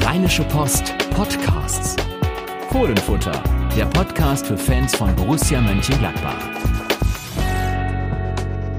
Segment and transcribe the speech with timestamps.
[0.00, 1.96] Rheinische Post Podcasts.
[2.70, 3.32] Fohlenfutter,
[3.76, 6.38] der Podcast für Fans von Borussia Mönchengladbach.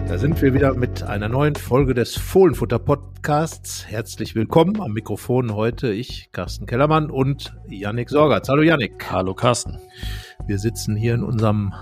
[0.08, 3.88] Da sind wir wieder mit einer neuen Folge des Fohlenfutter Podcasts.
[3.88, 8.48] Herzlich willkommen am Mikrofon heute ich, Carsten Kellermann und Yannick Sorgatz.
[8.50, 9.12] Hallo Yannick.
[9.12, 9.80] Hallo Carsten.
[10.46, 11.74] Wir sitzen hier in unserem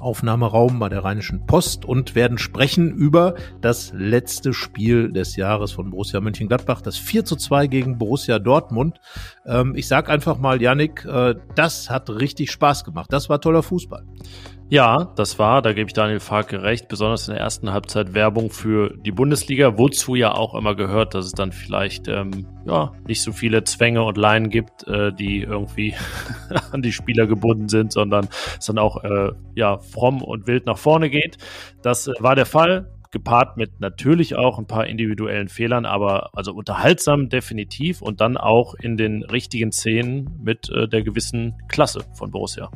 [0.00, 5.90] Aufnahmeraum bei der Rheinischen Post und werden sprechen über das letzte Spiel des Jahres von
[5.90, 9.00] Borussia Mönchengladbach, das 4 zu 2 gegen Borussia Dortmund.
[9.46, 13.12] Ähm, ich sag einfach mal, Yannick, äh, das hat richtig Spaß gemacht.
[13.12, 14.04] Das war toller Fußball.
[14.70, 18.50] Ja, das war, da gebe ich Daniel Farke recht, besonders in der ersten Halbzeit Werbung
[18.50, 23.20] für die Bundesliga, wozu ja auch immer gehört, dass es dann vielleicht ähm, ja nicht
[23.20, 25.96] so viele Zwänge und Leinen gibt, äh, die irgendwie
[26.70, 28.28] an die Spieler gebunden sind, sondern
[28.60, 31.38] es dann auch äh, ja fromm und wild nach vorne geht.
[31.82, 36.54] Das äh, war der Fall gepaart mit natürlich auch ein paar individuellen Fehlern, aber also
[36.54, 42.30] unterhaltsam definitiv und dann auch in den richtigen Szenen mit äh, der gewissen Klasse von
[42.30, 42.70] Borussia.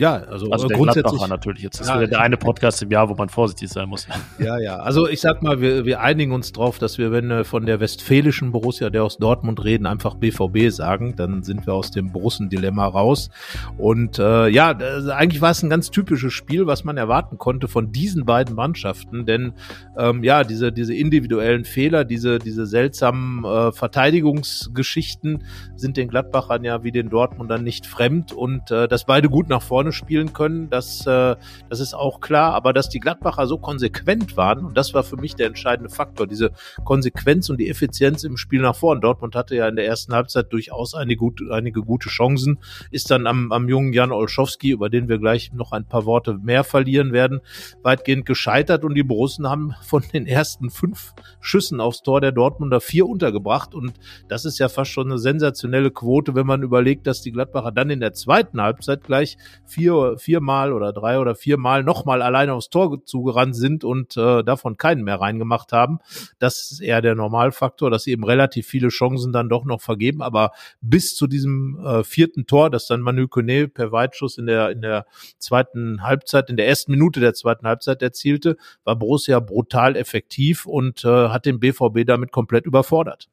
[0.00, 1.62] Ja, also, also der Gladbacher natürlich.
[1.62, 4.06] Jetzt ist ja, der eine Podcast im Jahr, wo man vorsichtig sein muss.
[4.38, 4.76] Ja, ja.
[4.76, 7.78] Also ich sag mal, wir, wir einigen uns drauf, dass wir, wenn wir von der
[7.78, 12.86] westfälischen Borussia, der aus Dortmund reden, einfach BVB sagen, dann sind wir aus dem Borussen-Dilemma
[12.86, 13.28] raus.
[13.76, 17.92] Und äh, ja, eigentlich war es ein ganz typisches Spiel, was man erwarten konnte von
[17.92, 19.52] diesen beiden Mannschaften, denn
[19.98, 25.44] ähm, ja, diese, diese individuellen Fehler, diese, diese seltsamen äh, Verteidigungsgeschichten
[25.76, 29.62] sind den Gladbachern ja wie den Dortmundern nicht fremd und äh, dass beide gut nach
[29.62, 31.36] vorne spielen können, das, äh,
[31.68, 35.16] das ist auch klar, aber dass die Gladbacher so konsequent waren und das war für
[35.16, 36.52] mich der entscheidende Faktor, diese
[36.84, 39.00] Konsequenz und die Effizienz im Spiel nach vorne.
[39.00, 42.58] Dortmund hatte ja in der ersten Halbzeit durchaus einige, gut, einige gute Chancen,
[42.90, 46.34] ist dann am, am jungen Jan Olschowski, über den wir gleich noch ein paar Worte
[46.34, 47.40] mehr verlieren werden,
[47.82, 52.80] weitgehend gescheitert und die Borussen haben von den ersten fünf Schüssen aufs Tor der Dortmunder
[52.80, 53.74] vier untergebracht.
[53.74, 53.94] Und
[54.28, 57.90] das ist ja fast schon eine sensationelle Quote, wenn man überlegt, dass die Gladbacher dann
[57.90, 59.79] in der zweiten Halbzeit gleich vier,
[60.16, 65.04] viermal oder drei oder viermal nochmal alleine aufs Tor zugerannt sind und äh, davon keinen
[65.04, 65.98] mehr reingemacht haben.
[66.38, 70.22] Das ist eher der Normalfaktor, dass sie eben relativ viele Chancen dann doch noch vergeben.
[70.22, 74.70] Aber bis zu diesem äh, vierten Tor, das dann Manu Kone per Weitschuss in der,
[74.70, 75.06] in der
[75.38, 81.04] zweiten Halbzeit, in der ersten Minute der zweiten Halbzeit erzielte, war Borussia brutal effektiv und
[81.04, 83.28] äh, hat den BVB damit komplett überfordert.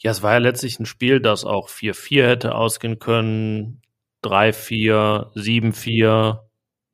[0.00, 3.82] Ja, es war ja letztlich ein Spiel, das auch 4-4 hätte ausgehen können,
[4.22, 6.47] 3-4, 7-4,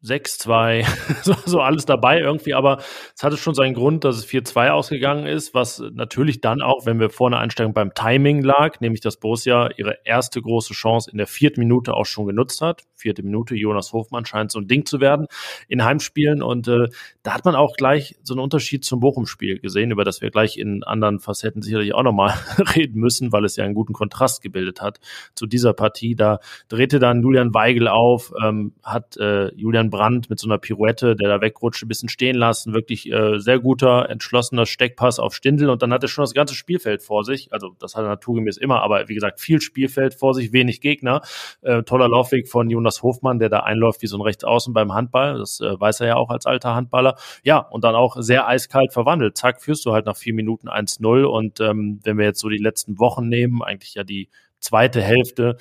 [0.04, 0.86] 6-2,
[1.22, 2.78] so, so alles dabei irgendwie, aber
[3.16, 7.00] es hatte schon seinen Grund, dass es 4-2 ausgegangen ist, was natürlich dann auch, wenn
[7.00, 11.26] wir vorne einsteigen, beim Timing lag, nämlich dass Borussia ihre erste große Chance in der
[11.26, 12.82] vierten Minute auch schon genutzt hat.
[12.94, 15.26] Vierte Minute, Jonas Hofmann scheint so ein Ding zu werden
[15.68, 16.88] in Heimspielen und äh,
[17.22, 20.58] da hat man auch gleich so einen Unterschied zum Bochum-Spiel gesehen, über das wir gleich
[20.58, 22.34] in anderen Facetten sicherlich auch nochmal
[22.76, 25.00] reden müssen, weil es ja einen guten Kontrast gebildet hat
[25.34, 26.14] zu dieser Partie.
[26.14, 31.14] Da drehte dann Julian Weigel auf, ähm, hat äh, Julian Brandt mit so einer Pirouette,
[31.14, 32.74] der da wegrutscht, ein bisschen stehen lassen.
[32.74, 36.56] Wirklich äh, sehr guter, entschlossener Steckpass auf Stindel und dann hat er schon das ganze
[36.56, 37.52] Spielfeld vor sich.
[37.52, 41.22] Also das hat er naturgemäß immer, aber wie gesagt, viel Spielfeld vor sich, wenig Gegner.
[41.62, 45.38] Äh, toller Laufweg von Jonas Hofmann, der da einläuft wie so ein Rechtsaußen beim Handball.
[45.38, 47.16] Das äh, weiß er ja auch als alter Handballer.
[47.44, 49.36] Ja, und dann auch sehr eiskalt verwandelt.
[49.36, 52.58] Zack, führst du halt nach vier Minuten 1-0 und ähm, wenn wir jetzt so die
[52.58, 54.28] letzten Wochen nehmen, eigentlich ja die
[54.64, 55.56] zweite Hälfte,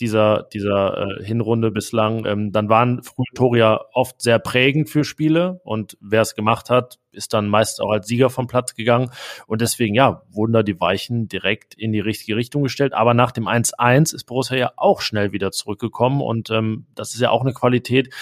[0.00, 5.04] dieser, dieser äh, Hinrunde bislang, ähm, dann waren frühe Tore ja oft sehr prägend für
[5.04, 9.10] Spiele und wer es gemacht hat, ist dann meist auch als Sieger vom Platz gegangen.
[9.46, 13.32] Und deswegen, ja, wurden da die Weichen direkt in die richtige Richtung gestellt, aber nach
[13.32, 17.42] dem 1-1 ist Borussia ja auch schnell wieder zurückgekommen und ähm, das ist ja auch
[17.42, 18.12] eine Qualität,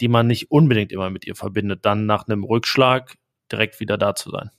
[0.00, 3.16] die man nicht unbedingt immer mit ihr verbindet, dann nach einem Rückschlag
[3.50, 4.50] direkt wieder da zu sein.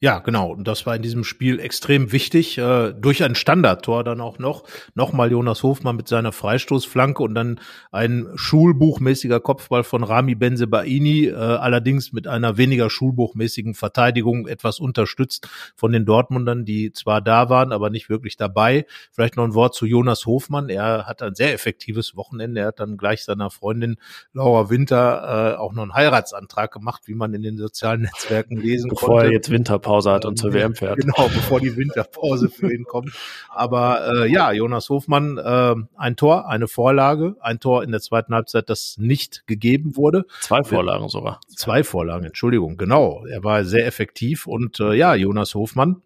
[0.00, 0.52] Ja, genau.
[0.52, 2.58] Und das war in diesem Spiel extrem wichtig.
[2.58, 4.64] Äh, durch ein Standardtor dann auch noch.
[4.94, 11.34] Nochmal Jonas Hofmann mit seiner Freistoßflanke und dann ein schulbuchmäßiger Kopfball von Rami Benzebaini, äh,
[11.34, 17.72] allerdings mit einer weniger schulbuchmäßigen Verteidigung, etwas unterstützt von den Dortmundern, die zwar da waren,
[17.72, 18.86] aber nicht wirklich dabei.
[19.10, 20.68] Vielleicht noch ein Wort zu Jonas Hofmann.
[20.68, 22.60] Er hat ein sehr effektives Wochenende.
[22.60, 23.96] Er hat dann gleich seiner Freundin
[24.32, 28.90] Laura Winter äh, auch noch einen Heiratsantrag gemacht, wie man in den sozialen Netzwerken lesen
[28.90, 29.32] Bevor konnte.
[29.64, 30.98] Winterpause hat und zur WM fährt.
[30.98, 33.12] Genau, bevor die Winterpause für ihn kommt.
[33.48, 38.34] Aber äh, ja, Jonas Hofmann, äh, ein Tor, eine Vorlage, ein Tor in der zweiten
[38.34, 40.26] Halbzeit, das nicht gegeben wurde.
[40.40, 41.40] Zwei Vorlagen sogar.
[41.48, 43.24] Zwei Vorlagen, Entschuldigung, genau.
[43.26, 46.02] Er war sehr effektiv und äh, ja, Jonas Hofmann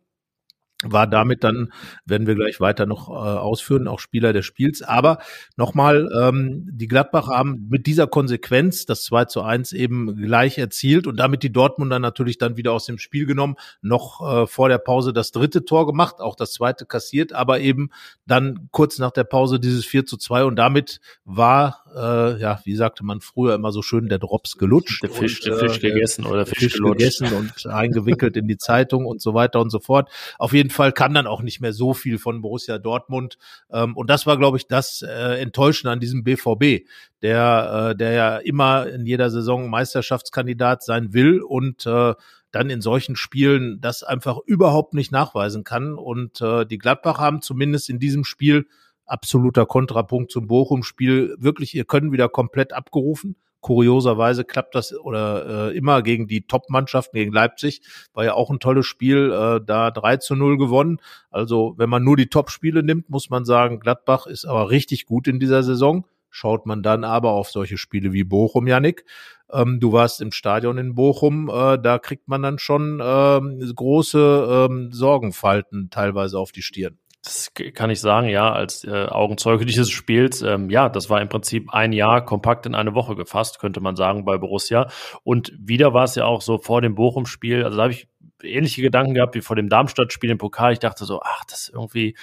[0.85, 1.73] war damit dann,
[2.05, 4.83] werden wir gleich weiter noch äh, ausführen, auch Spieler des Spiels.
[4.83, 5.19] Aber
[5.57, 11.09] nochmal, ähm, die Gladbacher haben mit dieser Konsequenz das 2 zu 1 eben gleich erzielt
[11.09, 14.79] und damit die Dortmunder natürlich dann wieder aus dem Spiel genommen, noch äh, vor der
[14.79, 17.91] Pause das dritte Tor gemacht, auch das zweite kassiert, aber eben
[18.27, 22.77] dann kurz nach der Pause dieses 4 zu 2 und damit war, äh, ja, wie
[22.77, 25.03] sagte man früher immer so schön, der Drops gelutscht.
[25.03, 26.99] Der Fisch, und, der Fisch äh, gegessen oder Fisch, Fisch gelutscht.
[26.99, 30.09] gegessen und eingewickelt in die Zeitung und so weiter und so fort.
[30.39, 33.39] Auf jeden Fall kam dann auch nicht mehr so viel von Borussia Dortmund.
[33.71, 36.87] Ähm, und das war, glaube ich, das äh, Enttäuschende an diesem BVB,
[37.23, 42.15] der, äh, der ja immer in jeder Saison Meisterschaftskandidat sein will und äh,
[42.51, 45.95] dann in solchen Spielen das einfach überhaupt nicht nachweisen kann.
[45.95, 48.67] Und äh, die Gladbach haben zumindest in diesem Spiel
[49.05, 53.37] absoluter Kontrapunkt zum Bochum-Spiel wirklich ihr Können wieder komplett abgerufen.
[53.61, 57.83] Kurioserweise klappt das oder äh, immer gegen die Top-Mannschaften, gegen Leipzig,
[58.15, 61.01] war ja auch ein tolles Spiel, äh, da 3 zu 0 gewonnen.
[61.31, 65.27] Also wenn man nur die Top-Spiele nimmt, muss man sagen, Gladbach ist aber richtig gut
[65.29, 66.05] in dieser Saison.
[66.31, 69.05] Schaut man dann aber auf solche Spiele wie Bochum, Janik.
[69.51, 74.69] Ähm, du warst im Stadion in Bochum, äh, da kriegt man dann schon ähm, große
[74.71, 76.99] ähm, Sorgenfalten teilweise auf die Stirn.
[77.23, 80.43] Das kann ich sagen, ja, als äh, Augenzeuge dieses Spiels.
[80.43, 83.97] Ähm, ja, das war im Prinzip ein Jahr kompakt in eine Woche gefasst, könnte man
[83.97, 84.89] sagen, bei Borussia.
[85.25, 88.09] Und wieder war es ja auch so vor dem Bochum-Spiel, also da habe ich
[88.43, 90.73] ähnliche Gedanken gehabt wie vor dem Darmstadt-Spiel im Pokal.
[90.73, 92.17] Ich dachte so, ach, das ist irgendwie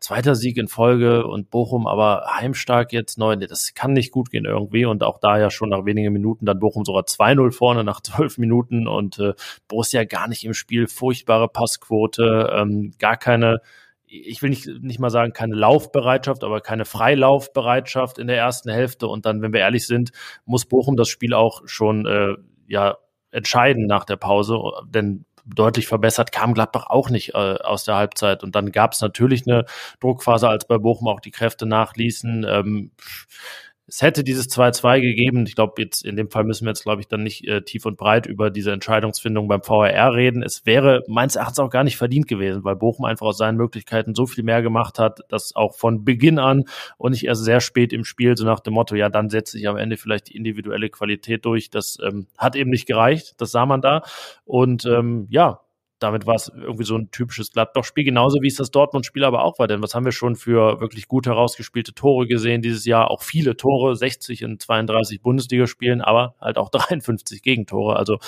[0.00, 3.36] zweiter Sieg in Folge und Bochum aber heimstark jetzt neu.
[3.36, 4.84] Das kann nicht gut gehen irgendwie.
[4.84, 8.38] Und auch da ja schon nach wenigen Minuten dann Bochum sogar 2-0 vorne nach zwölf
[8.38, 9.34] Minuten und äh,
[9.66, 10.86] Borussia gar nicht im Spiel.
[10.86, 13.60] Furchtbare Passquote, ähm, gar keine
[14.08, 19.06] ich will nicht, nicht mal sagen, keine Laufbereitschaft, aber keine Freilaufbereitschaft in der ersten Hälfte.
[19.06, 20.10] Und dann, wenn wir ehrlich sind,
[20.44, 22.34] muss Bochum das Spiel auch schon äh,
[22.66, 22.96] ja
[23.30, 28.42] entscheiden nach der Pause, denn deutlich verbessert kam Gladbach auch nicht äh, aus der Halbzeit.
[28.42, 29.64] Und dann gab es natürlich eine
[30.00, 32.46] Druckphase, als bei Bochum auch die Kräfte nachließen.
[32.48, 32.90] Ähm,
[33.88, 35.46] es hätte dieses 2-2 gegeben.
[35.46, 37.86] Ich glaube, jetzt in dem Fall müssen wir jetzt, glaube ich, dann nicht äh, tief
[37.86, 40.42] und breit über diese Entscheidungsfindung beim VRR reden.
[40.42, 44.14] Es wäre meines Erachtens auch gar nicht verdient gewesen, weil Bochum einfach aus seinen Möglichkeiten
[44.14, 46.64] so viel mehr gemacht hat, dass auch von Beginn an
[46.98, 49.66] und nicht erst sehr spät im Spiel, so nach dem Motto, ja, dann setze ich
[49.66, 51.70] am Ende vielleicht die individuelle Qualität durch.
[51.70, 53.36] Das ähm, hat eben nicht gereicht.
[53.38, 54.02] Das sah man da.
[54.44, 55.60] Und ähm, ja,
[55.98, 59.58] damit war es irgendwie so ein typisches Gladbach-Spiel, genauso wie es das Dortmund-Spiel aber auch
[59.58, 59.66] war.
[59.66, 63.10] Denn was haben wir schon für wirklich gut herausgespielte Tore gesehen dieses Jahr?
[63.10, 67.96] Auch viele Tore, 60 in 32 Bundesligaspielen, aber halt auch 53 Gegentore.
[67.96, 68.18] Also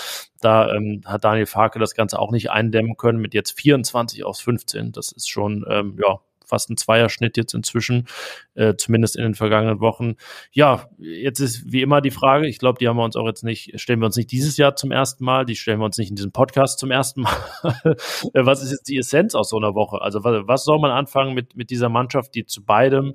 [0.41, 4.41] da ähm, hat Daniel Farke das Ganze auch nicht eindämmen können mit jetzt 24 aus
[4.41, 4.93] 15.
[4.93, 6.21] Das ist schon, ähm, ja,
[6.51, 8.07] fast ein Zweierschnitt jetzt inzwischen,
[8.55, 10.17] äh, zumindest in den vergangenen Wochen.
[10.53, 13.43] Ja, jetzt ist wie immer die Frage, ich glaube, die haben wir uns auch jetzt
[13.43, 16.11] nicht, stellen wir uns nicht dieses Jahr zum ersten Mal, die stellen wir uns nicht
[16.11, 17.37] in diesem Podcast zum ersten Mal.
[18.35, 20.01] Äh, was ist jetzt die Essenz aus so einer Woche?
[20.03, 23.15] Also was, was soll man anfangen mit, mit dieser Mannschaft, die zu beidem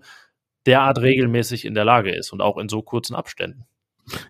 [0.66, 3.66] derart regelmäßig in der Lage ist und auch in so kurzen Abständen?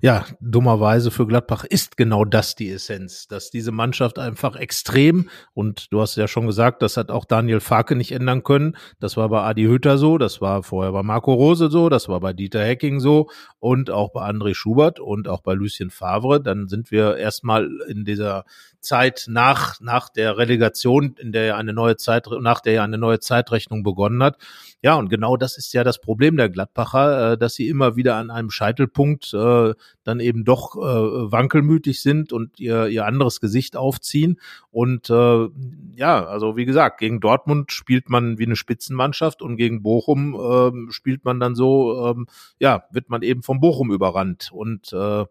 [0.01, 5.91] Ja, dummerweise für Gladbach ist genau das die Essenz, dass diese Mannschaft einfach extrem, und
[5.91, 8.77] du hast ja schon gesagt, das hat auch Daniel Farke nicht ändern können.
[8.99, 12.21] Das war bei Adi Hütter so, das war vorher bei Marco Rose so, das war
[12.21, 13.29] bei Dieter Hecking so
[13.59, 16.41] und auch bei André Schubert und auch bei Lucien Favre.
[16.41, 18.45] Dann sind wir erstmal in dieser
[18.85, 22.97] Zeit nach, nach der Relegation, in der ja eine neue Zeit, nach der ja eine
[22.97, 24.37] neue Zeitrechnung begonnen hat.
[24.81, 28.15] Ja, und genau das ist ja das Problem der Gladbacher, äh, dass sie immer wieder
[28.15, 29.64] an einem Scheitelpunkt äh,
[30.03, 34.39] dann eben doch äh, wankelmütig sind und ihr, ihr anderes Gesicht aufziehen.
[34.71, 35.47] Und äh,
[35.95, 40.91] ja, also wie gesagt, gegen Dortmund spielt man wie eine Spitzenmannschaft und gegen Bochum äh,
[40.91, 42.25] spielt man dann so, äh,
[42.59, 44.49] ja, wird man eben vom Bochum überrannt.
[44.53, 45.25] Und äh,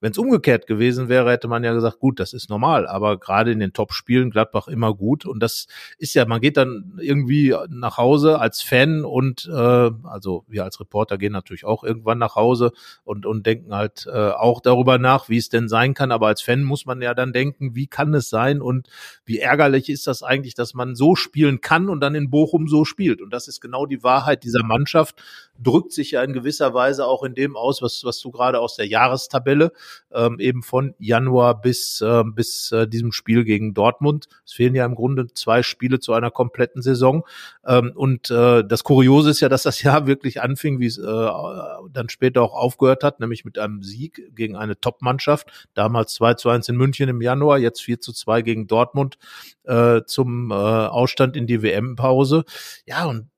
[0.00, 2.86] wenn es umgekehrt gewesen wäre, hätte man ja gesagt, gut, das ist normal.
[2.86, 5.24] Aber gerade in den Top-Spielen Gladbach immer gut.
[5.24, 5.66] Und das
[5.98, 10.80] ist ja, man geht dann irgendwie nach Hause als Fan und äh, also wir als
[10.80, 12.72] Reporter gehen natürlich auch irgendwann nach Hause
[13.04, 16.12] und, und denken halt äh, auch darüber nach, wie es denn sein kann.
[16.12, 18.88] Aber als Fan muss man ja dann denken, wie kann es sein und
[19.24, 22.84] wie ärgerlich ist das eigentlich, dass man so spielen kann und dann in Bochum so
[22.84, 23.22] spielt.
[23.22, 25.22] Und das ist genau die Wahrheit dieser Mannschaft
[25.62, 28.76] drückt sich ja in gewisser Weise auch in dem aus, was, was du gerade aus
[28.76, 29.72] der Jahrestabelle
[30.12, 34.26] ähm, eben von Januar bis, äh, bis äh, diesem Spiel gegen Dortmund.
[34.44, 37.24] Es fehlen ja im Grunde zwei Spiele zu einer kompletten Saison.
[37.66, 41.02] Ähm, und äh, das Kuriose ist ja, dass das Jahr wirklich anfing, wie es äh,
[41.02, 45.68] dann später auch aufgehört hat, nämlich mit einem Sieg gegen eine Top-Mannschaft.
[45.74, 49.18] Damals 2 zu 1 in München im Januar, jetzt 4 zu 2 gegen Dortmund
[49.64, 52.44] äh, zum äh, Ausstand in die WM-Pause.
[52.86, 53.28] Ja, und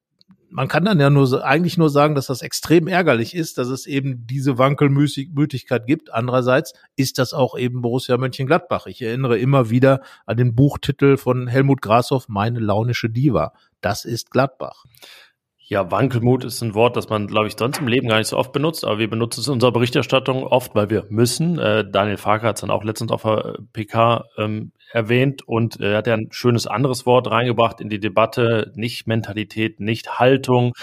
[0.51, 3.87] man kann dann ja nur eigentlich nur sagen, dass das extrem ärgerlich ist, dass es
[3.87, 6.13] eben diese Wankelmütigkeit gibt.
[6.13, 8.87] Andererseits ist das auch eben Borussia Mönchengladbach.
[8.87, 13.53] Ich erinnere immer wieder an den Buchtitel von Helmut Grashoff, Meine launische Diva.
[13.81, 14.85] Das ist Gladbach.
[15.71, 18.39] Ja, Wankelmut ist ein Wort, das man, glaube ich, sonst im Leben gar nicht so
[18.39, 21.59] oft benutzt, aber wir benutzen es in unserer Berichterstattung oft, weil wir müssen.
[21.59, 25.97] Äh, Daniel Farker hat es dann auch letztens auf der PK ähm, erwähnt und äh,
[25.97, 28.73] hat ja ein schönes anderes Wort reingebracht in die Debatte.
[28.75, 30.75] Nicht Mentalität, nicht Haltung,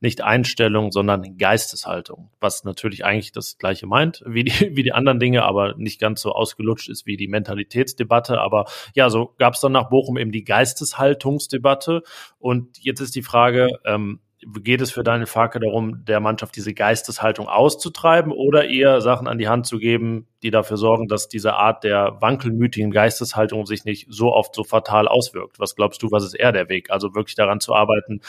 [0.00, 2.30] nicht Einstellung, sondern Geisteshaltung.
[2.40, 6.20] Was natürlich eigentlich das Gleiche meint wie die, wie die anderen Dinge, aber nicht ganz
[6.22, 8.40] so ausgelutscht ist wie die Mentalitätsdebatte.
[8.40, 12.02] Aber ja, so gab es dann nach Bochum eben die Geisteshaltungsdebatte.
[12.38, 14.20] Und jetzt ist die Frage, ähm,
[14.62, 19.38] geht es für Daniel Farke darum, der Mannschaft diese Geisteshaltung auszutreiben oder eher Sachen an
[19.38, 24.06] die Hand zu geben, die dafür sorgen, dass diese Art der wankelmütigen Geisteshaltung sich nicht
[24.10, 25.60] so oft so fatal auswirkt?
[25.60, 26.90] Was glaubst du, was ist eher der Weg?
[26.90, 28.20] Also wirklich daran zu arbeiten,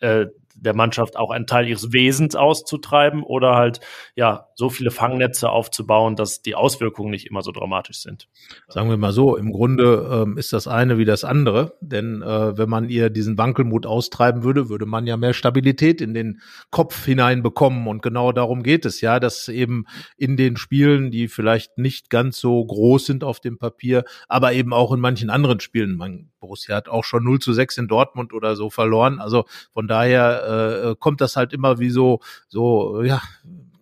[0.00, 0.26] äh,
[0.60, 3.80] der Mannschaft auch einen Teil ihres Wesens auszutreiben oder halt
[4.14, 8.28] ja so viele Fangnetze aufzubauen, dass die Auswirkungen nicht immer so dramatisch sind.
[8.68, 12.58] Sagen wir mal so, im Grunde ähm, ist das eine wie das andere, denn äh,
[12.58, 17.04] wenn man ihr diesen Wankelmut austreiben würde, würde man ja mehr Stabilität in den Kopf
[17.04, 19.84] hineinbekommen und genau darum geht es ja, dass eben
[20.16, 24.72] in den Spielen, die vielleicht nicht ganz so groß sind auf dem Papier, aber eben
[24.72, 28.32] auch in manchen anderen Spielen, man Borussia hat auch schon 0 zu 6 in Dortmund
[28.32, 33.20] oder so verloren, also von daher äh, kommt das halt immer wie so, so, ja,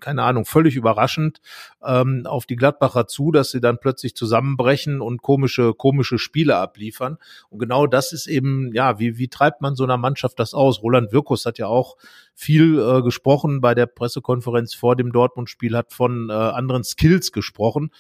[0.01, 1.41] keine Ahnung, völlig überraschend
[1.85, 7.19] ähm, auf die Gladbacher zu, dass sie dann plötzlich zusammenbrechen und komische, komische Spiele abliefern.
[7.51, 10.83] Und genau das ist eben, ja, wie, wie treibt man so einer Mannschaft das aus?
[10.83, 11.97] Roland Wirkus hat ja auch
[12.35, 17.91] viel äh, gesprochen bei der Pressekonferenz vor dem Dortmund-Spiel, hat von äh, anderen Skills gesprochen.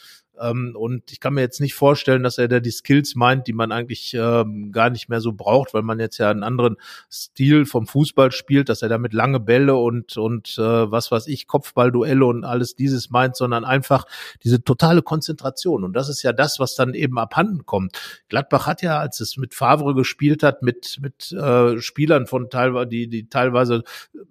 [0.40, 3.52] Ähm, und ich kann mir jetzt nicht vorstellen, dass er da die Skills meint, die
[3.52, 6.76] man eigentlich ähm, gar nicht mehr so braucht, weil man jetzt ja einen anderen
[7.11, 11.47] Stil vom Fußball spielt, dass er damit lange Bälle und, und äh, was weiß ich,
[11.47, 14.05] Kopfballduelle und alles dieses meint, sondern einfach
[14.43, 15.85] diese totale Konzentration.
[15.85, 17.99] Und das ist ja das, was dann eben abhanden kommt.
[18.28, 22.87] Gladbach hat ja, als es mit Favre gespielt hat, mit, mit äh, Spielern von teilweise,
[22.87, 23.83] die, die teilweise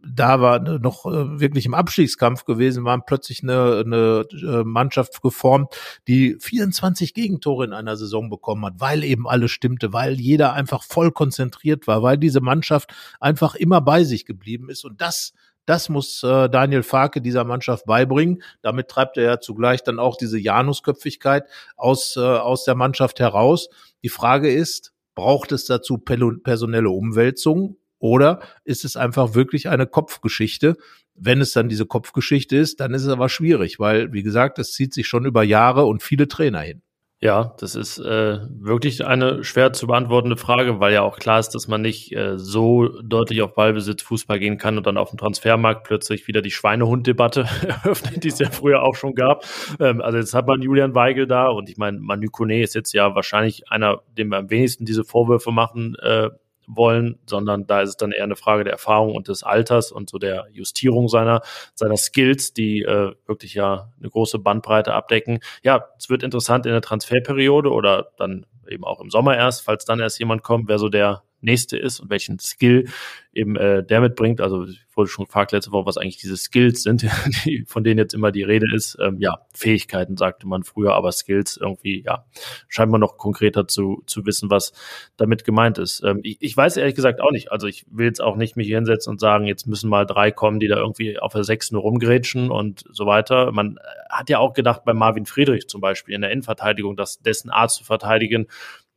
[0.06, 5.76] da war, noch äh, wirklich im Abstiegskampf gewesen waren, plötzlich eine, eine äh, Mannschaft geformt,
[6.08, 10.84] die 24 Gegentore in einer Saison bekommen hat, weil eben alles stimmte, weil jeder einfach
[10.84, 14.86] voll konzentriert war, weil diese Mannschaft einfach immer bei sich geblieben ist.
[14.86, 15.34] Und das
[15.66, 18.44] das muss äh, Daniel Farke dieser Mannschaft beibringen.
[18.62, 23.70] Damit treibt er ja zugleich dann auch diese Janusköpfigkeit aus, äh, aus der Mannschaft heraus.
[24.04, 30.76] Die Frage ist, braucht es dazu personelle Umwälzung oder ist es einfach wirklich eine Kopfgeschichte?
[31.16, 34.74] Wenn es dann diese Kopfgeschichte ist, dann ist es aber schwierig, weil, wie gesagt, es
[34.74, 36.82] zieht sich schon über Jahre und viele Trainer hin.
[37.22, 41.50] Ja, das ist äh, wirklich eine schwer zu beantwortende Frage, weil ja auch klar ist,
[41.50, 45.18] dass man nicht äh, so deutlich auf Ballbesitz Fußball gehen kann und dann auf dem
[45.18, 47.48] Transfermarkt plötzlich wieder die Schweinehund-Debatte
[47.84, 49.46] eröffnet, die es ja früher auch schon gab.
[49.80, 52.94] Ähm, also jetzt hat man Julian Weigel da und ich meine, Manu Kone ist jetzt
[52.94, 56.30] ja wahrscheinlich einer, dem wir am wenigsten diese Vorwürfe machen äh,
[56.68, 60.10] wollen, sondern da ist es dann eher eine Frage der Erfahrung und des Alters und
[60.10, 61.42] so der Justierung seiner,
[61.74, 65.40] seiner Skills, die äh, wirklich ja eine große Bandbreite abdecken.
[65.64, 69.86] Ja, es wird interessant in der Transferperiode oder dann eben auch im Sommer erst, falls
[69.86, 72.88] dann erst jemand kommt, wer so der nächste ist und welchen Skill
[73.34, 74.42] eben äh, der mitbringt.
[74.42, 77.06] Also ich wurde schon gefragt letzte Woche, was eigentlich diese Skills sind,
[77.46, 78.98] die, von denen jetzt immer die Rede ist.
[79.02, 82.26] Ähm, ja, Fähigkeiten sagte man früher, aber Skills irgendwie, ja,
[82.68, 84.74] scheint man noch konkreter zu, zu wissen, was
[85.18, 86.02] damit gemeint ist.
[86.04, 87.52] Ähm, ich, ich weiß ehrlich gesagt auch nicht.
[87.52, 90.60] Also ich will jetzt auch nicht mich hinsetzen und sagen, jetzt müssen mal drei kommen,
[90.60, 93.52] die da irgendwie auf der sechs nur rumgrätschen und so weiter.
[93.52, 93.78] Man
[94.10, 97.72] hat ja auch gedacht bei Marvin Friedrich zum Beispiel in der Innenverteidigung, dass dessen Art
[97.72, 98.48] zu verteidigen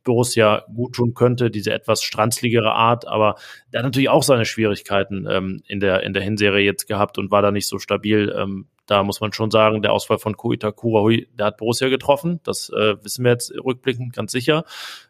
[0.09, 3.37] Borussia gut tun könnte, diese etwas stranzligere Art, aber
[3.73, 7.31] der hat natürlich auch seine Schwierigkeiten ähm, in, der, in der Hinserie jetzt gehabt und
[7.31, 8.35] war da nicht so stabil.
[8.37, 12.41] Ähm, da muss man schon sagen, der Ausfall von Koita Kurahui, der hat Borussia getroffen.
[12.43, 14.65] Das äh, wissen wir jetzt rückblickend ganz sicher,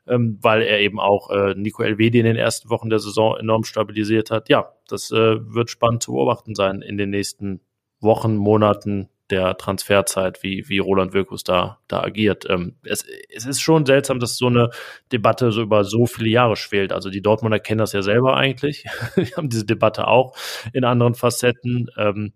[0.08, 3.62] ähm, weil er eben auch äh, Nico Elvedi in den ersten Wochen der Saison enorm
[3.62, 4.48] stabilisiert hat.
[4.48, 7.60] Ja, das äh, wird spannend zu beobachten sein in den nächsten
[8.00, 12.46] Wochen, Monaten, der Transferzeit, wie, wie Roland Wirkus da, da agiert.
[12.48, 13.04] Ähm, es,
[13.34, 14.70] es ist schon seltsam, dass so eine
[15.12, 16.92] Debatte so über so viele Jahre schwelt.
[16.92, 18.84] Also die Dortmunder kennen das ja selber eigentlich.
[19.16, 20.36] Die haben diese Debatte auch
[20.72, 21.88] in anderen Facetten.
[21.96, 22.32] Ähm,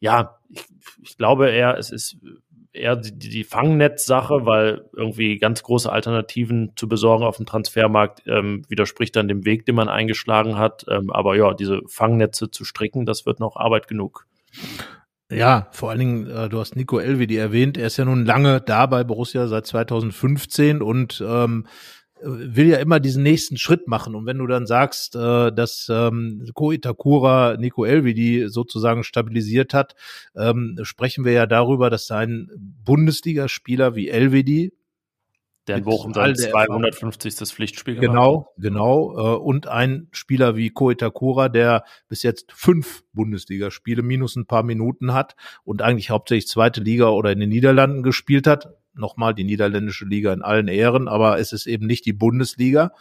[0.00, 0.64] ja, ich,
[1.02, 2.18] ich glaube eher, es ist
[2.72, 8.64] eher die, die Fangnetz-Sache, weil irgendwie ganz große Alternativen zu besorgen auf dem Transfermarkt ähm,
[8.68, 10.84] widerspricht dann dem Weg, den man eingeschlagen hat.
[10.88, 14.26] Ähm, aber ja, diese Fangnetze zu stricken, das wird noch Arbeit genug.
[15.30, 18.62] Ja, vor allen Dingen, äh, du hast Nico Elvedi erwähnt, er ist ja nun lange
[18.62, 21.66] da bei Borussia seit 2015 und ähm,
[22.22, 24.14] will ja immer diesen nächsten Schritt machen.
[24.14, 29.94] Und wenn du dann sagst, äh, dass ähm, Ko Itakura Nico Elvedi sozusagen stabilisiert hat,
[30.34, 32.48] ähm, sprechen wir ja darüber, dass ein
[32.84, 34.72] Bundesligaspieler wie Elvedi
[35.68, 37.34] der in Bochum sein 250.
[37.34, 39.36] Pflichtspiel gemacht Genau, genau.
[39.36, 44.62] Äh, und ein Spieler wie Ko Itakura, der bis jetzt fünf Bundesligaspiele minus ein paar
[44.62, 49.44] Minuten hat und eigentlich hauptsächlich zweite Liga oder in den Niederlanden gespielt hat nochmal die
[49.44, 52.92] niederländische Liga in allen Ehren, aber es ist eben nicht die Bundesliga.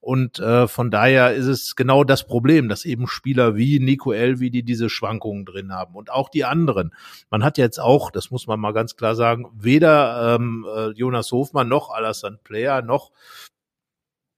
[0.00, 4.50] Und äh, von daher ist es genau das Problem, dass eben Spieler wie Nico Elvi,
[4.50, 6.94] die diese Schwankungen drin haben und auch die anderen.
[7.30, 11.32] Man hat jetzt auch, das muss man mal ganz klar sagen, weder ähm, äh, Jonas
[11.32, 13.10] Hofmann noch Alassane Player noch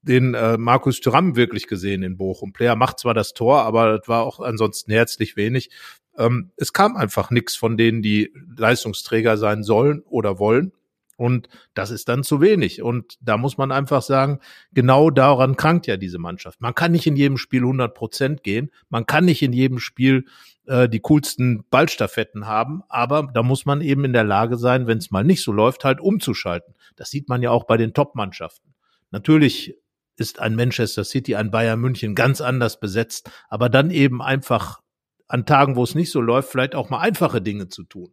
[0.01, 2.53] den äh, Markus Thuram wirklich gesehen in Bochum.
[2.53, 5.69] Player macht zwar das Tor, aber das war auch ansonsten herzlich wenig.
[6.17, 10.73] Ähm, es kam einfach nichts von denen, die Leistungsträger sein sollen oder wollen.
[11.21, 12.81] Und das ist dann zu wenig.
[12.81, 14.39] Und da muss man einfach sagen,
[14.73, 16.61] genau daran krankt ja diese Mannschaft.
[16.61, 18.71] Man kann nicht in jedem Spiel 100 Prozent gehen.
[18.89, 20.25] Man kann nicht in jedem Spiel
[20.65, 22.81] äh, die coolsten Ballstaffetten haben.
[22.89, 25.85] Aber da muss man eben in der Lage sein, wenn es mal nicht so läuft,
[25.85, 26.73] halt umzuschalten.
[26.95, 28.73] Das sieht man ja auch bei den Top-Mannschaften.
[29.11, 29.77] Natürlich
[30.15, 34.81] ist ein Manchester City, ein Bayern München ganz anders besetzt, aber dann eben einfach
[35.27, 38.11] an Tagen, wo es nicht so läuft, vielleicht auch mal einfache Dinge zu tun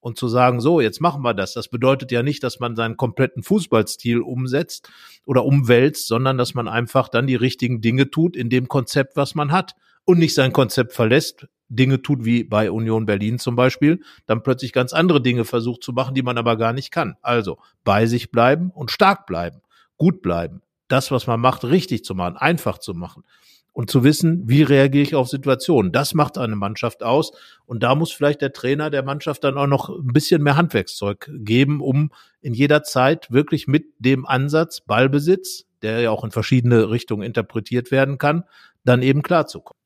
[0.00, 1.52] und zu sagen, so, jetzt machen wir das.
[1.52, 4.90] Das bedeutet ja nicht, dass man seinen kompletten Fußballstil umsetzt
[5.24, 9.34] oder umwälzt, sondern dass man einfach dann die richtigen Dinge tut in dem Konzept, was
[9.34, 14.00] man hat und nicht sein Konzept verlässt, Dinge tut wie bei Union Berlin zum Beispiel,
[14.26, 17.16] dann plötzlich ganz andere Dinge versucht zu machen, die man aber gar nicht kann.
[17.22, 19.60] Also bei sich bleiben und stark bleiben,
[19.96, 23.22] gut bleiben, das, was man macht, richtig zu machen, einfach zu machen
[23.72, 25.92] und zu wissen, wie reagiere ich auf Situationen.
[25.92, 27.32] Das macht eine Mannschaft aus.
[27.66, 31.30] Und da muss vielleicht der Trainer der Mannschaft dann auch noch ein bisschen mehr Handwerkszeug
[31.32, 32.10] geben, um
[32.40, 37.90] in jeder Zeit wirklich mit dem Ansatz Ballbesitz, der ja auch in verschiedene Richtungen interpretiert
[37.90, 38.44] werden kann,
[38.84, 39.80] dann eben klarzukommen.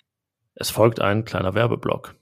[0.55, 2.15] Es folgt ein kleiner Werbeblock.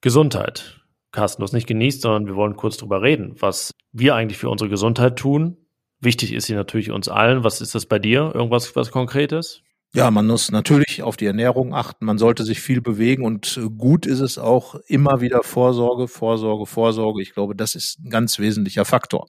[0.00, 0.80] Gesundheit.
[1.12, 4.50] Carsten, du hast nicht genießt, sondern wir wollen kurz drüber reden, was wir eigentlich für
[4.50, 5.56] unsere Gesundheit tun.
[6.00, 7.44] Wichtig ist sie natürlich uns allen.
[7.44, 8.32] Was ist das bei dir?
[8.34, 9.62] Irgendwas was Konkretes?
[9.94, 12.04] Ja, man muss natürlich auf die Ernährung achten.
[12.04, 16.66] Man sollte sich viel bewegen und äh, gut ist es auch immer wieder Vorsorge, Vorsorge,
[16.66, 17.22] Vorsorge.
[17.22, 19.28] Ich glaube, das ist ein ganz wesentlicher Faktor.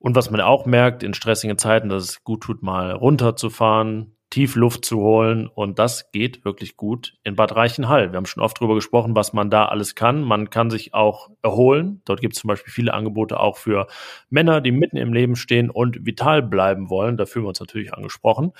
[0.00, 4.54] Und was man auch merkt in stressigen Zeiten, dass es gut tut, mal runterzufahren, tief
[4.54, 5.48] Luft zu holen.
[5.48, 8.12] Und das geht wirklich gut in Bad Reichenhall.
[8.12, 10.22] Wir haben schon oft darüber gesprochen, was man da alles kann.
[10.22, 12.00] Man kann sich auch erholen.
[12.04, 13.88] Dort gibt es zum Beispiel viele Angebote auch für
[14.28, 17.16] Männer, die mitten im Leben stehen und vital bleiben wollen.
[17.16, 18.52] Da fühlen wir uns natürlich angesprochen.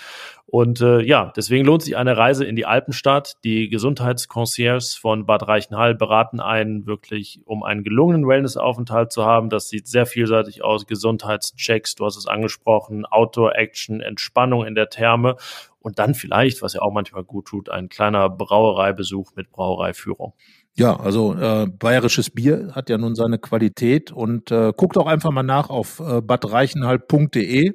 [0.47, 3.37] Und äh, ja, deswegen lohnt sich eine Reise in die Alpenstadt.
[3.45, 9.49] Die Gesundheitsconcierges von Bad Reichenhall beraten einen wirklich, um einen gelungenen Wellnessaufenthalt zu haben.
[9.49, 10.89] Das sieht sehr vielseitig aus.
[10.89, 15.37] Gesundheitschecks, du hast es angesprochen, Outdoor-Action, Entspannung in der Therme
[15.81, 20.35] und dann vielleicht, was ja auch manchmal gut tut, ein kleiner Brauereibesuch mit Brauereiführung.
[20.75, 25.31] Ja, also äh, bayerisches Bier hat ja nun seine Qualität und äh, guckt auch einfach
[25.31, 27.75] mal nach auf äh, badreichenhall.de.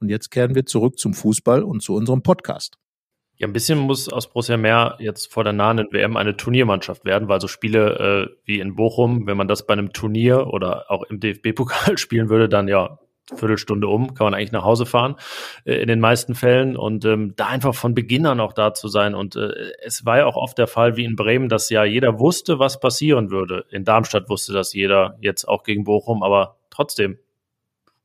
[0.00, 2.78] Und jetzt kehren wir zurück zum Fußball und zu unserem Podcast.
[3.36, 7.28] Ja, ein bisschen muss aus Borussia Mehr jetzt vor der nahenden WM eine Turniermannschaft werden,
[7.28, 11.02] weil so Spiele äh, wie in Bochum, wenn man das bei einem Turnier oder auch
[11.04, 12.98] im DFB-Pokal spielen würde, dann ja
[13.34, 15.16] Viertelstunde um, kann man eigentlich nach Hause fahren,
[15.64, 16.76] äh, in den meisten Fällen.
[16.76, 19.14] Und ähm, da einfach von Beginn an auch da zu sein.
[19.14, 22.18] Und äh, es war ja auch oft der Fall wie in Bremen, dass ja jeder
[22.18, 23.64] wusste, was passieren würde.
[23.70, 27.18] In Darmstadt wusste das jeder, jetzt auch gegen Bochum, aber trotzdem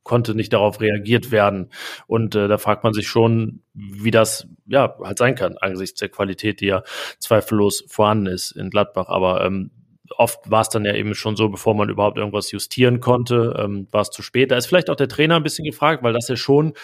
[0.08, 1.70] konnte nicht darauf reagiert werden.
[2.06, 6.08] Und äh, da fragt man sich schon, wie das ja halt sein kann, angesichts der
[6.08, 6.82] Qualität, die ja
[7.18, 9.08] zweifellos vorhanden ist in Gladbach.
[9.08, 9.70] Aber ähm,
[10.16, 13.88] oft war es dann ja eben schon so, bevor man überhaupt irgendwas justieren konnte, ähm,
[13.90, 14.50] war es zu spät.
[14.50, 16.74] Da ist vielleicht auch der Trainer ein bisschen gefragt, weil das ja schon,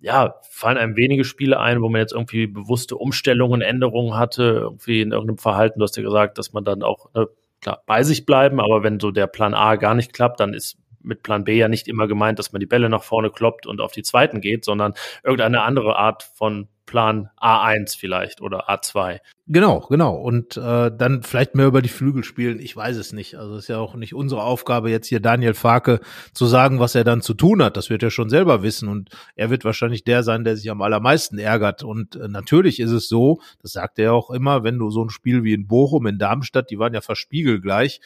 [0.00, 5.02] ja, fallen einem wenige Spiele ein, wo man jetzt irgendwie bewusste Umstellungen, Änderungen hatte, irgendwie
[5.02, 5.78] in irgendeinem Verhalten.
[5.78, 7.28] Du hast ja gesagt, dass man dann auch, ne,
[7.60, 10.78] klar, bei sich bleiben, aber wenn so der Plan A gar nicht klappt, dann ist
[11.02, 13.80] mit Plan B ja nicht immer gemeint, dass man die Bälle nach vorne kloppt und
[13.80, 19.20] auf die zweiten geht, sondern irgendeine andere Art von Plan A1 vielleicht oder A2.
[19.46, 20.16] Genau, genau.
[20.16, 22.58] Und äh, dann vielleicht mehr über die Flügel spielen.
[22.58, 23.36] Ich weiß es nicht.
[23.36, 26.00] Also es ist ja auch nicht unsere Aufgabe, jetzt hier Daniel Farke
[26.34, 27.76] zu sagen, was er dann zu tun hat.
[27.76, 28.88] Das wird er schon selber wissen.
[28.88, 31.84] Und er wird wahrscheinlich der sein, der sich am allermeisten ärgert.
[31.84, 35.10] Und äh, natürlich ist es so, das sagt er auch immer, wenn du so ein
[35.10, 38.00] Spiel wie in Bochum, in Darmstadt, die waren ja verspiegelgleich,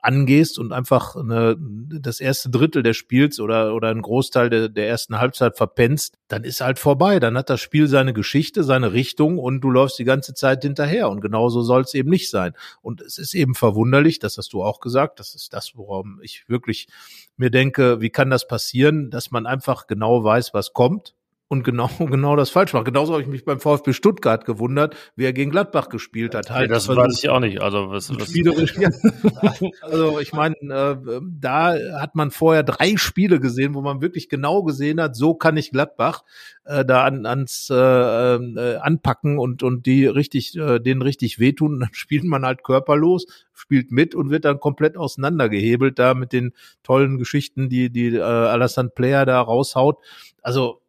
[0.00, 4.88] angehst und einfach eine, das erste Drittel des Spiels oder, oder einen Großteil der, der
[4.88, 7.18] ersten Halbzeit verpennst, dann ist halt vorbei.
[7.20, 11.08] Dann hat das Spiel seine Geschichte, seine Richtung und du läufst die ganze Zeit hinterher.
[11.10, 12.54] Und genauso soll es eben nicht sein.
[12.80, 16.48] Und es ist eben verwunderlich, das hast du auch gesagt, das ist das, worum ich
[16.48, 16.88] wirklich
[17.36, 21.14] mir denke, wie kann das passieren, dass man einfach genau weiß, was kommt
[21.48, 22.84] und genau, genau das falsch macht.
[22.84, 26.50] Genauso habe ich mich beim VfB Stuttgart gewundert, wie er gegen Gladbach gespielt hat.
[26.50, 27.60] Halt, das weiß ich auch nicht.
[27.60, 28.90] Also, was, was spielerisch, ja.
[29.80, 34.62] also ich meine, äh, da hat man vorher drei Spiele gesehen, wo man wirklich genau
[34.62, 36.22] gesehen hat, so kann ich Gladbach
[36.64, 41.80] äh, da an, ans äh, äh, anpacken und und die richtig, äh, denen richtig wehtun.
[41.80, 46.52] Dann spielt man halt körperlos, spielt mit und wird dann komplett auseinandergehebelt da mit den
[46.82, 49.98] tollen Geschichten, die die äh, Alassane Player da raushaut.
[50.42, 50.82] Also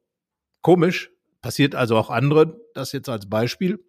[0.70, 1.10] Komisch,
[1.42, 3.80] passiert also auch andere, das jetzt als Beispiel.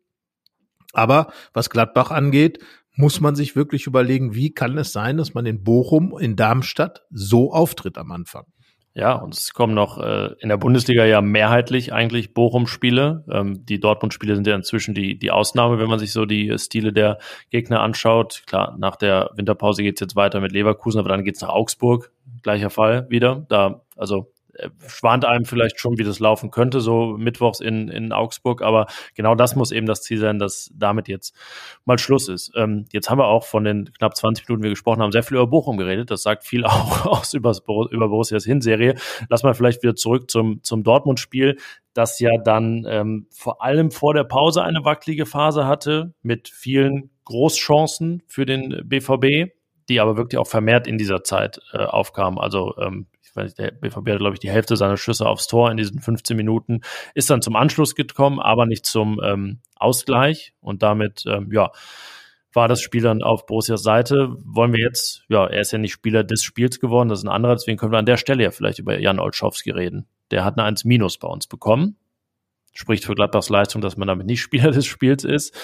[0.95, 2.59] Aber was Gladbach angeht,
[2.95, 7.03] muss man sich wirklich überlegen, wie kann es sein, dass man in Bochum, in Darmstadt
[7.11, 8.47] so auftritt am Anfang.
[8.95, 13.27] Ja, und es kommen noch äh, in der Bundesliga ja mehrheitlich eigentlich Bochum-Spiele.
[13.31, 16.95] Ähm, die Dortmund-Spiele sind ja inzwischen die, die Ausnahme, wenn man sich so die Stile
[16.95, 17.19] der
[17.51, 18.45] Gegner anschaut.
[18.47, 22.11] Klar, nach der Winterpause geht's jetzt weiter mit Leverkusen, aber dann geht's nach Augsburg.
[22.43, 23.45] Gleicher Fall wieder.
[23.51, 24.33] Da, also
[24.87, 28.63] schwant einem vielleicht schon, wie das laufen könnte, so mittwochs in, in Augsburg.
[28.63, 31.35] Aber genau das muss eben das Ziel sein, dass damit jetzt
[31.85, 32.53] mal Schluss ist.
[32.57, 35.23] Ähm, jetzt haben wir auch von den knapp 20 Minuten, die wir gesprochen haben, sehr
[35.23, 36.11] viel über Bochum geredet.
[36.11, 37.55] Das sagt viel auch aus über,
[37.91, 38.95] über Borussias Hinserie.
[39.29, 41.57] Lass mal vielleicht wieder zurück zum, zum Dortmund-Spiel,
[41.95, 47.11] das ja dann ähm, vor allem vor der Pause eine wackelige Phase hatte mit vielen
[47.25, 49.51] Großchancen für den BVB
[49.91, 52.39] die aber wirklich auch vermehrt in dieser Zeit äh, aufkamen.
[52.39, 55.71] Also ähm, ich weiß der BVB hat, glaube ich, die Hälfte seiner Schüsse aufs Tor
[55.71, 56.81] in diesen 15 Minuten,
[57.15, 60.53] ist dann zum Anschluss gekommen, aber nicht zum ähm, Ausgleich.
[60.61, 61.71] Und damit, ähm, ja,
[62.53, 64.35] war das Spiel dann auf Borussias Seite.
[64.45, 67.33] Wollen wir jetzt, ja, er ist ja nicht Spieler des Spiels geworden, das ist ein
[67.33, 70.07] anderer, deswegen können wir an der Stelle ja vielleicht über Jan Olschowski reden.
[70.33, 71.97] Der hat eine 1 Minus bei uns bekommen
[72.73, 75.57] spricht für Gladbachs Leistung, dass man damit nicht Spieler des Spiels ist.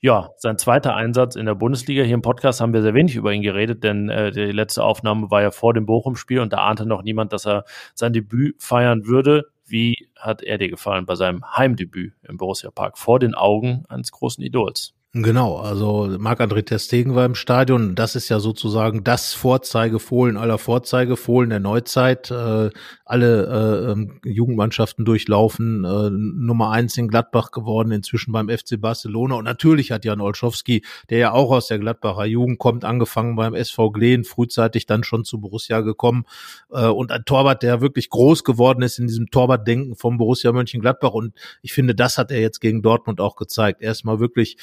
[0.00, 2.02] Ja, sein zweiter Einsatz in der Bundesliga.
[2.02, 5.30] Hier im Podcast haben wir sehr wenig über ihn geredet, denn äh, die letzte Aufnahme
[5.30, 9.06] war ja vor dem Bochum-Spiel und da ahnte noch niemand, dass er sein Debüt feiern
[9.06, 9.44] würde.
[9.64, 14.10] Wie hat er dir gefallen bei seinem Heimdebüt im Borussia Park vor den Augen eines
[14.10, 14.92] großen Idols?
[15.14, 17.94] Genau, also Marc-André Testegen war im Stadion.
[17.94, 22.30] Das ist ja sozusagen das Vorzeigefohlen aller Vorzeigefohlen der Neuzeit.
[22.30, 22.70] Äh,
[23.12, 29.34] alle äh, ähm, Jugendmannschaften durchlaufen, äh, Nummer eins in Gladbach geworden, inzwischen beim FC Barcelona.
[29.34, 33.52] Und natürlich hat Jan Olschowski, der ja auch aus der Gladbacher Jugend kommt, angefangen beim
[33.52, 36.24] SV Glen, frühzeitig dann schon zu Borussia gekommen.
[36.70, 41.12] Äh, und ein Torwart, der wirklich groß geworden ist in diesem Torwartdenken vom Borussia Mönchengladbach.
[41.12, 43.82] Und ich finde, das hat er jetzt gegen Dortmund auch gezeigt.
[43.82, 44.56] Erstmal wirklich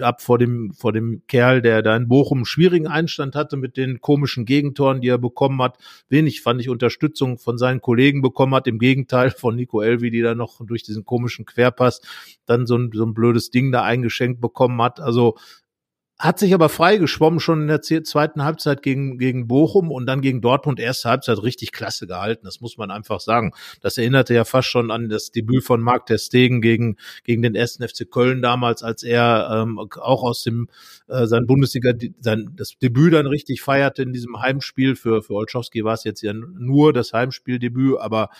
[0.00, 3.76] ab vor dem, vor dem Kerl, der da in Bochum einen schwierigen Einstand hatte mit
[3.76, 5.78] den komischen Gegentoren, die er bekommen hat.
[6.08, 8.66] Wenig fand ich Unterstützung von seinen Kollegen bekommen hat.
[8.66, 12.00] Im Gegenteil von Nico Elvi, die da noch durch diesen komischen Querpass
[12.46, 15.00] dann so ein, so ein blödes Ding da eingeschenkt bekommen hat.
[15.00, 15.36] Also
[16.16, 20.40] hat sich aber freigeschwommen schon in der zweiten Halbzeit gegen, gegen Bochum und dann gegen
[20.40, 22.44] Dortmund erste Halbzeit richtig klasse gehalten.
[22.44, 23.52] Das muss man einfach sagen.
[23.80, 27.56] Das erinnerte ja fast schon an das Debüt von Marc Ter Stegen gegen, gegen den
[27.56, 30.68] ersten FC Köln damals, als er ähm, auch aus dem
[31.08, 34.94] äh, sein Bundesliga, sein, das Debüt dann richtig feierte in diesem Heimspiel.
[34.94, 38.30] Für, für Olschowski war es jetzt ja nur das Heimspieldebüt, aber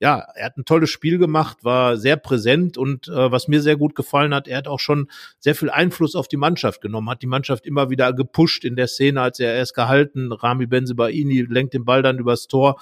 [0.00, 3.76] ja, er hat ein tolles Spiel gemacht, war sehr präsent und äh, was mir sehr
[3.76, 7.17] gut gefallen hat, er hat auch schon sehr viel Einfluss auf die Mannschaft genommen, hat
[7.22, 11.74] die Mannschaft immer wieder gepusht in der Szene, als er erst gehalten, Rami Benzebaini lenkt
[11.74, 12.78] den Ball dann übers Tor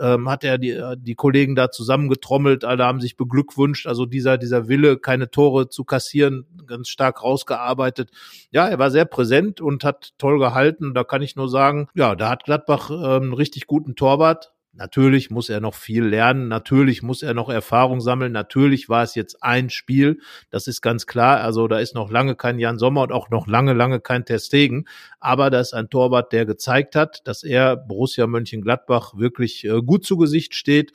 [0.00, 3.86] ähm, hat er die, die Kollegen da zusammengetrommelt, alle haben sich beglückwünscht.
[3.86, 8.10] Also dieser, dieser Wille, keine Tore zu kassieren, ganz stark rausgearbeitet.
[8.50, 10.94] Ja, er war sehr präsent und hat toll gehalten.
[10.94, 14.52] Da kann ich nur sagen, ja, da hat Gladbach ähm, einen richtig guten Torwart.
[14.72, 19.16] Natürlich muss er noch viel lernen, natürlich muss er noch Erfahrung sammeln, natürlich war es
[19.16, 21.40] jetzt ein Spiel, das ist ganz klar.
[21.40, 24.86] Also da ist noch lange kein Jan Sommer und auch noch lange, lange kein Testegen.
[25.18, 30.04] Aber da ist ein Torwart, der gezeigt hat, dass er Borussia Mönchengladbach wirklich äh, gut
[30.04, 30.92] zu Gesicht steht.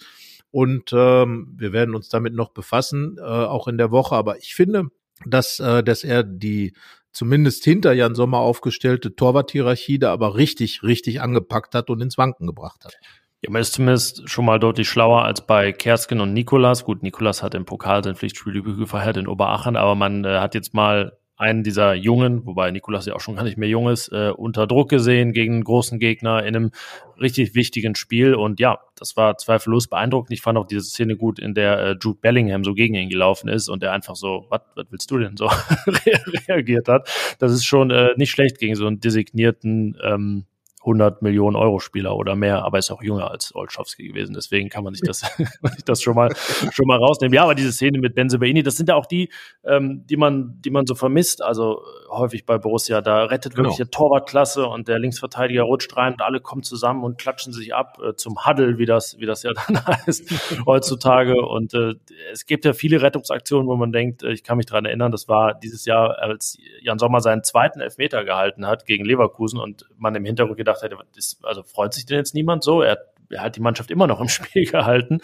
[0.52, 4.16] Und ähm, wir werden uns damit noch befassen, äh, auch in der Woche.
[4.16, 4.86] Aber ich finde,
[5.26, 6.74] dass, äh, dass er die
[7.12, 12.48] zumindest hinter Jan Sommer aufgestellte Torwarthierarchie da aber richtig, richtig angepackt hat und ins Wanken
[12.48, 12.98] gebracht hat.
[13.42, 16.84] Ja, man ist zumindest schon mal deutlich schlauer als bei Kersken und Nikolas.
[16.84, 20.74] Gut, Nikolas hat im Pokal sein Pflichtspieldebüt gefeiert in Oberachern, aber man äh, hat jetzt
[20.74, 24.32] mal einen dieser Jungen, wobei Nikolas ja auch schon gar nicht mehr jung ist, äh,
[24.36, 26.72] unter Druck gesehen gegen einen großen Gegner in einem
[27.20, 28.36] richtig wichtigen Spiel.
[28.36, 30.32] Und ja, das war zweifellos beeindruckend.
[30.32, 33.50] Ich fand auch diese Szene gut, in der äh, Jude Bellingham so gegen ihn gelaufen
[33.50, 35.48] ist und er einfach so, was willst du denn so
[36.48, 37.10] reagiert hat.
[37.40, 40.46] Das ist schon äh, nicht schlecht gegen so einen designierten ähm,
[40.86, 44.34] 100 Millionen Euro Spieler oder mehr, aber ist auch jünger als Olschowski gewesen.
[44.36, 45.24] Deswegen kann man sich das,
[45.86, 46.34] das schon mal
[46.72, 47.34] schon mal rausnehmen.
[47.34, 49.30] Ja, aber diese Szene mit Benzebaini, das sind ja auch die,
[49.64, 51.42] ähm, die man, die man so vermisst.
[51.44, 53.90] Also häufig bei Borussia, da rettet wirklich genau.
[53.90, 58.14] Torwartklasse und der Linksverteidiger rutscht rein und alle kommen zusammen und klatschen sich ab äh,
[58.16, 61.36] zum Huddle, wie das, wie das ja dann heißt heutzutage.
[61.42, 61.96] Und äh,
[62.32, 65.28] es gibt ja viele Rettungsaktionen, wo man denkt, äh, ich kann mich dran erinnern, das
[65.28, 70.16] war dieses Jahr, als Jan Sommer seinen zweiten Elfmeter gehalten hat gegen Leverkusen und man
[70.16, 72.82] im Hintergrund gedacht hätte, ist, also freut sich denn jetzt niemand so?
[72.82, 72.98] Er,
[73.30, 75.20] er hat die Mannschaft immer noch im Spiel gehalten.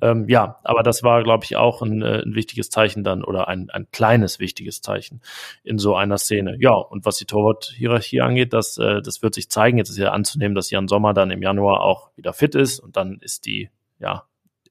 [0.00, 3.48] Ähm, ja, aber das war, glaube ich, auch ein, äh, ein wichtiges Zeichen dann oder
[3.48, 5.20] ein, ein kleines wichtiges Zeichen
[5.62, 6.56] in so einer Szene.
[6.58, 9.78] Ja, und was die Torwart-Hierarchie angeht, das, äh, das wird sich zeigen.
[9.78, 12.96] Jetzt ist ja anzunehmen, dass Jan Sommer dann im Januar auch wieder fit ist und
[12.96, 14.24] dann ist die ja,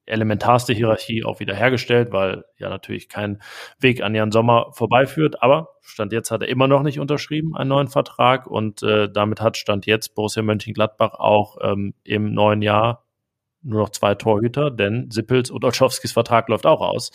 [0.05, 3.41] elementarste Hierarchie auch wieder hergestellt, weil ja natürlich kein
[3.79, 5.41] Weg an Jan Sommer vorbeiführt.
[5.41, 8.47] Aber Stand jetzt hat er immer noch nicht unterschrieben, einen neuen Vertrag.
[8.47, 13.05] Und äh, damit hat Stand jetzt Borussia Mönchengladbach auch ähm, im neuen Jahr
[13.61, 17.11] nur noch zwei Torhüter, denn Sippels und Olschowskis Vertrag läuft auch aus.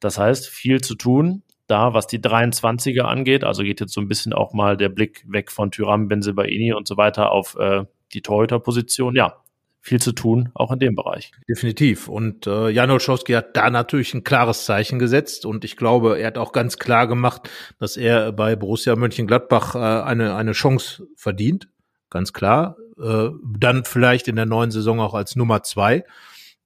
[0.00, 3.44] Das heißt, viel zu tun da, was die 23er angeht.
[3.44, 6.86] Also geht jetzt so ein bisschen auch mal der Blick weg von Tyram, Benzebaini und
[6.86, 9.14] so weiter auf äh, die Torhüterposition.
[9.16, 9.42] Ja,
[9.86, 11.30] viel zu tun, auch in dem Bereich.
[11.48, 12.08] Definitiv.
[12.08, 16.26] Und äh, Jan Olszowski hat da natürlich ein klares Zeichen gesetzt und ich glaube, er
[16.26, 21.68] hat auch ganz klar gemacht, dass er bei Borussia Mönchengladbach äh, eine, eine Chance verdient.
[22.10, 22.76] Ganz klar.
[23.00, 26.04] Äh, dann vielleicht in der neuen Saison auch als Nummer zwei.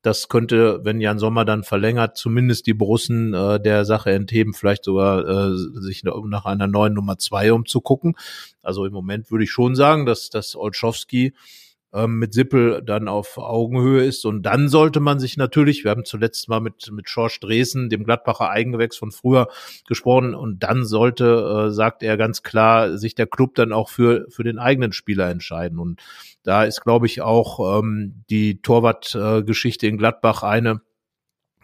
[0.01, 4.85] Das könnte, wenn Jan Sommer dann verlängert, zumindest die Borussen äh, der Sache entheben, vielleicht
[4.85, 8.15] sogar äh, sich nach einer neuen Nummer zwei umzugucken.
[8.63, 11.35] Also im Moment würde ich schon sagen, dass, dass Olszowski ähm,
[12.07, 14.25] mit Sippel dann auf Augenhöhe ist.
[14.25, 18.05] Und dann sollte man sich natürlich, wir haben zuletzt mal mit, mit Schorsch Dresen, dem
[18.05, 19.49] Gladbacher Eigengewächs von früher
[19.89, 24.27] gesprochen, und dann sollte, äh, sagt er ganz klar, sich der Club dann auch für,
[24.31, 25.79] für den eigenen Spieler entscheiden.
[25.79, 26.01] Und
[26.45, 30.81] da ist, glaube ich, auch ähm, die Torwartgeschichte äh, in Gladbach eine,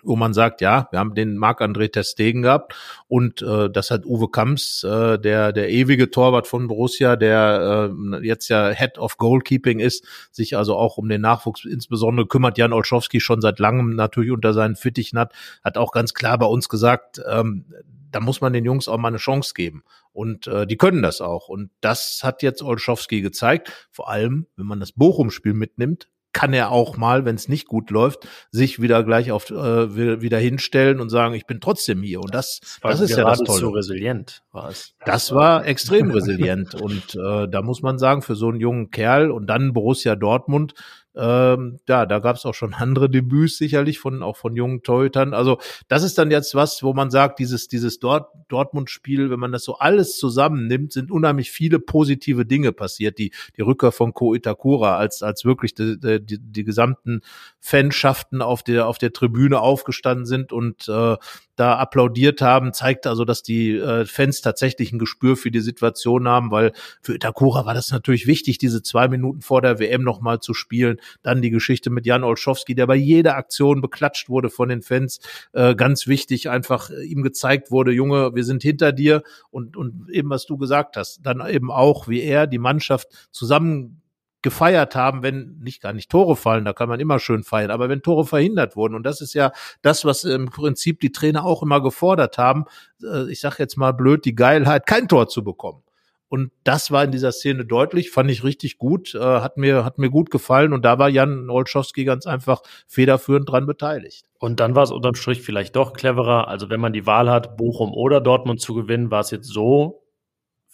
[0.07, 2.75] wo man sagt, ja, wir haben den Marc-André Testegen gehabt
[3.09, 8.27] und äh, das hat Uwe Kamps, äh, der der ewige Torwart von Borussia, der äh,
[8.27, 12.59] jetzt ja Head of Goalkeeping ist, sich also auch um den Nachwuchs insbesondere kümmert.
[12.59, 15.33] Jan Olschowski schon seit langem natürlich unter seinen Fittichen hat,
[15.65, 17.65] hat auch ganz klar bei uns gesagt, ähm,
[18.13, 19.83] da muss man den Jungs auch mal eine Chance geben.
[20.13, 21.49] Und äh, die können das auch.
[21.49, 23.89] Und das hat jetzt Olschowski gezeigt.
[23.91, 27.91] Vor allem, wenn man das Bochum-Spiel mitnimmt, kann er auch mal, wenn es nicht gut
[27.91, 32.21] läuft, sich wieder gleich auf äh, wieder hinstellen und sagen, ich bin trotzdem hier.
[32.21, 33.59] Und das, das, das ist ja das Tolle.
[33.59, 34.93] So resilient war es.
[35.07, 36.75] Das war extrem resilient.
[36.75, 40.75] Und äh, da muss man sagen, für so einen jungen Kerl und dann Borussia Dortmund,
[41.17, 45.35] ähm, ja, da gab es auch schon andere Debüts sicherlich von auch von jungen Torhütern.
[45.35, 49.53] Also das ist dann jetzt was, wo man sagt, dieses dieses Dort Dortmund-Spiel, wenn man
[49.53, 53.19] das so alles zusammennimmt, sind unheimlich viele positive Dinge passiert.
[53.19, 57.23] Die die Rückkehr von Ko Itakura als als wirklich die, die, die gesamten
[57.61, 61.17] Fanschaften auf der auf der Tribüne aufgestanden sind und äh,
[61.57, 66.29] da applaudiert haben, zeigt also, dass die äh, Fans tatsächlich ein Gespür für die Situation
[66.29, 70.41] haben, weil für Itakura war das natürlich wichtig, diese zwei Minuten vor der WM nochmal
[70.41, 70.99] zu spielen.
[71.23, 75.21] Dann die Geschichte mit Jan Olschowski, der bei jeder Aktion beklatscht wurde von den Fans.
[75.53, 80.09] Äh, ganz wichtig, einfach äh, ihm gezeigt wurde, Junge, wir sind hinter dir und, und
[80.11, 84.03] eben, was du gesagt hast, dann eben auch, wie er die Mannschaft zusammen
[84.47, 87.89] gefeiert haben, wenn nicht gar nicht Tore fallen, da kann man immer schön feiern, aber
[87.89, 89.51] wenn Tore verhindert wurden und das ist ja
[89.83, 92.65] das, was im Prinzip die Trainer auch immer gefordert haben,
[93.03, 95.83] äh, ich sage jetzt mal blöd, die Geilheit, kein Tor zu bekommen.
[96.29, 99.99] Und das war in dieser Szene deutlich, fand ich richtig gut, äh, hat mir hat
[99.99, 104.27] mir gut gefallen und da war Jan Olschowski ganz einfach federführend dran beteiligt.
[104.39, 106.49] Und dann war es unterm Strich vielleicht doch cleverer.
[106.49, 110.07] Also wenn man die Wahl hat, Bochum oder Dortmund zu gewinnen, war es jetzt so,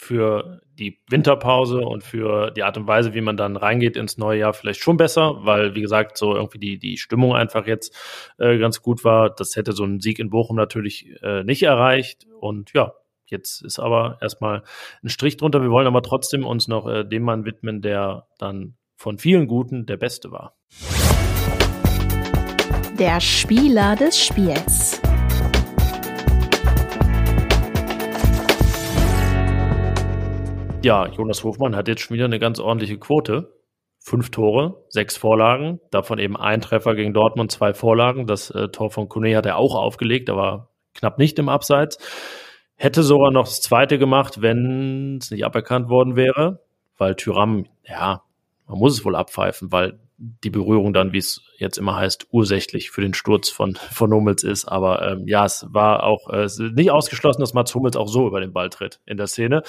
[0.03, 4.41] für die Winterpause und für die Art und Weise, wie man dann reingeht ins neue
[4.41, 7.95] Jahr, vielleicht schon besser, weil, wie gesagt, so irgendwie die, die Stimmung einfach jetzt
[8.39, 9.31] äh, ganz gut war.
[9.31, 12.27] Das hätte so ein Sieg in Bochum natürlich äh, nicht erreicht.
[12.41, 12.95] Und ja,
[13.33, 14.63] jetzt ist aber erstmal
[15.03, 15.61] ein Strich drunter.
[15.61, 19.87] Wir wollen aber trotzdem uns noch äh, dem Mann widmen, der dann von vielen Guten
[19.87, 20.55] der Beste war.
[22.99, 25.01] Der Spieler des Spiels.
[30.85, 33.55] Ja, Jonas Hofmann hat jetzt schon wieder eine ganz ordentliche Quote.
[33.99, 38.27] Fünf Tore, sechs Vorlagen, davon eben ein Treffer gegen Dortmund, zwei Vorlagen.
[38.27, 41.99] Das äh, Tor von Kone hat er auch aufgelegt, aber knapp nicht im Abseits.
[42.83, 46.65] Hätte sogar noch das zweite gemacht, wenn es nicht aberkannt worden wäre,
[46.99, 48.25] weil Tyram, ja,
[48.67, 52.91] man muss es wohl abpfeifen, weil die Berührung dann, wie es jetzt immer heißt, ursächlich
[52.91, 54.65] für den Sturz von, von Hummels ist.
[54.65, 58.41] Aber ähm, ja, es war auch äh, nicht ausgeschlossen, dass Mats Hummels auch so über
[58.41, 59.63] den Ball tritt in der Szene.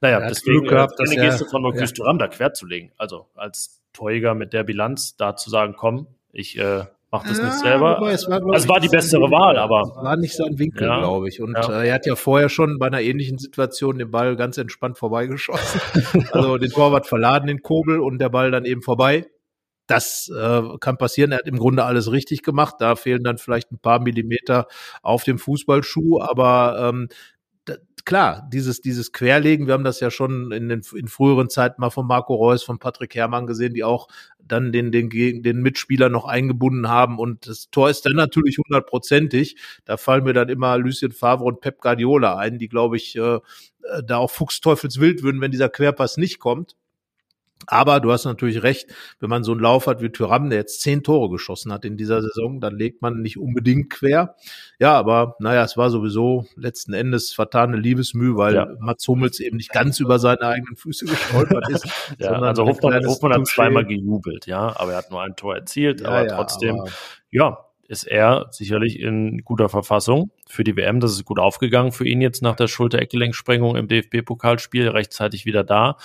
[0.00, 1.86] Naja, deswegen Glück gehabt, äh, dass eine er- Geste von Marcus ja.
[1.96, 2.92] Thuram da quer zu legen.
[2.98, 7.52] Also als Torjäger mit der Bilanz da zu sagen, komm, ich äh, mach das nicht
[7.58, 7.96] selber.
[7.98, 9.30] wobei es war, Also es war die bessere.
[9.30, 10.98] Wahl, aber- Es war nicht sein Winkel, Ja.
[11.00, 11.40] glaube ich.
[11.40, 11.80] Und Ja.
[11.82, 15.80] äh, er hat ja vorher schon bei einer ähnlichen Situation den Ball ganz entspannt vorbeigeschossen.
[16.32, 19.26] also den Torwart verladen, den Kobel und der Ball dann eben vorbei.
[19.86, 21.32] Das äh, kann passieren.
[21.32, 22.76] Er hat im Grunde alles richtig gemacht.
[22.78, 24.66] Da fehlen dann vielleicht ein paar Millimeter
[25.02, 27.08] auf dem Fußballschuh, aber ähm,
[28.04, 31.90] klar, dieses, dieses Querlegen, wir haben das ja schon in den in früheren Zeiten mal
[31.90, 34.08] von Marco Reus, von Patrick Herrmann gesehen, die auch
[34.38, 39.56] dann den, den, den Mitspieler noch eingebunden haben und das Tor ist dann natürlich hundertprozentig.
[39.84, 43.36] Da fallen mir dann immer Lucien Favre und Pep Guardiola ein, die, glaube ich, äh,
[43.36, 43.40] äh,
[44.04, 46.76] da auch fuchsteufelswild würden, wenn dieser Querpass nicht kommt.
[47.66, 48.88] Aber du hast natürlich recht,
[49.20, 51.96] wenn man so einen Lauf hat wie Thuram, der jetzt zehn Tore geschossen hat in
[51.96, 54.34] dieser Saison, dann legt man nicht unbedingt quer.
[54.78, 58.68] Ja, aber naja, es war sowieso letzten Endes vertane Liebesmüh, weil Ja.
[58.80, 61.84] Mats Hummels eben nicht ganz über seine eigenen Füße gestolpert ist.
[62.18, 66.00] Ja, also kleines Hofmann hat zweimal gejubelt, ja, aber er hat nur ein Tor erzielt,
[66.00, 66.90] Ja, aber ja, trotzdem, aber-
[67.30, 71.00] ja, ist er sicherlich in guter Verfassung für die WM.
[71.00, 75.96] Das ist gut aufgegangen für ihn jetzt nach der Schulter-Eckgelenksprengung im DFB-Pokalspiel, rechtzeitig wieder da.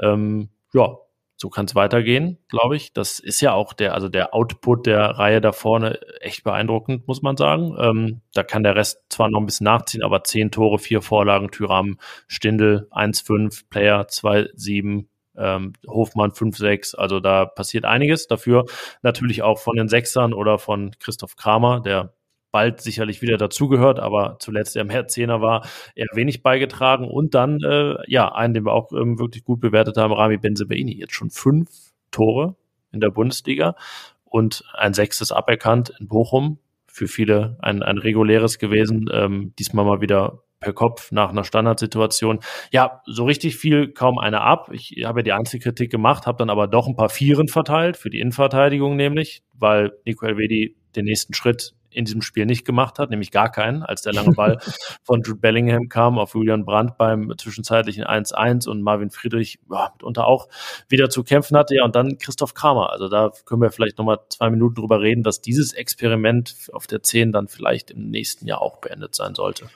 [0.00, 0.96] Ähm, ja,
[1.40, 2.92] so kann es weitergehen, glaube ich.
[2.92, 7.22] Das ist ja auch der, also der Output der Reihe da vorne echt beeindruckend, muss
[7.22, 7.74] man sagen.
[7.80, 11.50] Ähm, da kann der Rest zwar noch ein bisschen nachziehen, aber zehn Tore, vier Vorlagen,
[11.50, 15.06] Tyram, Stindel 1-5, Player 2-7,
[15.38, 16.94] ähm, Hofmann 5-6.
[16.94, 18.26] Also da passiert einiges.
[18.26, 18.66] Dafür
[19.00, 22.12] natürlich auch von den Sechsern oder von Christoph Kramer, der
[22.50, 27.08] bald sicherlich wieder dazugehört, aber zuletzt der mehr Zehner war, eher wenig beigetragen.
[27.08, 30.98] Und dann, äh, ja, einen, den wir auch ähm, wirklich gut bewertet haben, Rami Benzebaini.
[30.98, 31.70] Jetzt schon fünf
[32.10, 32.56] Tore
[32.92, 33.76] in der Bundesliga
[34.24, 36.58] und ein sechstes aberkannt in Bochum.
[36.86, 39.08] Für viele ein, ein reguläres gewesen.
[39.12, 42.40] Ähm, diesmal mal wieder per Kopf nach einer Standardsituation.
[42.70, 44.70] Ja, so richtig viel kaum einer ab.
[44.72, 48.10] Ich habe ja die Einzelkritik gemacht, habe dann aber doch ein paar Vieren verteilt, für
[48.10, 53.10] die Innenverteidigung nämlich, weil Nico Elvedi den nächsten Schritt in diesem Spiel nicht gemacht hat,
[53.10, 54.58] nämlich gar keinen, als der lange Ball
[55.02, 60.26] von Jude Bellingham kam auf Julian Brandt beim zwischenzeitlichen 1-1 und Marvin Friedrich ja, mitunter
[60.26, 60.48] auch
[60.88, 61.74] wieder zu kämpfen hatte.
[61.74, 62.90] Ja, und dann Christoph Kramer.
[62.90, 67.02] Also da können wir vielleicht nochmal zwei Minuten drüber reden, dass dieses Experiment auf der
[67.02, 69.66] 10 dann vielleicht im nächsten Jahr auch beendet sein sollte.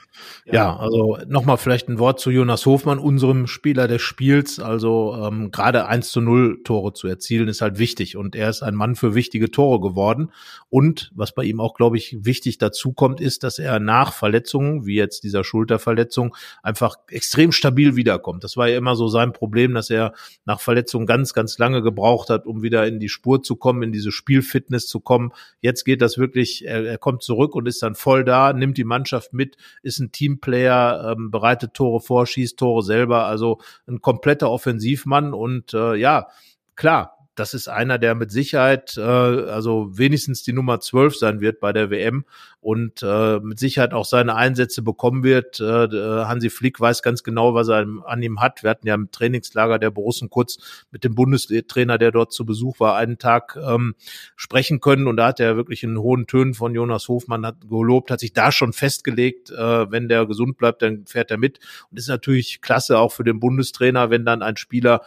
[0.45, 4.61] Ja, also nochmal vielleicht ein Wort zu Jonas Hofmann, unserem Spieler des Spiels.
[4.61, 8.17] Also ähm, gerade 1 zu 0 Tore zu erzielen, ist halt wichtig.
[8.17, 10.33] Und er ist ein Mann für wichtige Tore geworden.
[10.71, 14.87] Und was bei ihm auch, glaube ich, wichtig dazu kommt, ist, dass er nach Verletzungen,
[14.87, 18.45] wie jetzt dieser Schulterverletzung, einfach extrem stabil wiederkommt.
[18.45, 20.15] Das war ja immer so sein Problem, dass er
[20.45, 23.93] nach Verletzungen ganz, ganz lange gebraucht hat, um wieder in die Spur zu kommen, in
[23.93, 25.33] diese Spielfitness zu kommen.
[25.61, 28.85] Jetzt geht das wirklich, er, er kommt zurück und ist dann voll da, nimmt die
[28.85, 34.51] Mannschaft mit, ist ein Teamplayer, ähm, bereitet Tore vor, schießt Tore selber, also ein kompletter
[34.51, 36.29] Offensivmann und äh, ja,
[36.77, 41.61] klar, das ist einer, der mit Sicherheit, äh, also wenigstens die Nummer 12 sein wird
[41.61, 42.25] bei der WM
[42.61, 45.61] und äh, mit Sicherheit auch seine Einsätze bekommen wird.
[45.61, 48.63] Äh, äh, Hansi Flick weiß ganz genau, was er an ihm hat.
[48.63, 52.81] Wir hatten ja im Trainingslager der Borussen kurz mit dem Bundestrainer, der dort zu Besuch
[52.81, 53.95] war, einen Tag ähm,
[54.37, 58.11] sprechen können und da hat er wirklich in hohen Tönen von Jonas Hofmann hat gelobt,
[58.11, 61.59] hat sich da schon festgelegt, äh, wenn der gesund bleibt, dann fährt er mit
[61.91, 65.03] und ist natürlich klasse auch für den Bundestrainer, wenn dann ein Spieler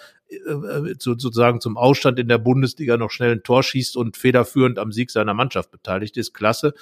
[1.00, 5.10] sozusagen zum Ausstand in der Bundesliga noch schnell ein Tor schießt und federführend am Sieg
[5.10, 6.34] seiner Mannschaft beteiligt ist.
[6.34, 6.74] Klasse.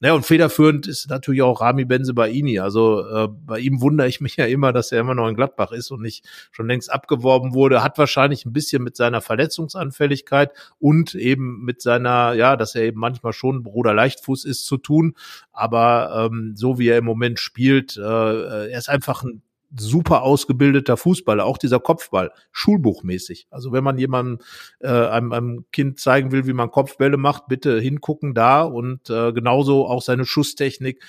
[0.00, 2.60] Naja, und federführend ist natürlich auch Rami Benzebaini.
[2.60, 5.72] Also äh, bei ihm wundere ich mich ja immer, dass er immer noch in Gladbach
[5.72, 7.82] ist und nicht schon längst abgeworben wurde.
[7.82, 13.00] Hat wahrscheinlich ein bisschen mit seiner Verletzungsanfälligkeit und eben mit seiner, ja, dass er eben
[13.00, 15.14] manchmal schon Bruder Leichtfuß ist zu tun.
[15.52, 19.42] Aber ähm, so wie er im Moment spielt, äh, er ist einfach ein
[19.76, 23.46] super ausgebildeter Fußballer, auch dieser Kopfball, schulbuchmäßig.
[23.50, 24.38] Also wenn man jemandem
[24.80, 29.32] äh, einem, einem Kind zeigen will, wie man Kopfbälle macht, bitte hingucken da und äh,
[29.32, 31.02] genauso auch seine Schusstechnik,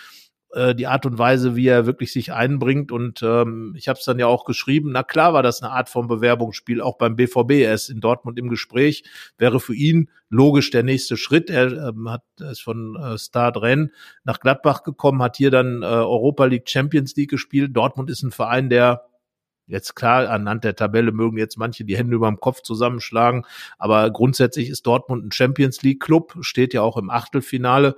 [0.56, 2.92] äh, die Art und Weise, wie er wirklich sich einbringt.
[2.92, 5.90] Und ähm, ich habe es dann ja auch geschrieben, na klar war das eine Art
[5.90, 7.52] von Bewerbungsspiel, auch beim BVB.
[7.52, 9.04] Er ist in Dortmund im Gespräch,
[9.38, 11.50] wäre für ihn logisch der nächste Schritt.
[11.50, 13.90] Er ähm, hat ist von äh, Stade Rennes
[14.24, 17.76] nach Gladbach gekommen, hat hier dann äh, Europa League Champions League gespielt.
[17.76, 19.04] Dortmund ist ein Verein, der
[19.68, 23.46] Jetzt klar, anhand der Tabelle mögen jetzt manche die Hände über dem Kopf zusammenschlagen,
[23.78, 27.96] aber grundsätzlich ist Dortmund ein Champions League Club, steht ja auch im Achtelfinale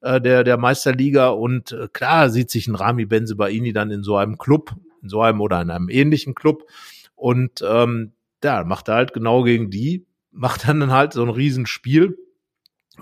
[0.00, 4.16] äh, der der Meisterliga und äh, klar sieht sich ein Rami Benzebaini dann in so
[4.16, 6.64] einem Club, in so einem oder in einem ähnlichen Club
[7.14, 12.16] und ähm, ja, macht er halt genau gegen die macht dann halt so ein Riesenspiel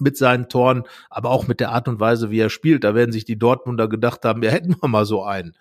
[0.00, 2.84] mit seinen Toren, aber auch mit der Art und Weise, wie er spielt.
[2.84, 5.56] Da werden sich die Dortmunder gedacht haben, ja, hätten wir mal so einen.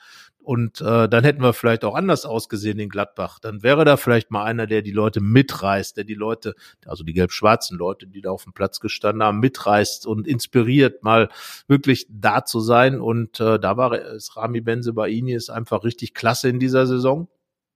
[0.48, 3.38] Und äh, dann hätten wir vielleicht auch anders ausgesehen in Gladbach.
[3.40, 6.56] Dann wäre da vielleicht mal einer, der die Leute mitreißt, der die Leute,
[6.86, 11.28] also die gelb-schwarzen Leute, die da auf dem Platz gestanden haben, mitreißt und inspiriert, mal
[11.68, 13.02] wirklich da zu sein.
[13.02, 17.28] Und äh, da war es Rami Benzebaini ist einfach richtig klasse in dieser Saison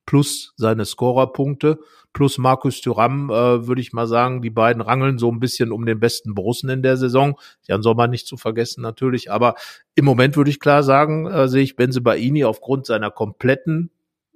[0.05, 1.79] plus seine Scorerpunkte
[2.13, 5.85] plus Markus Thuram, äh, würde ich mal sagen, die beiden rangeln so ein bisschen um
[5.85, 7.39] den besten Borussen in der Saison.
[7.67, 9.55] Jan Sommer nicht zu vergessen natürlich, aber
[9.95, 13.91] im Moment würde ich klar sagen, äh, sehe ich Benze Baini aufgrund seiner kompletten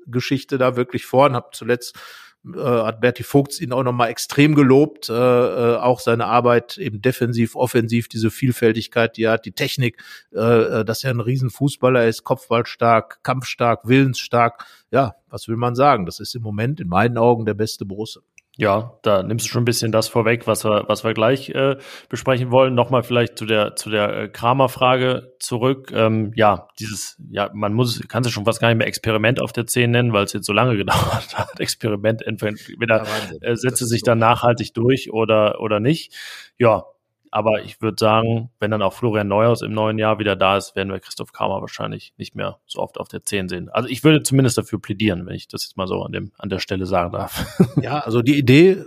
[0.07, 1.97] Geschichte da wirklich vor und habe zuletzt
[2.53, 7.01] äh, hat Berti Vogts ihn auch nochmal extrem gelobt, äh, äh, auch seine Arbeit eben
[7.01, 10.01] defensiv, offensiv, diese Vielfältigkeit, die er hat, die Technik,
[10.33, 14.65] äh, äh dass er ein Riesenfußballer ist, kopfballstark, kampfstark, willensstark.
[14.91, 16.05] Ja, was will man sagen?
[16.05, 18.21] Das ist im Moment in meinen Augen der beste Borusse.
[18.57, 21.75] Ja, da nimmst du schon ein bisschen das vorweg, was wir, was wir gleich äh,
[22.07, 22.73] besprechen wollen.
[22.73, 25.91] Nochmal vielleicht zu der, zu der äh, Kramer-Frage zurück.
[25.93, 29.51] Ähm, ja, dieses, ja, man muss, kann es schon fast gar nicht mehr Experiment auf
[29.51, 31.59] der 10 nennen, weil es jetzt so lange gedauert hat.
[31.59, 33.05] Experiment entweder
[33.41, 36.13] äh, setzt sich dann nachhaltig durch oder, oder nicht.
[36.57, 36.85] Ja,
[37.35, 40.77] aber ich würde sagen, wenn dann auch Florian Neuhaus im neuen Jahr wieder da ist,
[40.77, 43.67] werden wir Christoph Kramer wahrscheinlich nicht mehr so oft auf der 10 sehen.
[43.67, 46.47] Also ich würde zumindest dafür plädieren, wenn ich das jetzt mal so an, dem, an
[46.47, 47.45] der Stelle sagen darf.
[47.81, 48.85] Ja, also die Idee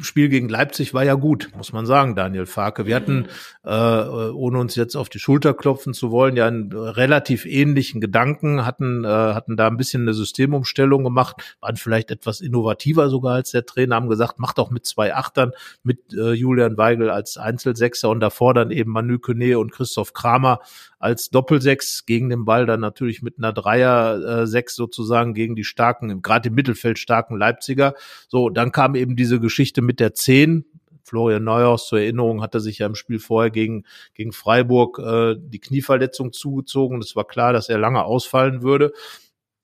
[0.00, 2.86] Spiel gegen Leipzig war ja gut, muss man sagen, Daniel Farke.
[2.86, 3.26] Wir hatten,
[3.64, 8.64] äh, ohne uns jetzt auf die Schulter klopfen zu wollen, ja einen relativ ähnlichen Gedanken,
[8.64, 13.50] hatten, äh, hatten da ein bisschen eine Systemumstellung gemacht, waren vielleicht etwas innovativer sogar als
[13.50, 15.52] der Trainer, haben gesagt, mach doch mit zwei Achtern,
[15.82, 20.60] mit äh, Julian Weigel als Einzelsechser und davor dann eben Manu Kone und Christoph Kramer
[20.98, 26.48] als Doppelsechs gegen den Ball, dann natürlich mit einer Dreier-Sechs sozusagen gegen die starken, gerade
[26.48, 27.94] im Mittelfeld starken Leipziger.
[28.28, 30.64] So, dann kam eben diese Geschichte mit der Zehn.
[31.04, 33.84] Florian Neuhaus zur Erinnerung hatte sich ja im Spiel vorher gegen,
[34.14, 37.00] gegen Freiburg äh, die Knieverletzung zugezogen.
[37.00, 38.92] Es war klar, dass er lange ausfallen würde.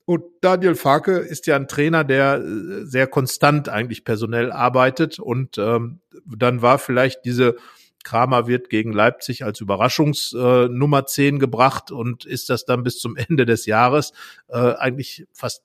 [0.04, 5.18] Und Daniel Farke ist ja ein Trainer, der äh, sehr konstant eigentlich personell arbeitet.
[5.18, 7.56] Und ähm, dann war vielleicht diese
[8.04, 13.16] Kramer wird gegen Leipzig als Überraschungsnummer äh, 10 gebracht und ist das dann bis zum
[13.28, 14.12] Ende des Jahres
[14.48, 15.62] äh, eigentlich fast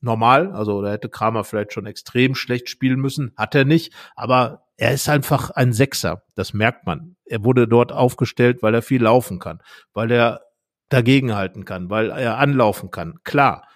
[0.00, 0.52] normal.
[0.52, 3.92] Also da hätte Kramer vielleicht schon extrem schlecht spielen müssen, hat er nicht.
[4.16, 7.16] Aber er ist einfach ein Sechser, das merkt man.
[7.24, 9.60] Er wurde dort aufgestellt, weil er viel laufen kann,
[9.92, 10.40] weil er
[10.88, 13.18] dagegenhalten kann, weil er anlaufen kann.
[13.24, 13.66] Klar.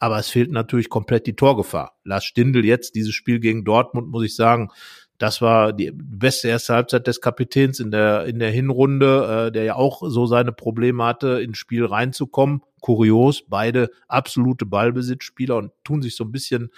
[0.00, 1.96] Aber es fehlt natürlich komplett die Torgefahr.
[2.02, 4.70] Lars Stindl jetzt, dieses Spiel gegen Dortmund, muss ich sagen,
[5.18, 9.64] das war die beste erste Halbzeit des Kapitäns in der, in der Hinrunde, äh, der
[9.64, 12.62] ja auch so seine Probleme hatte, ins Spiel reinzukommen.
[12.80, 16.70] Kurios, beide absolute Ballbesitzspieler und tun sich so ein bisschen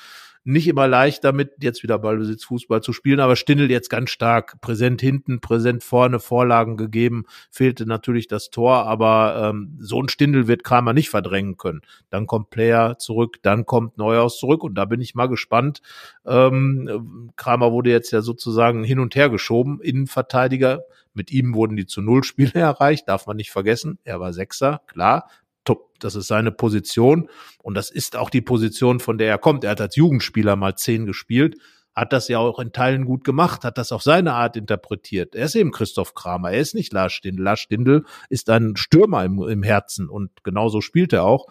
[0.46, 4.60] nicht immer leicht damit, jetzt wieder Ballbesitz Fußball zu spielen, aber Stindel jetzt ganz stark,
[4.60, 10.46] präsent hinten, präsent vorne, Vorlagen gegeben, fehlte natürlich das Tor, aber ähm, so ein Stindel
[10.46, 11.80] wird Kramer nicht verdrängen können.
[12.10, 15.82] Dann kommt Player zurück, dann kommt Neuhaus zurück und da bin ich mal gespannt.
[16.24, 21.86] Ähm, Kramer wurde jetzt ja sozusagen hin und her geschoben, Innenverteidiger, mit ihm wurden die
[21.86, 23.98] zu Null Spiele erreicht, darf man nicht vergessen.
[24.04, 25.28] Er war Sechser, klar
[25.66, 25.98] top.
[26.00, 27.28] Das ist seine Position
[27.62, 29.64] und das ist auch die Position, von der er kommt.
[29.64, 31.56] Er hat als Jugendspieler mal zehn gespielt,
[31.94, 35.34] hat das ja auch in Teilen gut gemacht, hat das auf seine Art interpretiert.
[35.34, 37.42] Er ist eben Christoph Kramer, er ist nicht Lars Stindl.
[37.42, 41.46] Lars Stindl ist ein Stürmer im, im Herzen und genauso spielt er auch.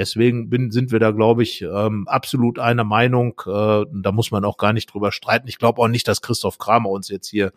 [0.00, 3.38] Deswegen bin, sind wir da, glaube ich, ähm, absolut einer Meinung.
[3.46, 5.46] Äh, da muss man auch gar nicht drüber streiten.
[5.46, 7.52] Ich glaube auch nicht, dass Christoph Kramer uns jetzt hier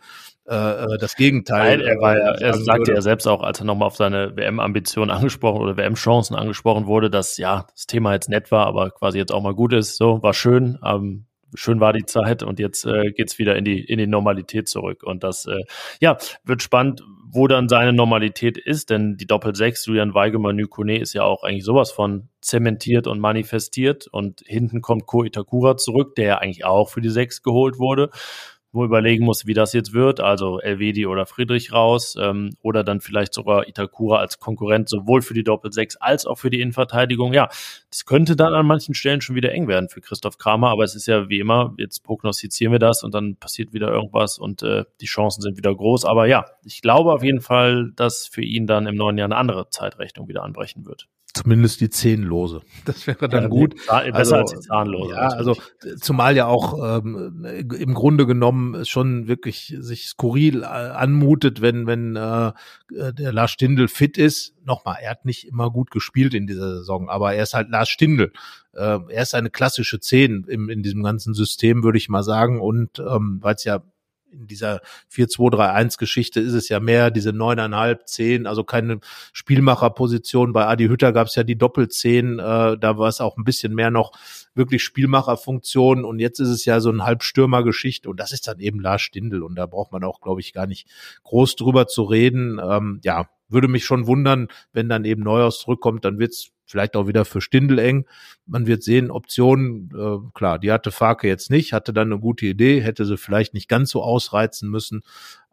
[0.46, 1.78] äh, äh das Gegenteil.
[1.78, 5.10] Nein, er war ja, er sagte ja selbst auch, als er nochmal auf seine WM-Ambitionen
[5.10, 9.32] angesprochen oder WM-Chancen angesprochen wurde, dass ja das Thema jetzt nett war, aber quasi jetzt
[9.32, 9.96] auch mal gut ist.
[9.96, 10.78] So war schön.
[10.84, 11.24] Ähm,
[11.54, 15.02] schön war die Zeit und jetzt äh, geht's wieder in die in die Normalität zurück.
[15.02, 15.62] Und das äh,
[16.00, 20.98] ja wird spannend, wo dann seine Normalität ist, denn die Doppel 6 Julian Weigemann Nykone
[20.98, 24.06] ist ja auch eigentlich sowas von zementiert und manifestiert.
[24.06, 28.10] Und hinten kommt Ko Itakura zurück, der ja eigentlich auch für die 6 geholt wurde
[28.74, 33.00] wo überlegen muss, wie das jetzt wird, also Elvedi oder Friedrich raus ähm, oder dann
[33.00, 37.32] vielleicht sogar Itakura als Konkurrent sowohl für die Doppel-6 als auch für die Innenverteidigung.
[37.32, 37.48] Ja,
[37.90, 40.94] das könnte dann an manchen Stellen schon wieder eng werden für Christoph Kramer, aber es
[40.94, 44.84] ist ja wie immer, jetzt prognostizieren wir das und dann passiert wieder irgendwas und äh,
[45.00, 46.04] die Chancen sind wieder groß.
[46.04, 49.36] Aber ja, ich glaube auf jeden Fall, dass für ihn dann im neuen Jahr eine
[49.36, 51.08] andere Zeitrechnung wieder anbrechen wird.
[51.34, 52.62] Zumindest die Zehnlose.
[52.84, 53.74] Das wäre dann ja, gut.
[53.74, 55.14] besser also, als die Zahnlose.
[55.14, 55.56] Ja, also
[56.00, 62.16] zumal ja auch ähm, im Grunde genommen schon wirklich sich skurril äh, anmutet, wenn wenn
[62.16, 62.52] äh,
[62.90, 64.54] der Lars Stindl fit ist.
[64.64, 67.88] Nochmal, er hat nicht immer gut gespielt in dieser Saison, aber er ist halt Lars
[67.88, 68.32] Stindl.
[68.72, 72.60] Äh, er ist eine klassische Zehn im, in diesem ganzen System, würde ich mal sagen.
[72.60, 73.82] Und ähm, weil es ja
[74.38, 74.80] in dieser
[75.12, 79.00] 4-2-3-1-Geschichte ist es ja mehr diese neuneinhalb, zehn, also keine
[79.32, 80.52] Spielmacherposition.
[80.52, 83.74] Bei Adi Hütter gab es ja die Doppelzehn, äh, da war es auch ein bisschen
[83.74, 84.12] mehr noch
[84.54, 88.80] wirklich Spielmacherfunktion und jetzt ist es ja so ein Halbstürmer-Geschichte und das ist dann eben
[88.80, 90.88] Lars Stindl und da braucht man auch, glaube ich, gar nicht
[91.24, 92.60] groß drüber zu reden.
[92.62, 97.06] Ähm, ja, würde mich schon wundern, wenn dann eben Neuhaus zurückkommt, dann wird's vielleicht auch
[97.06, 98.06] wieder für Stindel eng.
[98.46, 102.46] Man wird sehen, Optionen, äh, klar, die hatte Farke jetzt nicht, hatte dann eine gute
[102.46, 105.02] Idee, hätte sie vielleicht nicht ganz so ausreizen müssen,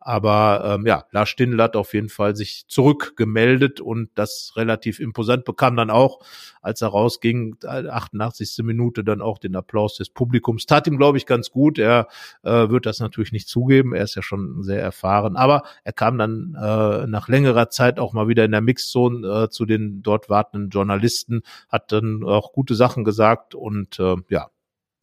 [0.04, 5.46] aber ähm, ja, Lars Stindl hat auf jeden Fall sich zurückgemeldet und das relativ imposant
[5.46, 6.22] bekam dann auch,
[6.62, 8.64] als er rausging, 88.
[8.64, 10.66] Minute dann auch den Applaus des Publikums.
[10.66, 11.78] Tat ihm, glaube ich, ganz gut.
[11.78, 12.08] Er
[12.42, 16.18] äh, wird das natürlich nicht zugeben, er ist ja schon sehr erfahren, aber er kam
[16.18, 20.30] dann äh, nach längerer Zeit auch mal wieder in der Mixzone äh, zu den dort
[20.30, 24.50] wartenden Journalisten, hat dann auch gute Sachen gesagt und äh, ja,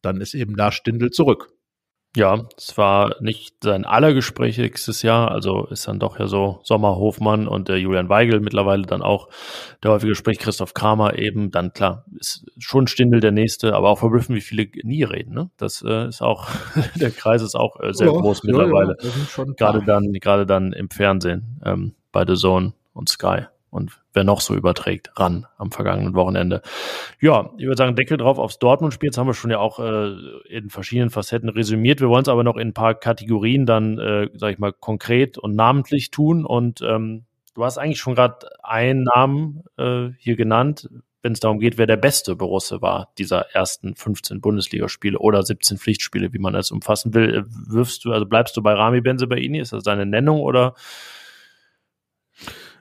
[0.01, 1.53] dann ist eben Lars Stindl zurück.
[2.15, 7.47] Ja, es war nicht sein allergesprächigstes Jahr, also ist dann doch ja so Sommer Hofmann
[7.47, 9.29] und der Julian Weigel mittlerweile dann auch
[9.83, 13.99] der häufige Gespräch Christoph Kramer eben, dann klar, ist schon Stindel der nächste, aber auch
[13.99, 15.51] verblüffen, wie viele nie reden, ne?
[15.57, 16.47] Das äh, ist auch,
[16.95, 18.97] der Kreis ist auch äh, sehr ja, groß mittlerweile.
[19.01, 24.01] Ja, ja, gerade dann, gerade dann im Fernsehen, ähm, bei The Zone und Sky und
[24.19, 26.61] wer noch so überträgt, ran am vergangenen Wochenende.
[27.21, 29.07] Ja, ich würde sagen, Deckel drauf aufs Dortmund-Spiel.
[29.07, 30.09] Jetzt haben wir schon ja auch äh,
[30.49, 32.01] in verschiedenen Facetten resümiert.
[32.01, 35.37] Wir wollen es aber noch in ein paar Kategorien dann, äh, sag ich mal, konkret
[35.37, 36.43] und namentlich tun.
[36.43, 40.89] Und ähm, du hast eigentlich schon gerade einen Namen äh, hier genannt,
[41.21, 45.77] wenn es darum geht, wer der beste Borusse war, dieser ersten 15 Bundesligaspiele oder 17
[45.77, 47.35] Pflichtspiele, wie man das umfassen will.
[47.35, 49.59] Äh, wirfst du, also bleibst du bei Rami Benzebaini?
[49.59, 50.75] Ist das seine Nennung oder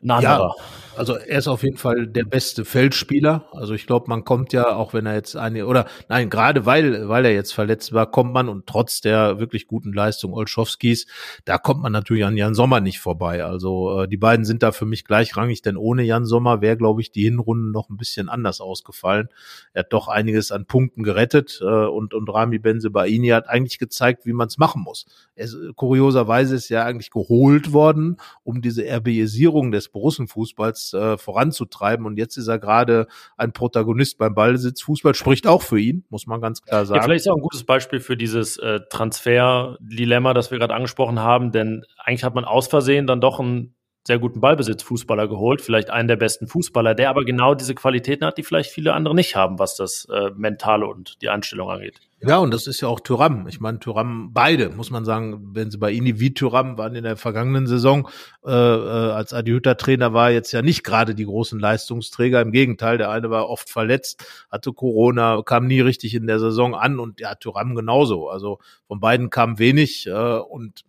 [0.02, 0.54] ein anderer?
[0.58, 0.64] Ja
[0.98, 3.48] also er ist auf jeden Fall der beste Feldspieler.
[3.52, 7.08] Also ich glaube, man kommt ja, auch wenn er jetzt eine, oder nein, gerade weil,
[7.08, 11.06] weil er jetzt verletzt war, kommt man und trotz der wirklich guten Leistung Olschowskis,
[11.44, 13.44] da kommt man natürlich an Jan Sommer nicht vorbei.
[13.44, 17.00] Also äh, die beiden sind da für mich gleichrangig, denn ohne Jan Sommer wäre, glaube
[17.00, 19.28] ich, die Hinrunde noch ein bisschen anders ausgefallen.
[19.72, 24.26] Er hat doch einiges an Punkten gerettet äh, und, und Rami Benzebaini hat eigentlich gezeigt,
[24.26, 25.06] wie man es machen muss.
[25.36, 32.06] Er, kurioserweise ist ja eigentlich geholt worden, um diese RBisierung des Borussenfußballs äh, voranzutreiben.
[32.06, 34.82] Und jetzt ist er gerade ein Protagonist beim Ballsitz.
[34.82, 36.98] Fußball spricht auch für ihn, muss man ganz klar sagen.
[36.98, 41.20] Ja, vielleicht ist auch ein gutes Beispiel für dieses äh, Transfer-Dilemma, das wir gerade angesprochen
[41.20, 43.74] haben, denn eigentlich hat man aus Versehen dann doch einen
[44.08, 48.38] sehr guten Ballbesitz-Fußballer geholt, vielleicht einen der besten Fußballer, der aber genau diese Qualitäten hat,
[48.38, 52.00] die vielleicht viele andere nicht haben, was das äh, Mentale und die Einstellung angeht.
[52.20, 53.46] Ja, und das ist ja auch Tyram.
[53.48, 57.04] Ich meine, Tyram, beide, muss man sagen, wenn sie bei Ini wie Tyram waren in
[57.04, 58.08] der vergangenen Saison,
[58.44, 62.40] äh, äh, als Adi Hütter Trainer war, jetzt ja nicht gerade die großen Leistungsträger.
[62.40, 66.74] Im Gegenteil, der eine war oft verletzt, hatte Corona, kam nie richtig in der Saison
[66.74, 68.30] an und ja, Tyram genauso.
[68.30, 70.87] Also von beiden kam wenig äh, und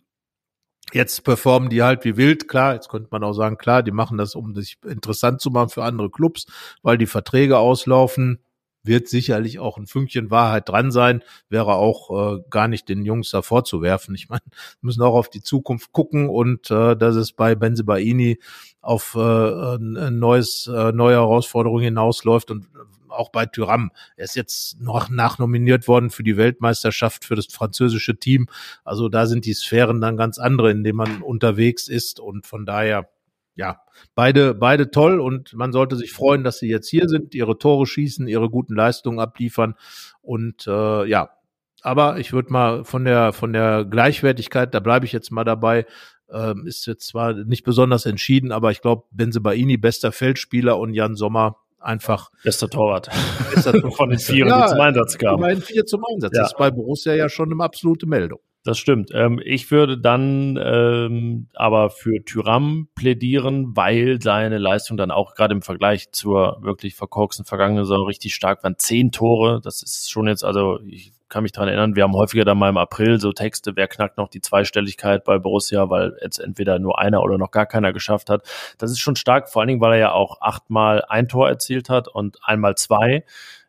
[0.92, 4.18] Jetzt performen die halt wie wild, klar, jetzt könnte man auch sagen, klar, die machen
[4.18, 6.46] das, um sich interessant zu machen für andere Clubs,
[6.82, 8.40] weil die Verträge auslaufen
[8.82, 13.30] wird sicherlich auch ein Fünkchen Wahrheit dran sein, wäre auch äh, gar nicht den Jungs
[13.30, 14.14] da vorzuwerfen.
[14.14, 14.42] Ich meine,
[14.80, 18.38] müssen auch auf die Zukunft gucken und äh, dass es bei Benzebaini
[18.80, 22.66] auf äh, ein neues, äh, neue Herausforderungen hinausläuft und
[23.08, 23.90] auch bei Tyram.
[24.16, 28.46] Er ist jetzt noch nachnominiert worden für die Weltmeisterschaft für das französische Team.
[28.84, 32.66] Also da sind die Sphären dann ganz andere, in denen man unterwegs ist und von
[32.66, 33.08] daher
[33.54, 33.80] ja,
[34.14, 37.86] beide, beide toll und man sollte sich freuen, dass sie jetzt hier sind, ihre Tore
[37.86, 39.74] schießen, ihre guten Leistungen abliefern
[40.22, 41.30] und äh, ja,
[41.82, 45.86] aber ich würde mal von der von der Gleichwertigkeit, da bleibe ich jetzt mal dabei,
[46.32, 51.16] ähm, ist jetzt zwar nicht besonders entschieden, aber ich glaube, Benzebaini bester Feldspieler und Jan
[51.16, 53.10] Sommer einfach bester Torwart.
[53.54, 53.94] Bester Torwart.
[53.96, 55.60] von den vier, ja, die zum Einsatz kamen.
[55.60, 56.32] vier zum Einsatz.
[56.34, 56.42] Ja.
[56.42, 58.40] Das ist bei Borussia ja schon eine absolute Meldung.
[58.62, 59.10] Das stimmt.
[59.14, 65.54] Ähm, ich würde dann ähm, aber für Tyram plädieren, weil seine Leistung dann auch gerade
[65.54, 68.76] im Vergleich zur wirklich verkorksten vergangenen Saison richtig stark waren.
[68.76, 72.44] Zehn Tore, das ist schon jetzt, also ich kann mich dran erinnern, wir haben häufiger
[72.44, 76.38] dann mal im April so Texte, wer knackt noch die Zweistelligkeit bei Borussia, weil jetzt
[76.38, 78.42] entweder nur einer oder noch gar keiner geschafft hat.
[78.76, 81.88] Das ist schon stark, vor allen Dingen, weil er ja auch achtmal ein Tor erzielt
[81.88, 83.24] hat und einmal zwei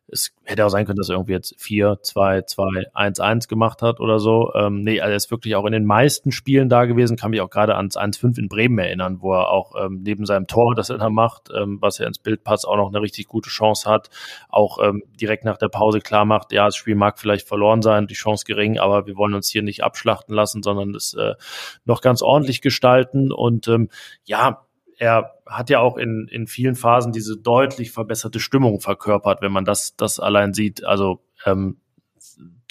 [0.08, 3.82] es hätte auch sein können, dass er irgendwie jetzt 4, 2, 2, 1, 1 gemacht
[3.82, 4.52] hat oder so.
[4.54, 7.40] Ähm, nee, also er ist wirklich auch in den meisten Spielen da gewesen, kann mich
[7.40, 10.90] auch gerade ans 1-5 in Bremen erinnern, wo er auch ähm, neben seinem Tor, das
[10.90, 13.88] er da macht, ähm, was er ins Bild passt, auch noch eine richtig gute Chance
[13.88, 14.10] hat,
[14.48, 18.06] auch ähm, direkt nach der Pause klar macht, ja, das Spiel mag vielleicht verloren sein,
[18.06, 21.34] die Chance gering, aber wir wollen uns hier nicht abschlachten lassen, sondern es äh,
[21.84, 23.32] noch ganz ordentlich gestalten.
[23.32, 23.88] Und ähm,
[24.24, 24.66] ja,
[24.98, 29.64] er hat ja auch in, in vielen Phasen diese deutlich verbesserte Stimmung verkörpert, wenn man
[29.64, 30.84] das, das allein sieht.
[30.84, 31.78] Also ähm,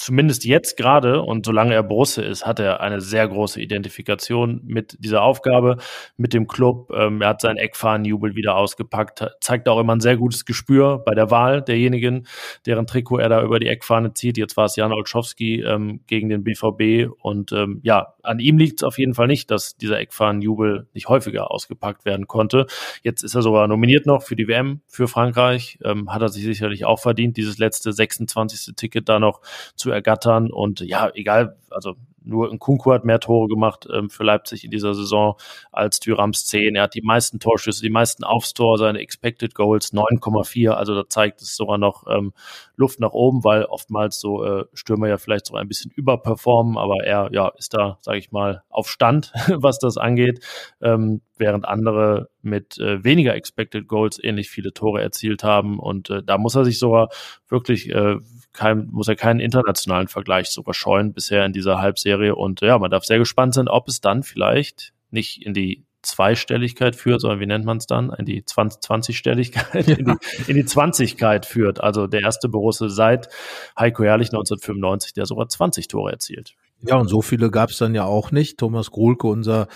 [0.02, 4.98] zumindest jetzt gerade und solange er Borusse ist, hat er eine sehr große Identifikation mit
[5.00, 5.78] dieser Aufgabe,
[6.18, 6.92] mit dem Club.
[6.92, 11.14] Ähm, er hat seinen Eckfahnenjubel wieder ausgepackt, zeigt auch immer ein sehr gutes Gespür bei
[11.14, 12.26] der Wahl derjenigen,
[12.66, 14.38] deren Trikot er da über die Eckfahne zieht.
[14.38, 18.82] Jetzt war es Jan Olszowski ähm, gegen den BVB und ähm, ja, an ihm liegt
[18.82, 22.66] es auf jeden Fall nicht, dass dieser Eckfahnenjubel nicht häufiger ausgepackt werden konnte.
[23.04, 26.44] Jetzt ist er sogar nominiert noch für die WM für Frankreich, ähm, hat er sich
[26.44, 28.76] sicherlich auch verdient, dieses letzte 26.
[28.76, 29.42] Ticket da noch
[29.76, 30.52] zu ergattern.
[30.52, 34.94] Und ja, egal, also nur Nkunku hat mehr Tore gemacht ähm, für Leipzig in dieser
[34.94, 35.36] Saison
[35.72, 36.76] als Thürams 10.
[36.76, 40.70] Er hat die meisten Torschüsse, die meisten aufs Tor, seine Expected Goals 9,4.
[40.72, 42.34] Also da zeigt es sogar noch ähm,
[42.76, 47.04] Luft nach oben, weil oftmals so äh, Stürmer ja vielleicht so ein bisschen überperformen, aber
[47.04, 50.46] er ja ist da, sage ich mal, auf Stand, was das angeht,
[50.82, 55.80] ähm, während andere mit äh, weniger Expected Goals ähnlich viele Tore erzielt haben.
[55.80, 57.10] Und äh, da muss er sich sogar
[57.50, 58.18] wirklich äh,
[58.54, 62.36] kein, muss er keinen internationalen Vergleich sogar scheuen bisher in dieser Halbserie.
[62.36, 66.96] Und ja, man darf sehr gespannt sein, ob es dann vielleicht nicht in die Zweistelligkeit
[66.96, 68.12] führt, sondern wie nennt man es dann?
[68.18, 69.96] In die 20-Stelligkeit, ja.
[69.96, 71.82] in, die, in die 20 führt.
[71.82, 73.30] Also der erste Borusse seit
[73.78, 76.56] Heiko Herrlich 1995, der sogar 20 Tore erzielt.
[76.84, 78.58] Ja, und so viele gab es dann ja auch nicht.
[78.58, 79.68] Thomas Gruhlke, unser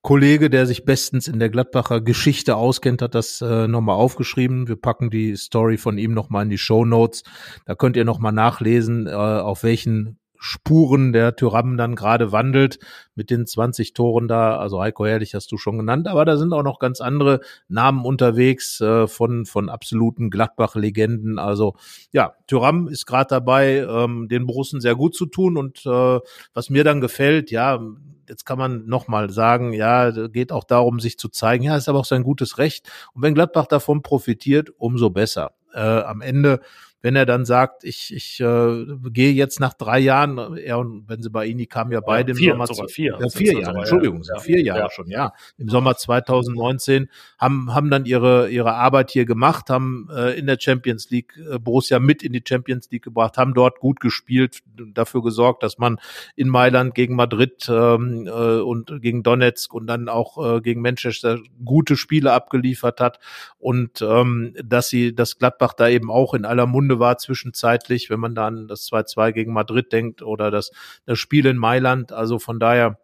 [0.00, 4.68] Kollege, der sich bestens in der Gladbacher Geschichte auskennt, hat das äh, nochmal aufgeschrieben.
[4.68, 7.24] Wir packen die Story von ihm nochmal in die Show Notes.
[7.66, 12.80] Da könnt ihr nochmal nachlesen, äh, auf welchen Spuren der Tyram dann gerade wandelt
[13.14, 14.56] mit den 20 Toren da.
[14.56, 18.04] Also Heiko Herrlich hast du schon genannt, aber da sind auch noch ganz andere Namen
[18.04, 21.38] unterwegs äh, von, von absoluten Gladbach-Legenden.
[21.38, 21.76] Also
[22.10, 26.18] ja, Tyram ist gerade dabei, ähm, den Borussen sehr gut zu tun und äh,
[26.54, 27.80] was mir dann gefällt, ja,
[28.28, 31.62] jetzt kann man nochmal sagen, ja, geht auch darum, sich zu zeigen.
[31.62, 32.90] Ja, ist aber auch sein gutes Recht.
[33.14, 35.52] Und wenn Gladbach davon profitiert, umso besser.
[35.72, 36.60] Äh, am Ende
[37.02, 41.66] wenn er dann sagt, ich, ich äh, gehe jetzt nach drei Jahren, er und Benzebaini
[41.66, 44.62] kamen ja beide ja, vier, im Sommer sogar vier, ja, vier Jahre, Entschuldigung, ja, vier
[44.62, 44.90] Jahre ja.
[44.90, 45.32] schon, ja.
[45.58, 50.58] Im Sommer 2019 haben haben dann ihre ihre Arbeit hier gemacht, haben äh, in der
[50.60, 54.60] Champions League äh, Borussia mit in die Champions League gebracht, haben dort gut gespielt,
[54.94, 55.98] dafür gesorgt, dass man
[56.36, 61.40] in Mailand gegen Madrid ähm, äh, und gegen Donetsk und dann auch äh, gegen Manchester
[61.64, 63.18] gute Spiele abgeliefert hat
[63.58, 68.10] und ähm, dass sie das Gladbach da eben auch in aller Munde Runde war zwischenzeitlich,
[68.10, 70.70] wenn man dann das 2-2 gegen Madrid denkt oder das,
[71.06, 72.12] das Spiel in Mailand.
[72.12, 72.98] Also von daher,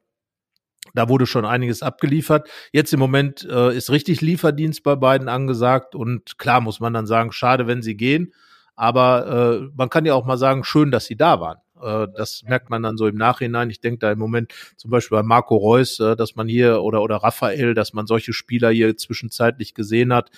[0.95, 2.49] da wurde schon einiges abgeliefert.
[2.72, 7.07] Jetzt im Moment äh, ist richtig Lieferdienst bei beiden angesagt und klar muss man dann
[7.07, 8.32] sagen, schade, wenn sie gehen.
[8.74, 11.59] Aber äh, man kann ja auch mal sagen, schön, dass sie da waren.
[11.82, 13.70] Äh, das merkt man dann so im Nachhinein.
[13.70, 17.03] Ich denke da im Moment zum Beispiel bei Marco Reus, äh, dass man hier oder
[17.03, 20.30] oder Raphael, dass man solche Spieler hier zwischenzeitlich gesehen hat.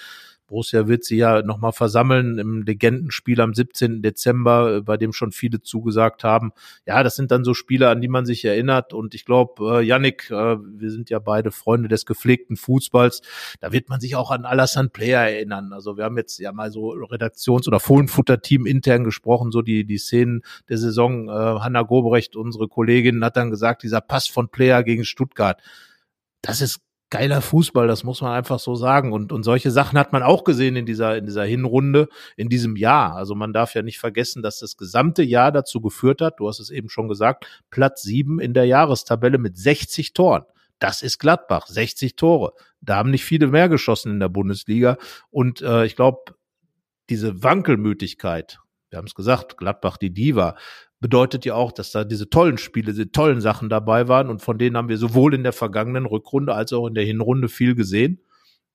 [0.51, 4.03] Borussia wird sie ja nochmal versammeln im Legendenspiel am 17.
[4.03, 6.53] Dezember, äh, bei dem schon viele zugesagt haben.
[6.87, 8.93] Ja, das sind dann so Spiele, an die man sich erinnert.
[8.93, 13.23] Und ich glaube, äh, Yannick, äh, wir sind ja beide Freunde des gepflegten Fußballs,
[13.61, 15.73] da wird man sich auch an Alassane Player erinnern.
[15.73, 19.99] Also wir haben jetzt ja mal so Redaktions- oder Fohlenfutter-Team intern gesprochen, so die, die
[19.99, 21.29] Szenen der Saison.
[21.29, 25.63] Äh, Hanna Gobrecht, unsere Kollegin, hat dann gesagt, dieser Pass von Player gegen Stuttgart,
[26.43, 26.81] das ist
[27.11, 29.13] geiler Fußball, das muss man einfach so sagen.
[29.13, 32.77] Und, und solche Sachen hat man auch gesehen in dieser, in dieser Hinrunde, in diesem
[32.77, 33.17] Jahr.
[33.17, 36.61] Also man darf ja nicht vergessen, dass das gesamte Jahr dazu geführt hat, du hast
[36.61, 40.45] es eben schon gesagt, Platz sieben in der Jahrestabelle mit 60 Toren.
[40.79, 42.55] Das ist Gladbach, 60 Tore.
[42.81, 44.97] Da haben nicht viele mehr geschossen in der Bundesliga.
[45.31, 46.35] Und äh, ich glaube,
[47.11, 50.57] diese Wankelmütigkeit, wir haben es gesagt, Gladbach die Diva,
[51.01, 54.59] bedeutet ja auch, dass da diese tollen Spiele, diese tollen Sachen dabei waren und von
[54.59, 58.21] denen haben wir sowohl in der vergangenen Rückrunde als auch in der Hinrunde viel gesehen.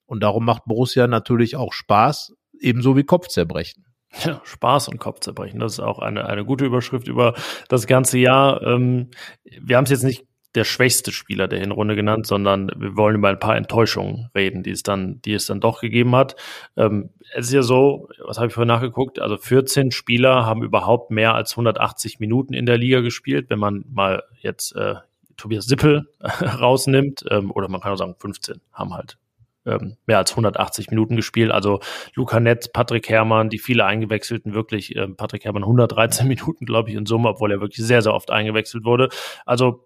[0.07, 3.85] Und darum macht Borussia natürlich auch Spaß, ebenso wie Kopfzerbrechen.
[4.23, 5.59] Ja, Spaß und Kopfzerbrechen.
[5.59, 7.33] Das ist auch eine, eine gute Überschrift über
[7.67, 8.61] das ganze Jahr.
[8.61, 9.09] Ähm,
[9.43, 10.25] wir haben es jetzt nicht
[10.55, 14.71] der schwächste Spieler der Hinrunde genannt, sondern wir wollen über ein paar Enttäuschungen reden, die
[14.71, 16.35] es dann, die es dann doch gegeben hat.
[16.77, 19.19] Ähm, es ist ja so, was habe ich vorhin nachgeguckt?
[19.19, 23.85] Also 14 Spieler haben überhaupt mehr als 180 Minuten in der Liga gespielt, wenn man
[23.91, 24.95] mal jetzt äh,
[25.37, 29.17] Tobias Sippel rausnimmt, ähm, oder man kann auch sagen 15 haben halt
[29.65, 31.51] ähm, mehr als 180 Minuten gespielt.
[31.51, 31.79] Also
[32.13, 36.95] Luca Netz, Patrick Herrmann, die viele Eingewechselten wirklich, äh, Patrick Herrmann 113 Minuten, glaube ich,
[36.95, 39.09] in Summe, obwohl er wirklich sehr, sehr oft eingewechselt wurde.
[39.45, 39.84] Also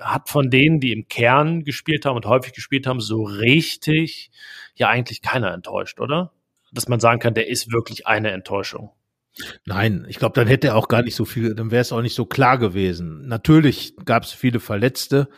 [0.00, 4.30] hat von denen, die im Kern gespielt haben und häufig gespielt haben, so richtig
[4.74, 6.32] ja eigentlich keiner enttäuscht, oder?
[6.72, 8.90] Dass man sagen kann, der ist wirklich eine Enttäuschung.
[9.64, 12.02] Nein, ich glaube, dann hätte er auch gar nicht so viel, dann wäre es auch
[12.02, 13.26] nicht so klar gewesen.
[13.26, 15.28] Natürlich gab es viele Verletzte,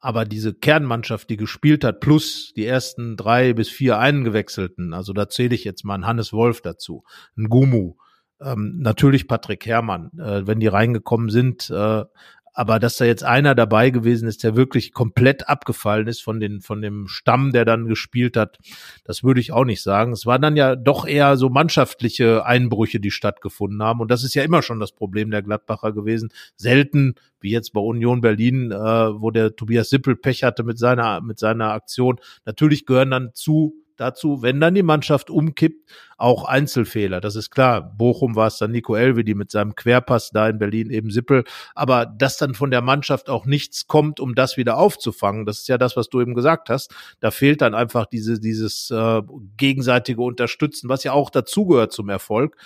[0.00, 5.28] aber diese Kernmannschaft, die gespielt hat, plus die ersten drei bis vier Eingewechselten, also da
[5.28, 7.04] zähle ich jetzt mal einen Hannes Wolf dazu,
[7.36, 7.94] einen Gumu,
[8.40, 12.04] ähm, natürlich Patrick Herrmann, äh, wenn die reingekommen sind, äh,
[12.52, 16.60] aber dass da jetzt einer dabei gewesen ist, der wirklich komplett abgefallen ist von den,
[16.60, 18.58] von dem Stamm, der dann gespielt hat,
[19.04, 20.12] das würde ich auch nicht sagen.
[20.12, 24.00] Es waren dann ja doch eher so mannschaftliche Einbrüche, die stattgefunden haben.
[24.00, 26.30] Und das ist ja immer schon das Problem der Gladbacher gewesen.
[26.56, 31.20] Selten, wie jetzt bei Union Berlin, äh, wo der Tobias Sippel Pech hatte mit seiner,
[31.20, 32.20] mit seiner Aktion.
[32.44, 37.20] Natürlich gehören dann zu dazu, wenn dann die Mannschaft umkippt, auch Einzelfehler.
[37.20, 37.82] Das ist klar.
[37.82, 41.44] Bochum war es dann Nico Elvedi mit seinem Querpass, da in Berlin eben Sippel.
[41.74, 45.68] Aber dass dann von der Mannschaft auch nichts kommt, um das wieder aufzufangen, das ist
[45.68, 46.94] ja das, was du eben gesagt hast.
[47.20, 49.22] Da fehlt dann einfach diese, dieses äh,
[49.56, 52.56] gegenseitige Unterstützen, was ja auch dazugehört zum Erfolg,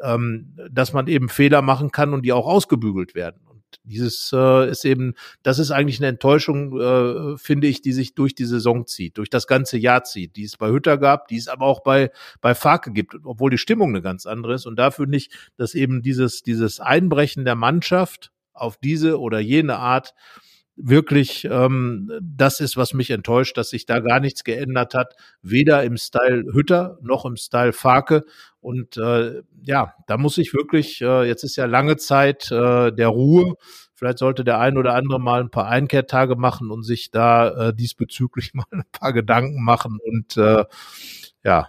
[0.00, 3.40] ähm, dass man eben Fehler machen kann und die auch ausgebügelt werden
[3.84, 8.34] dieses äh, ist eben, das ist eigentlich eine Enttäuschung, äh, finde ich, die sich durch
[8.34, 11.48] die Saison zieht, durch das ganze Jahr zieht, die es bei Hütter gab, die es
[11.48, 12.10] aber auch bei,
[12.40, 14.66] bei Farke gibt, obwohl die Stimmung eine ganz andere ist.
[14.66, 19.76] Und da finde ich, dass eben dieses, dieses Einbrechen der Mannschaft auf diese oder jene
[19.76, 20.14] Art
[20.76, 25.84] wirklich ähm, das ist, was mich enttäuscht, dass sich da gar nichts geändert hat, weder
[25.84, 28.24] im Style Hütter noch im Style Farke.
[28.60, 33.08] Und äh, ja, da muss ich wirklich, äh, jetzt ist ja lange Zeit äh, der
[33.08, 33.54] Ruhe.
[33.94, 37.74] Vielleicht sollte der ein oder andere mal ein paar Einkehrtage machen und sich da äh,
[37.74, 40.64] diesbezüglich mal ein paar Gedanken machen und äh,
[41.44, 41.68] ja,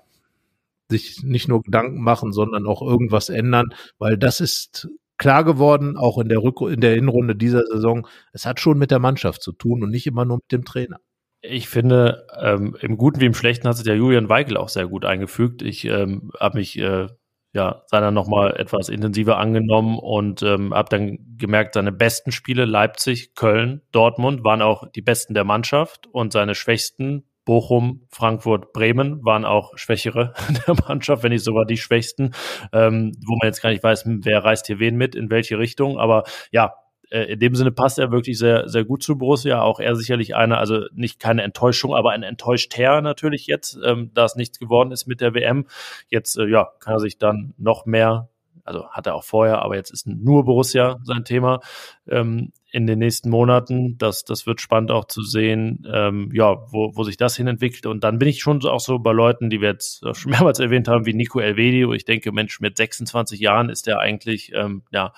[0.90, 4.88] sich nicht nur Gedanken machen, sondern auch irgendwas ändern, weil das ist
[5.24, 8.92] klar geworden, auch in der, Rück in der Hinrunde dieser Saison, es hat schon mit
[8.92, 10.98] der Mannschaft zu tun und nicht immer nur mit dem Trainer.
[11.42, 14.86] Ich finde, ähm, im Guten wie im Schlechten hat sich der Julian Weigel auch sehr
[14.86, 15.62] gut eingefügt.
[15.62, 17.08] Ich ähm, habe mich äh,
[17.54, 23.34] ja seiner nochmal etwas intensiver angenommen und ähm, habe dann gemerkt, seine besten Spiele Leipzig,
[23.34, 29.46] Köln, Dortmund waren auch die besten der Mannschaft und seine schwächsten Bochum, Frankfurt, Bremen waren
[29.46, 30.34] auch Schwächere
[30.68, 32.32] der Mannschaft, wenn nicht sogar die Schwächsten,
[32.72, 35.60] ähm, wo man jetzt gar nicht weiß, hm, wer reißt hier wen mit, in welche
[35.60, 36.00] Richtung.
[36.00, 36.74] Aber ja,
[37.14, 39.62] äh, in dem Sinne passt er wirklich sehr, sehr gut zu Borussia.
[39.62, 44.26] Auch er sicherlich einer, also nicht keine Enttäuschung, aber ein enttäuschter natürlich jetzt, ähm, da
[44.26, 45.66] es nichts geworden ist mit der WM.
[46.10, 48.30] Jetzt, äh, ja, kann er sich dann noch mehr
[48.64, 51.60] also hat er auch vorher, aber jetzt ist nur Borussia sein Thema
[52.08, 53.98] ähm, in den nächsten Monaten.
[53.98, 57.86] Das, das wird spannend auch zu sehen, ähm, ja, wo, wo sich das hin entwickelt.
[57.86, 60.88] Und dann bin ich schon auch so bei Leuten, die wir jetzt schon mehrmals erwähnt
[60.88, 64.84] haben, wie Nico Elvedi, wo ich denke, Mensch, mit 26 Jahren ist der eigentlich, ähm,
[64.92, 65.14] ja,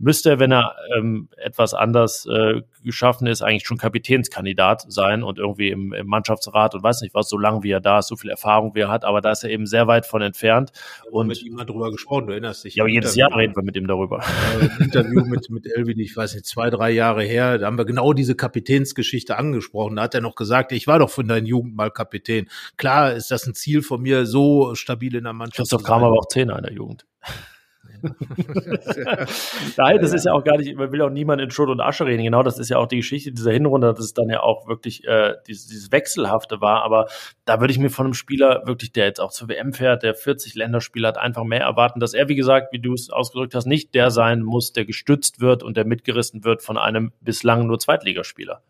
[0.00, 5.68] müsste, wenn er ähm, etwas anders äh, geschaffen ist, eigentlich schon Kapitänskandidat sein und irgendwie
[5.68, 8.30] im, im Mannschaftsrat und weiß nicht was, so lange wie er da ist, so viel
[8.30, 10.72] Erfahrung wie er hat, aber da ist er eben sehr weit von entfernt.
[11.04, 12.76] Wir und mit ihm mal drüber gesprochen, du erinnerst dich.
[12.76, 14.24] Ja, aber jedes Jahr reden wir mit ihm darüber.
[14.80, 17.84] Äh, Interview mit, mit Elvi, ich weiß nicht, zwei, drei Jahre her, da haben wir
[17.84, 19.96] genau diese Kapitänsgeschichte angesprochen.
[19.96, 22.48] Da hat er noch gesagt, ich war doch von deiner Jugend mal Kapitän.
[22.78, 25.58] Klar ist das ein Ziel von mir, so stabil in der Mannschaft.
[25.58, 27.06] Christoph Kramer war auch Zehner in der Jugend.
[29.76, 32.06] Nein, das ist ja auch gar nicht, man will auch niemand in Schutt und Asche
[32.06, 32.22] reden.
[32.22, 35.06] Genau, das ist ja auch die Geschichte dieser Hinrunde, dass es dann ja auch wirklich
[35.06, 36.82] äh, dieses, dieses Wechselhafte war.
[36.82, 37.06] Aber
[37.44, 40.14] da würde ich mir von einem Spieler wirklich, der jetzt auch zur WM fährt, der
[40.14, 43.66] 40 Länderspieler hat, einfach mehr erwarten, dass er, wie gesagt, wie du es ausgedrückt hast,
[43.66, 47.78] nicht der sein muss, der gestützt wird und der mitgerissen wird von einem bislang nur
[47.78, 48.62] Zweitligaspieler.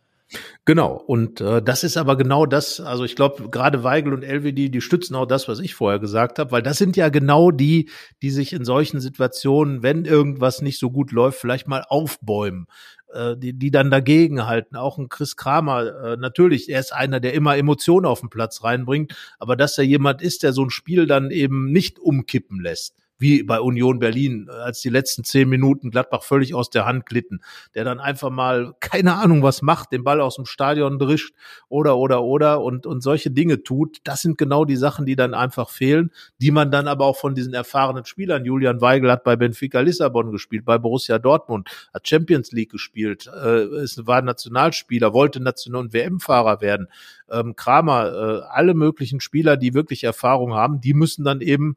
[0.64, 4.72] Genau, und äh, das ist aber genau das, also ich glaube, gerade Weigel und LWD,
[4.72, 7.90] die stützen auch das, was ich vorher gesagt habe, weil das sind ja genau die,
[8.22, 12.66] die sich in solchen Situationen, wenn irgendwas nicht so gut läuft, vielleicht mal aufbäumen,
[13.12, 14.76] äh, die, die dann dagegen halten.
[14.76, 18.62] Auch ein Chris Kramer, äh, natürlich, er ist einer, der immer Emotionen auf den Platz
[18.62, 22.94] reinbringt, aber dass er jemand ist, der so ein Spiel dann eben nicht umkippen lässt
[23.20, 27.40] wie bei Union Berlin, als die letzten zehn Minuten Gladbach völlig aus der Hand glitten,
[27.74, 31.34] der dann einfach mal keine Ahnung was macht, den Ball aus dem Stadion drischt
[31.68, 33.98] oder oder oder und und solche Dinge tut.
[34.04, 37.34] Das sind genau die Sachen, die dann einfach fehlen, die man dann aber auch von
[37.34, 38.44] diesen erfahrenen Spielern.
[38.44, 43.82] Julian Weigel hat bei Benfica Lissabon gespielt, bei Borussia Dortmund hat Champions League gespielt, äh,
[43.82, 46.88] ist, war Nationalspieler, wollte National- und WM-Fahrer werden.
[47.30, 51.76] Ähm, Kramer, äh, alle möglichen Spieler, die wirklich Erfahrung haben, die müssen dann eben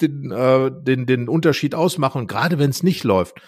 [0.00, 3.40] den, äh, den, den Unterschied ausmachen, gerade wenn es nicht läuft.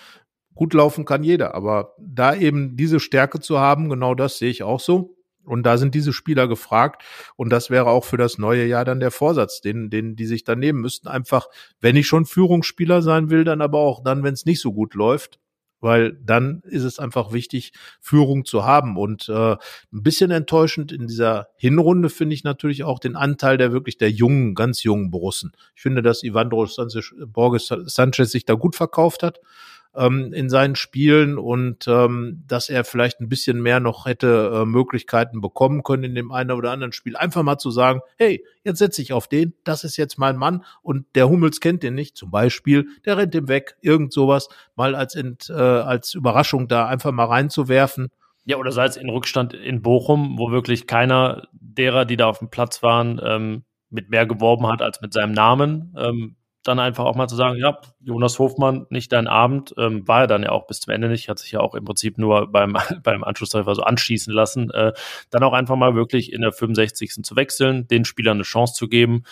[0.54, 4.62] Gut laufen kann jeder, aber da eben diese Stärke zu haben, genau das sehe ich
[4.62, 5.16] auch so.
[5.44, 7.02] Und da sind diese Spieler gefragt.
[7.36, 10.42] Und das wäre auch für das neue Jahr dann der Vorsatz, den, den die sich
[10.42, 11.06] dann nehmen müssten.
[11.06, 11.46] Einfach,
[11.80, 14.94] wenn ich schon Führungsspieler sein will, dann aber auch dann, wenn es nicht so gut
[14.94, 15.38] läuft,
[15.80, 18.96] weil dann ist es einfach wichtig, Führung zu haben.
[18.96, 23.72] Und äh, ein bisschen enttäuschend in dieser Hinrunde finde ich natürlich auch den Anteil der
[23.72, 25.52] wirklich der jungen, ganz jungen Borussen.
[25.74, 29.40] Ich finde, dass Ivandro Sanchez, Borges Sanchez sich da gut verkauft hat
[29.96, 34.64] ähm, in seinen Spielen und ähm, dass er vielleicht ein bisschen mehr noch hätte äh,
[34.64, 37.16] Möglichkeiten bekommen können in dem einen oder anderen Spiel.
[37.16, 40.64] Einfach mal zu sagen, hey, jetzt setze ich auf den, das ist jetzt mein Mann
[40.82, 44.94] und der Hummels kennt den nicht, zum Beispiel, der rennt ihm weg, irgend sowas, mal
[44.94, 48.08] als, Ent, äh, als Überraschung da einfach mal reinzuwerfen.
[48.44, 52.38] Ja, oder sei es in Rückstand in Bochum, wo wirklich keiner derer, die da auf
[52.38, 55.94] dem Platz waren, ähm, mit mehr geworben hat als mit seinem Namen.
[55.98, 56.36] Ähm,
[56.68, 60.26] dann einfach auch mal zu sagen, ja, Jonas Hofmann, nicht dein Abend, ähm, war er
[60.26, 62.76] dann ja auch bis zum Ende nicht, hat sich ja auch im Prinzip nur beim,
[63.02, 64.92] beim Anschlusstreffer so anschießen lassen, äh,
[65.30, 67.22] dann auch einfach mal wirklich in der 65.
[67.22, 69.24] zu wechseln, den Spielern eine Chance zu geben.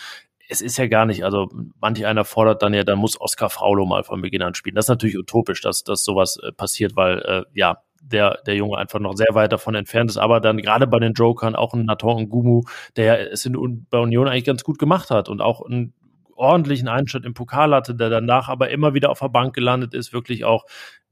[0.47, 3.85] Es ist ja gar nicht, also manch einer fordert dann ja, dann muss Oskar Fraulo
[3.85, 4.75] mal von Beginn an spielen.
[4.75, 8.77] Das ist natürlich utopisch, dass, dass sowas äh, passiert, weil äh, ja, der, der Junge
[8.77, 11.85] einfach noch sehr weit davon entfernt ist, aber dann gerade bei den Jokern auch ein
[11.85, 12.61] Nathan Ngumu,
[12.95, 15.93] der es in, bei Union eigentlich ganz gut gemacht hat und auch ein
[16.35, 20.13] ordentlichen Einschnitt im Pokal hatte, der danach aber immer wieder auf der Bank gelandet ist,
[20.13, 20.65] wirklich auch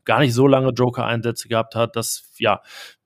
[0.06, 2.62] gar nicht so lange Joker-Einsätze gehabt hat, das ja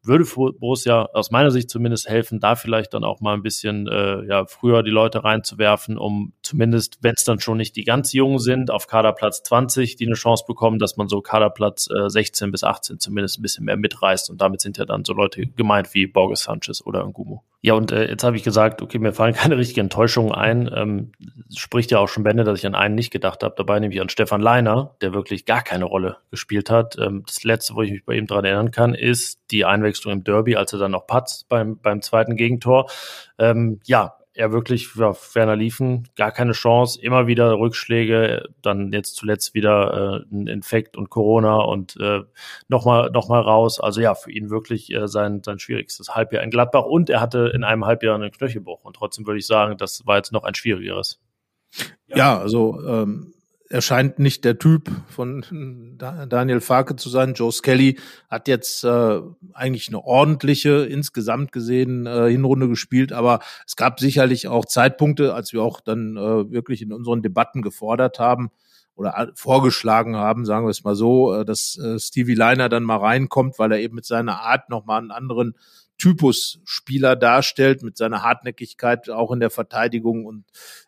[0.08, 4.26] würde Borussia aus meiner Sicht zumindest helfen, da vielleicht dann auch mal ein bisschen äh,
[4.26, 8.40] ja, früher die Leute reinzuwerfen, um zumindest, wenn es dann schon nicht die ganz Jungen
[8.40, 12.64] sind, auf Kaderplatz 20, die eine Chance bekommen, dass man so Kaderplatz äh, 16 bis
[12.64, 14.30] 18 zumindest ein bisschen mehr mitreißt.
[14.30, 17.44] Und damit sind ja dann so Leute gemeint wie Borges Sanchez oder Ngumo.
[17.62, 20.70] Ja, und äh, jetzt habe ich gesagt, okay, mir fallen keine richtigen Enttäuschungen ein.
[20.74, 21.12] Ähm,
[21.56, 24.10] spricht ja auch schon Bände, dass ich an einen nicht gedacht habe, dabei nämlich an
[24.10, 26.98] Stefan Leiner, der wirklich gar keine Rolle gespielt hat.
[27.00, 30.24] Ähm, das letzte, wo ich mich bei ihm dran erinnern kann, ist die Einwechslung im
[30.24, 32.90] Derby, als er dann noch patzt beim, beim zweiten Gegentor.
[33.38, 39.16] Ähm, ja, er wirklich, ja, Werner Liefen, gar keine Chance, immer wieder Rückschläge, dann jetzt
[39.16, 42.22] zuletzt wieder äh, ein Infekt und Corona und äh,
[42.68, 43.80] nochmal noch mal raus.
[43.80, 47.52] Also ja, für ihn wirklich äh, sein, sein schwierigstes Halbjahr in Gladbach und er hatte
[47.54, 50.54] in einem Halbjahr einen Knöchelbruch und trotzdem würde ich sagen, das war jetzt noch ein
[50.54, 51.20] schwierigeres.
[52.08, 53.34] Ja, also ähm,
[53.70, 57.34] er scheint nicht der Typ von Daniel Farke zu sein.
[57.34, 58.00] Joe Skelly
[58.30, 59.20] hat jetzt äh,
[59.54, 65.54] eigentlich eine ordentliche, insgesamt gesehen, äh, Hinrunde gespielt, aber es gab sicherlich auch Zeitpunkte, als
[65.54, 68.52] wir auch dann äh, wirklich in unseren Debatten gefordert haben
[68.96, 72.98] oder vorgeschlagen haben, sagen wir es mal so, äh, dass äh, Stevie Liner dann mal
[72.98, 75.56] reinkommt, weil er eben mit seiner Art nochmal einen anderen
[75.98, 80.46] Typus Spieler darstellt, mit seiner Hartnäckigkeit auch in der Verteidigung und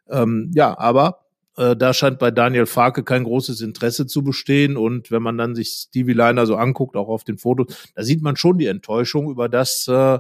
[0.08, 1.29] ähm, ja, aber
[1.60, 4.78] äh, da scheint bei Daniel Farke kein großes Interesse zu bestehen.
[4.78, 8.22] Und wenn man dann sich Stevie Liner so anguckt, auch auf den Fotos, da sieht
[8.22, 10.20] man schon die Enttäuschung über das, äh,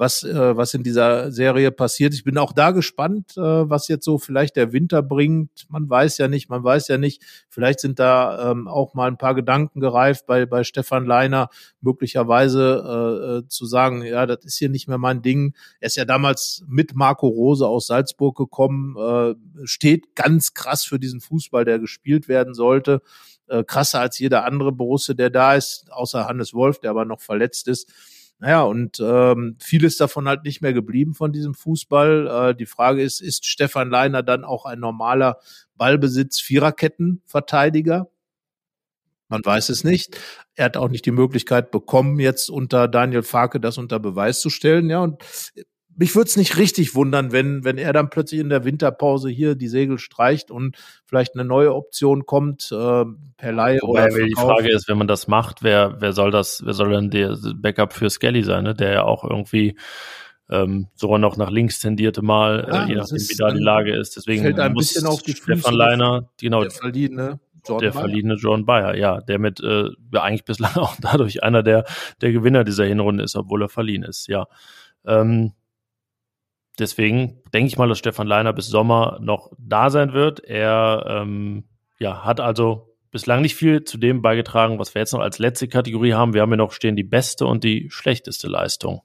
[0.00, 2.14] was, äh, was in dieser Serie passiert.
[2.14, 5.66] Ich bin auch da gespannt, äh, was jetzt so vielleicht der Winter bringt.
[5.68, 7.22] Man weiß ja nicht, man weiß ja nicht.
[7.50, 11.50] Vielleicht sind da ähm, auch mal ein paar Gedanken gereift bei, bei Stefan Leiner,
[11.82, 15.54] möglicherweise äh, äh, zu sagen, ja, das ist hier nicht mehr mein Ding.
[15.80, 19.34] Er ist ja damals mit Marco Rose aus Salzburg gekommen, äh,
[19.66, 23.02] steht ganz krass für diesen Fußball, der gespielt werden sollte.
[23.48, 27.20] Äh, krasser als jeder andere Borusse, der da ist, außer Hannes Wolf, der aber noch
[27.20, 27.92] verletzt ist.
[28.40, 32.50] Naja, und ähm, vieles davon halt nicht mehr geblieben von diesem Fußball.
[32.50, 35.38] Äh, die Frage ist, ist Stefan Leiner dann auch ein normaler
[35.76, 38.08] Ballbesitz-Viererketten-Verteidiger?
[39.28, 40.18] Man weiß es nicht.
[40.54, 44.48] Er hat auch nicht die Möglichkeit bekommen, jetzt unter Daniel Farke das unter Beweis zu
[44.48, 44.88] stellen.
[44.88, 45.22] Ja, und
[45.96, 49.54] mich würde es nicht richtig wundern, wenn, wenn er dann plötzlich in der Winterpause hier
[49.54, 53.04] die Segel streicht und vielleicht eine neue Option kommt, äh,
[53.36, 56.62] per Laie Wobei, oder Die Frage ist, wenn man das macht, wer, wer soll das,
[56.64, 58.74] wer soll denn der Backup für Skelly sein, ne?
[58.74, 59.76] der ja auch irgendwie
[60.48, 63.62] ähm, sogar noch nach links tendierte mal, äh, ja, äh, je nachdem, wie da die
[63.62, 64.16] Lage ist.
[64.16, 68.00] Deswegen fällt ein bisschen auf die Stefan Füße Leiner, genau, der verliehene Jordan der Bayer.
[68.00, 71.84] verliehene John Bayer, ja, der mit äh, ja, eigentlich bislang auch dadurch einer der,
[72.20, 74.46] der Gewinner dieser Hinrunde ist, obwohl er verliehen ist, ja.
[75.06, 75.52] Ähm,
[76.80, 80.40] Deswegen denke ich mal, dass Stefan Leiner bis Sommer noch da sein wird.
[80.40, 81.64] Er ähm,
[81.98, 85.68] ja, hat also bislang nicht viel zu dem beigetragen, was wir jetzt noch als letzte
[85.68, 86.34] Kategorie haben.
[86.34, 89.02] Wir haben hier noch stehen die beste und die schlechteste Leistung.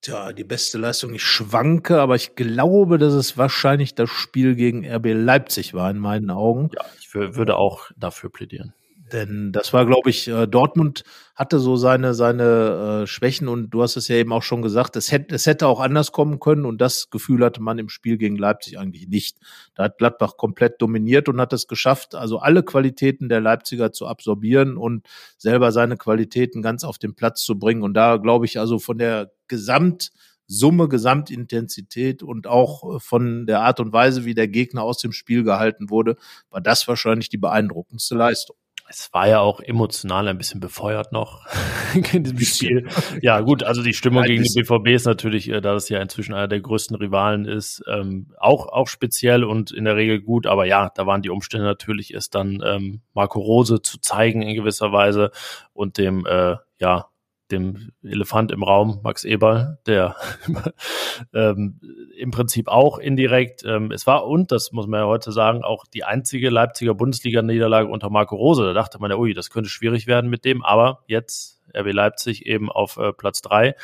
[0.00, 4.84] Tja, die beste Leistung, ich schwanke, aber ich glaube, dass es wahrscheinlich das Spiel gegen
[4.84, 6.70] RB Leipzig war in meinen Augen.
[6.74, 8.74] Ja, ich würde auch dafür plädieren.
[9.12, 11.04] Denn das war, glaube ich, äh, Dortmund
[11.34, 14.96] hatte so seine, seine äh, Schwächen und du hast es ja eben auch schon gesagt,
[14.96, 18.16] es hätte, es hätte auch anders kommen können und das Gefühl hatte man im Spiel
[18.16, 19.38] gegen Leipzig eigentlich nicht.
[19.74, 24.06] Da hat Gladbach komplett dominiert und hat es geschafft, also alle Qualitäten der Leipziger zu
[24.06, 25.06] absorbieren und
[25.36, 27.82] selber seine Qualitäten ganz auf den Platz zu bringen.
[27.82, 30.12] Und da glaube ich also von der Gesamt
[30.46, 35.12] Summe, Gesamtintensität und auch äh, von der Art und Weise, wie der Gegner aus dem
[35.12, 36.16] Spiel gehalten wurde,
[36.50, 38.56] war das wahrscheinlich die beeindruckendste Leistung
[38.92, 41.46] es war ja auch emotional ein bisschen befeuert noch
[42.12, 42.88] in diesem Spiel.
[43.22, 46.34] Ja, gut, also die Stimmung gegen die BVB ist natürlich, äh, da das ja inzwischen
[46.34, 50.46] einer der größten Rivalen ist, ähm, auch, auch speziell und in der Regel gut.
[50.46, 54.54] Aber ja, da waren die Umstände natürlich, es dann ähm, Marco Rose zu zeigen in
[54.54, 55.30] gewisser Weise
[55.72, 57.06] und dem, äh, ja,
[57.52, 60.16] dem Elefant im Raum, Max Eberl, der
[61.34, 61.80] ähm,
[62.16, 65.86] im Prinzip auch indirekt, ähm, es war und, das muss man ja heute sagen, auch
[65.86, 68.64] die einzige Leipziger Bundesliga-Niederlage unter Marco Rose.
[68.64, 72.46] Da dachte man ja, ui, das könnte schwierig werden mit dem, aber jetzt RB Leipzig
[72.46, 73.74] eben auf äh, Platz drei.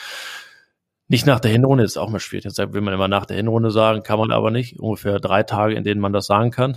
[1.11, 2.45] Nicht nach der Hinrunde, ist auch mal schwierig.
[2.45, 4.79] Jetzt will man immer nach der Hinrunde sagen, kann man aber nicht.
[4.79, 6.77] Ungefähr drei Tage, in denen man das sagen kann.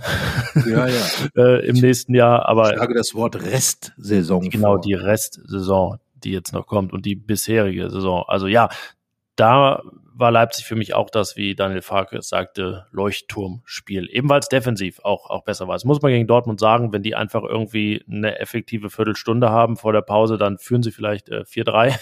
[0.66, 1.02] Ja, ja.
[1.36, 2.48] äh, Im nächsten Jahr.
[2.48, 4.48] Aber ich sage das Wort Restsaison.
[4.48, 4.80] Genau, vor.
[4.80, 8.24] die Restsaison die jetzt noch kommt und die bisherige Saison.
[8.26, 8.68] Also ja,
[9.36, 9.82] da
[10.14, 14.08] war Leipzig für mich auch das, wie Daniel Farke sagte, Leuchtturmspiel.
[14.10, 15.74] Ebenfalls defensiv auch, auch besser war.
[15.74, 19.92] Das muss man gegen Dortmund sagen, wenn die einfach irgendwie eine effektive Viertelstunde haben vor
[19.92, 21.98] der Pause, dann führen sie vielleicht äh, 4-3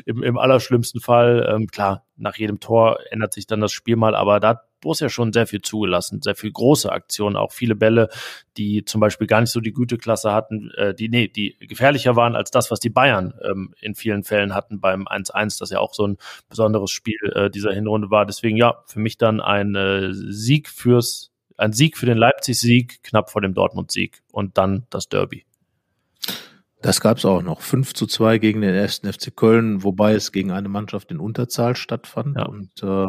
[0.06, 1.46] Im, im allerschlimmsten Fall.
[1.48, 5.32] Ähm, klar, nach jedem Tor ändert sich dann das Spiel mal, aber da Borussia schon
[5.32, 8.08] sehr viel zugelassen, sehr viel große Aktionen, auch viele Bälle,
[8.56, 12.36] die zum Beispiel gar nicht so die Güteklasse hatten, äh, die, nee, die gefährlicher waren
[12.36, 15.94] als das, was die Bayern ähm, in vielen Fällen hatten beim 1-1, das ja auch
[15.94, 16.16] so ein
[16.48, 18.26] besonderes Spiel äh, dieser Hinrunde war.
[18.26, 23.30] Deswegen ja, für mich dann ein äh, Sieg fürs, ein Sieg für den Leipzig-Sieg, knapp
[23.30, 25.44] vor dem Dortmund-Sieg und dann das Derby.
[26.82, 27.60] Das gab es auch noch.
[27.60, 31.76] 5 zu 2 gegen den ersten FC Köln, wobei es gegen eine Mannschaft in Unterzahl
[31.76, 32.36] stattfand.
[32.36, 32.46] Ja.
[32.46, 33.08] Und äh,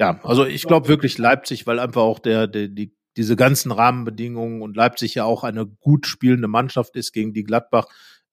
[0.00, 4.62] ja, also ich glaube wirklich Leipzig, weil einfach auch der, der die diese ganzen Rahmenbedingungen
[4.62, 7.86] und Leipzig ja auch eine gut spielende Mannschaft ist, gegen die Gladbach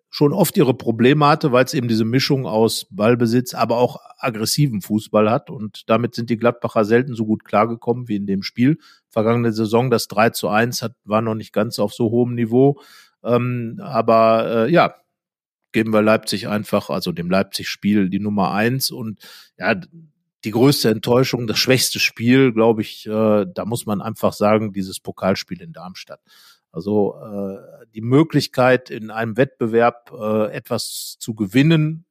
[0.10, 4.82] schon oft ihre Probleme hatte, weil es eben diese Mischung aus Ballbesitz, aber auch aggressiven
[4.82, 5.50] Fußball hat.
[5.50, 8.80] Und damit sind die Gladbacher selten so gut klargekommen wie in dem Spiel.
[9.10, 12.80] Vergangene Saison, das 3 zu 1 hat, war noch nicht ganz auf so hohem Niveau.
[13.24, 14.96] Ähm, aber äh, ja,
[15.72, 19.20] geben wir Leipzig einfach, also dem Leipzig-Spiel die Nummer eins und
[19.58, 19.76] ja,
[20.46, 25.00] die größte Enttäuschung, das schwächste Spiel, glaube ich, äh, da muss man einfach sagen, dieses
[25.00, 26.22] Pokalspiel in Darmstadt.
[26.72, 32.06] Also äh, die Möglichkeit, in einem Wettbewerb äh, etwas zu gewinnen,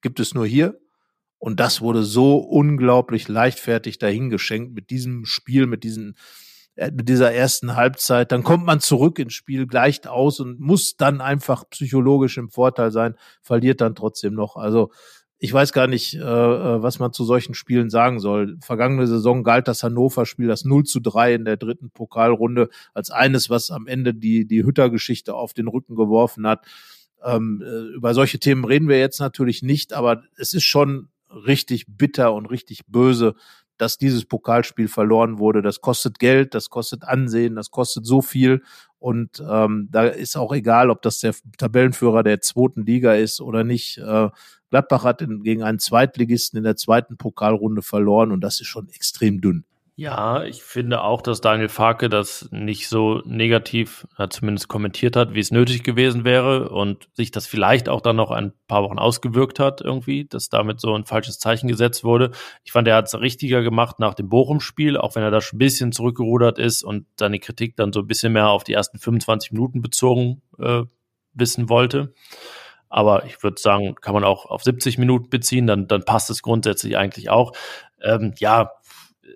[0.00, 0.78] gibt es nur hier.
[1.38, 6.16] Und das wurde so unglaublich leichtfertig dahingeschenkt mit diesem Spiel, mit diesen
[6.76, 11.68] dieser ersten Halbzeit, dann kommt man zurück ins Spiel, gleicht aus und muss dann einfach
[11.70, 14.56] psychologisch im Vorteil sein, verliert dann trotzdem noch.
[14.56, 14.90] Also
[15.44, 18.58] ich weiß gar nicht, äh, äh, was man zu solchen Spielen sagen soll.
[18.60, 23.50] Vergangene Saison galt das Hannover-Spiel, das 0 zu 3 in der dritten Pokalrunde, als eines,
[23.50, 26.64] was am Ende die, die Hütter-Geschichte auf den Rücken geworfen hat.
[27.24, 31.86] Ähm, äh, über solche Themen reden wir jetzt natürlich nicht, aber es ist schon richtig
[31.88, 33.34] bitter und richtig böse,
[33.82, 35.60] dass dieses Pokalspiel verloren wurde.
[35.60, 38.62] Das kostet Geld, das kostet Ansehen, das kostet so viel.
[39.00, 43.64] Und ähm, da ist auch egal, ob das der Tabellenführer der zweiten Liga ist oder
[43.64, 43.98] nicht.
[43.98, 44.28] Äh,
[44.70, 48.88] Gladbach hat in, gegen einen Zweitligisten in der zweiten Pokalrunde verloren und das ist schon
[48.90, 49.64] extrem dünn.
[50.02, 55.38] Ja, ich finde auch, dass Daniel Farke das nicht so negativ zumindest kommentiert hat, wie
[55.38, 59.60] es nötig gewesen wäre und sich das vielleicht auch dann noch ein paar Wochen ausgewirkt
[59.60, 62.32] hat irgendwie, dass damit so ein falsches Zeichen gesetzt wurde.
[62.64, 65.58] Ich fand, er hat es richtiger gemacht nach dem Bochum-Spiel, auch wenn er da schon
[65.58, 68.98] ein bisschen zurückgerudert ist und seine Kritik dann so ein bisschen mehr auf die ersten
[68.98, 70.82] 25 Minuten bezogen äh,
[71.32, 72.12] wissen wollte.
[72.88, 76.42] Aber ich würde sagen, kann man auch auf 70 Minuten beziehen, dann, dann passt es
[76.42, 77.52] grundsätzlich eigentlich auch.
[78.02, 78.72] Ähm, ja,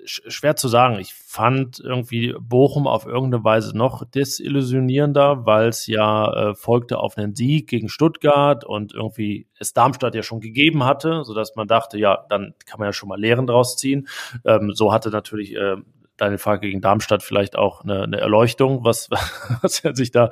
[0.05, 0.99] schwer zu sagen.
[0.99, 7.16] Ich fand irgendwie Bochum auf irgendeine Weise noch desillusionierender, weil es ja äh, folgte auf
[7.16, 11.68] einen Sieg gegen Stuttgart und irgendwie es Darmstadt ja schon gegeben hatte, so dass man
[11.68, 14.09] dachte, ja, dann kann man ja schon mal Lehren draus ziehen.
[14.45, 15.76] Ähm, so hatte natürlich äh,
[16.16, 19.10] deine Frage gegen Darmstadt vielleicht auch eine, eine Erleuchtung, was,
[19.62, 20.30] was er sich da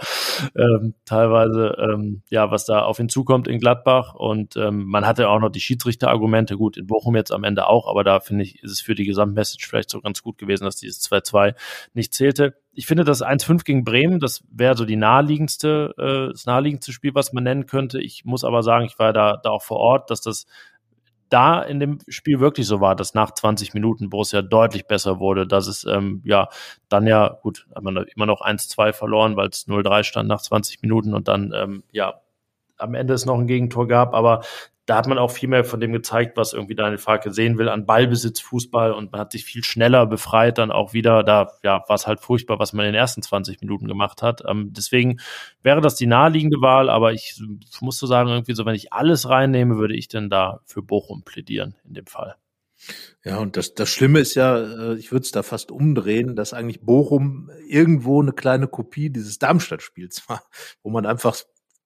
[0.56, 4.14] ähm, teilweise, ähm, ja, was da auf ihn zukommt in Gladbach.
[4.14, 7.88] Und ähm, man hatte auch noch die Schiedsrichterargumente, gut, in Bochum jetzt am Ende auch,
[7.88, 10.76] aber da finde ich, ist es für die Gesamtmessage vielleicht so ganz gut gewesen, dass
[10.76, 11.54] dieses 2-2
[11.92, 12.54] nicht zählte.
[12.72, 17.14] Ich finde das 1-5 gegen Bremen, das wäre so die naheliegendste, äh, das naheliegendste Spiel,
[17.14, 18.00] was man nennen könnte.
[18.00, 20.46] Ich muss aber sagen, ich war da, da auch vor Ort, dass das
[21.34, 25.48] da in dem Spiel wirklich so war, dass nach 20 Minuten Borussia deutlich besser wurde,
[25.48, 26.48] dass es ähm, ja
[26.88, 30.80] dann ja, gut, hat man immer noch 1-2 verloren, weil es 0-3 stand nach 20
[30.82, 32.20] Minuten und dann ähm, ja
[32.76, 34.42] am Ende es noch ein Gegentor gab, aber
[34.86, 37.68] da hat man auch viel mehr von dem gezeigt, was irgendwie Daniel Farke sehen will
[37.68, 41.22] an Ballbesitz, Fußball und man hat sich viel schneller befreit dann auch wieder.
[41.22, 44.42] Da ja, war es halt furchtbar, was man in den ersten 20 Minuten gemacht hat.
[44.46, 45.20] Ähm, deswegen
[45.62, 47.40] wäre das die naheliegende Wahl, aber ich
[47.80, 51.22] muss so sagen, irgendwie so, wenn ich alles reinnehme, würde ich denn da für Bochum
[51.22, 52.36] plädieren in dem Fall.
[53.24, 56.52] Ja, und das, das Schlimme ist ja, äh, ich würde es da fast umdrehen, dass
[56.52, 60.42] eigentlich Bochum irgendwo eine kleine Kopie dieses Darmstadt-Spiels war,
[60.82, 61.36] wo man einfach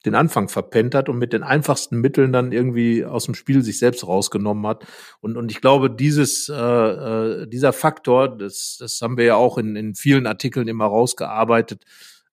[0.04, 3.78] den Anfang verpennt hat und mit den einfachsten Mitteln dann irgendwie aus dem Spiel sich
[3.78, 4.86] selbst rausgenommen hat.
[5.20, 9.58] Und, und ich glaube, dieses, äh, äh, dieser Faktor, das, das haben wir ja auch
[9.58, 11.84] in, in vielen Artikeln immer rausgearbeitet.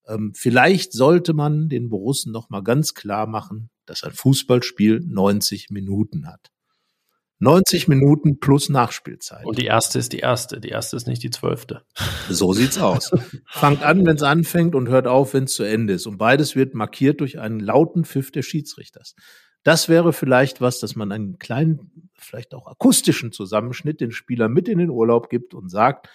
[0.08, 5.72] Ähm, vielleicht sollte man den Borussen noch mal ganz klar machen, dass ein Fußballspiel 90
[5.72, 6.52] Minuten hat.
[7.40, 9.46] 90 Minuten plus Nachspielzeit.
[9.46, 10.60] Und die erste ist die erste.
[10.60, 11.84] Die erste ist nicht die zwölfte.
[12.30, 13.12] So sieht's aus.
[13.46, 16.08] Fangt an, wenn es anfängt und hört auf, wenn es zu Ende ist.
[16.08, 19.16] Und beides wird markiert durch einen lauten Pfiff des Schiedsrichters.
[19.64, 24.70] Das wäre vielleicht was, dass man einen kleinen, vielleicht auch akustischen Zusammenschnitt den Spieler mit
[24.70, 26.08] in den Urlaub gibt und sagt,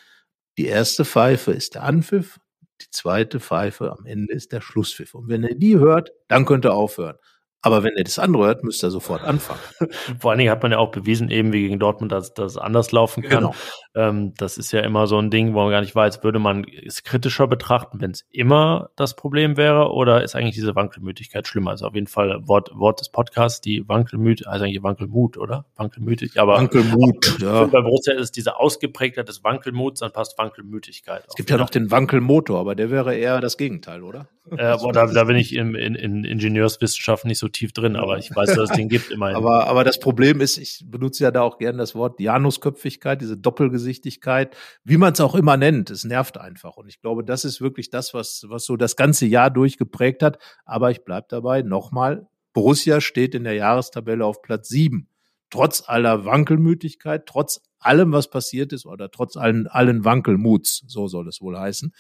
[0.57, 2.39] die erste Pfeife ist der Anpfiff,
[2.81, 5.15] die zweite Pfeife am Ende ist der Schlusspfiff.
[5.15, 7.17] Und wenn er die hört, dann könnte er aufhören.
[7.63, 9.61] Aber wenn er das andere hört, müsste er sofort anfangen.
[10.19, 12.91] Vor allen Dingen hat man ja auch bewiesen, eben wie gegen Dortmund, dass das anders
[12.91, 13.41] laufen kann.
[13.41, 13.55] Genau.
[13.95, 16.65] Ähm, das ist ja immer so ein Ding, wo man gar nicht weiß, würde man
[16.65, 21.73] es kritischer betrachten, wenn es immer das Problem wäre, oder ist eigentlich diese Wankelmütigkeit schlimmer?
[21.73, 25.67] Also auf jeden Fall Wort, Wort des Podcasts, die Wankelmüt, also eigentlich Wankelmut, oder?
[25.77, 27.65] Wankelmütig, aber Wankelmut, ja.
[27.65, 31.25] Bei Borussia ist diese Ausgeprägtheit des Wankelmuts, dann passt Wankelmütigkeit.
[31.29, 34.29] Es gibt ja noch den Wankelmotor, aber der wäre eher das Gegenteil, oder?
[34.51, 38.19] Äh, boah, da, da bin ich in, in, in Ingenieurswissenschaften nicht so tief drin, aber
[38.19, 39.37] ich weiß, dass es den gibt immerhin.
[39.37, 43.37] aber, aber das Problem ist, ich benutze ja da auch gerne das Wort Janusköpfigkeit, diese
[43.37, 45.91] Doppelgesichtigkeit, wie man es auch immer nennt.
[45.91, 46.77] Es nervt einfach.
[46.77, 50.39] Und ich glaube, das ist wirklich das, was, was so das ganze Jahr durchgeprägt hat.
[50.65, 55.09] Aber ich bleib dabei, nochmal, Borussia steht in der Jahrestabelle auf Platz sieben.
[55.51, 61.29] Trotz aller Wankelmütigkeit, trotz allem, was passiert ist, oder trotz allen, allen Wankelmuts, so soll
[61.29, 61.93] es wohl heißen,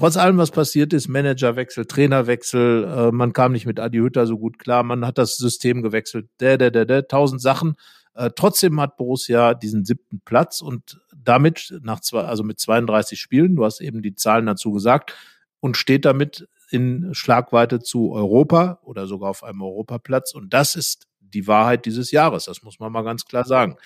[0.00, 4.38] trotz allem, was passiert ist, Managerwechsel, Trainerwechsel, äh, man kam nicht mit Adi Hütter so
[4.38, 7.74] gut klar, man hat das System gewechselt, der, der, der, der, tausend Sachen.
[8.14, 13.56] Äh, trotzdem hat Borussia diesen siebten Platz und damit nach zwei, also mit 32 Spielen,
[13.56, 15.14] du hast eben die Zahlen dazu gesagt,
[15.60, 20.32] und steht damit in Schlagweite zu Europa oder sogar auf einem Europaplatz.
[20.32, 22.46] Und das ist die Wahrheit dieses Jahres.
[22.46, 23.76] Das muss man mal ganz klar sagen.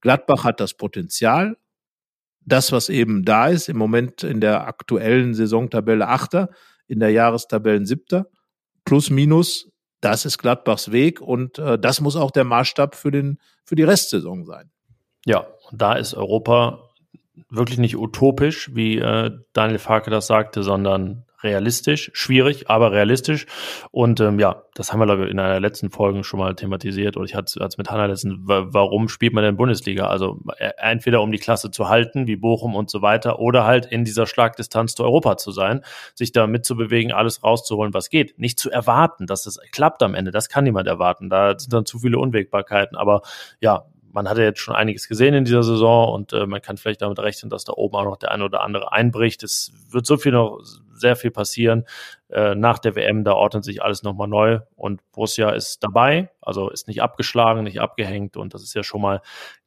[0.00, 1.56] Gladbach hat das Potenzial,
[2.46, 6.50] das, was eben da ist, im Moment in der aktuellen Saisontabelle Achter,
[6.86, 8.26] in der Jahrestabellen Siebter,
[8.84, 9.70] plus minus,
[10.00, 13.84] das ist Gladbachs Weg und äh, das muss auch der Maßstab für, den, für die
[13.84, 14.70] Restsaison sein.
[15.24, 16.90] Ja, und da ist Europa
[17.48, 23.46] wirklich nicht utopisch, wie äh, Daniel Farke das sagte, sondern realistisch, schwierig, aber realistisch.
[23.90, 27.16] Und ähm, ja, das haben wir, glaube ich, in einer letzten Folge schon mal thematisiert.
[27.16, 30.08] Oder ich hatte es mit Hanna letzten, warum spielt man denn Bundesliga?
[30.08, 33.86] Also äh, entweder um die Klasse zu halten, wie Bochum und so weiter, oder halt
[33.86, 35.82] in dieser Schlagdistanz zu Europa zu sein,
[36.14, 38.38] sich da mitzubewegen, alles rauszuholen, was geht.
[38.38, 40.32] Nicht zu erwarten, dass es klappt am Ende.
[40.32, 41.30] Das kann niemand erwarten.
[41.30, 42.96] Da sind dann zu viele Unwägbarkeiten.
[42.96, 43.22] Aber
[43.60, 43.84] ja,
[44.14, 47.02] man hat ja jetzt schon einiges gesehen in dieser Saison und äh, man kann vielleicht
[47.02, 49.42] damit rechnen, dass da oben auch noch der eine oder andere einbricht.
[49.42, 50.60] Es wird so viel noch,
[51.04, 51.84] sehr viel passieren.
[52.30, 56.70] Äh, nach der WM, da ordnet sich alles nochmal neu und Borussia ist dabei, also
[56.70, 59.20] ist nicht abgeschlagen, nicht abgehängt und das ist ja schon mal,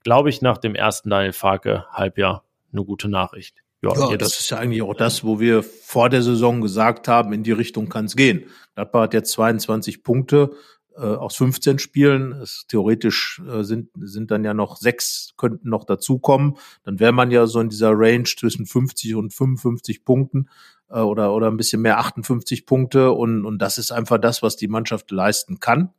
[0.04, 3.64] glaube ich, nach dem ersten Daniel Farke Halbjahr eine gute Nachricht.
[3.84, 7.34] Ja, ja das ist ja eigentlich auch das, wo wir vor der Saison gesagt haben,
[7.34, 8.46] in die Richtung kann es gehen.
[8.74, 10.50] Gladbach hat jetzt 22 Punkte,
[10.98, 12.32] äh, aus 15 Spielen.
[12.34, 16.58] Es, theoretisch äh, sind, sind dann ja noch sechs, könnten noch dazukommen.
[16.84, 20.50] Dann wäre man ja so in dieser Range zwischen 50 und 55 Punkten
[20.90, 23.12] äh, oder, oder ein bisschen mehr 58 Punkte.
[23.12, 25.90] Und, und das ist einfach das, was die Mannschaft leisten kann.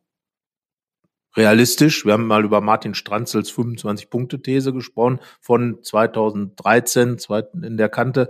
[1.37, 2.05] Realistisch.
[2.05, 7.19] Wir haben mal über Martin Stranzels 25-Punkte-These gesprochen von 2013
[7.63, 8.29] in der Kante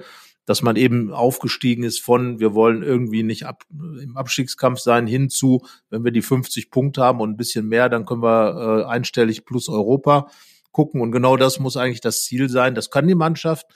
[0.48, 5.62] dass man eben aufgestiegen ist von, wir wollen irgendwie nicht ab, im Abstiegskampf sein, hinzu,
[5.90, 9.44] wenn wir die 50 Punkte haben und ein bisschen mehr, dann können wir äh, einstellig
[9.44, 10.30] plus Europa
[10.72, 11.02] gucken.
[11.02, 12.74] Und genau das muss eigentlich das Ziel sein.
[12.74, 13.66] Das kann die Mannschaft.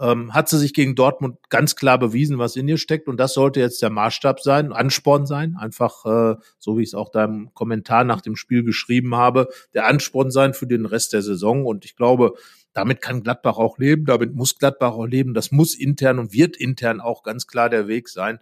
[0.00, 3.08] Ähm, hat sie sich gegen Dortmund ganz klar bewiesen, was in ihr steckt.
[3.08, 5.56] Und das sollte jetzt der Maßstab sein, Ansporn sein.
[5.58, 9.86] Einfach, äh, so wie ich es auch deinem Kommentar nach dem Spiel geschrieben habe, der
[9.86, 11.66] Ansporn sein für den Rest der Saison.
[11.66, 12.34] Und ich glaube,
[12.72, 15.34] damit kann Gladbach auch leben, damit muss Gladbach auch leben.
[15.34, 18.38] Das muss intern und wird intern auch ganz klar der Weg sein.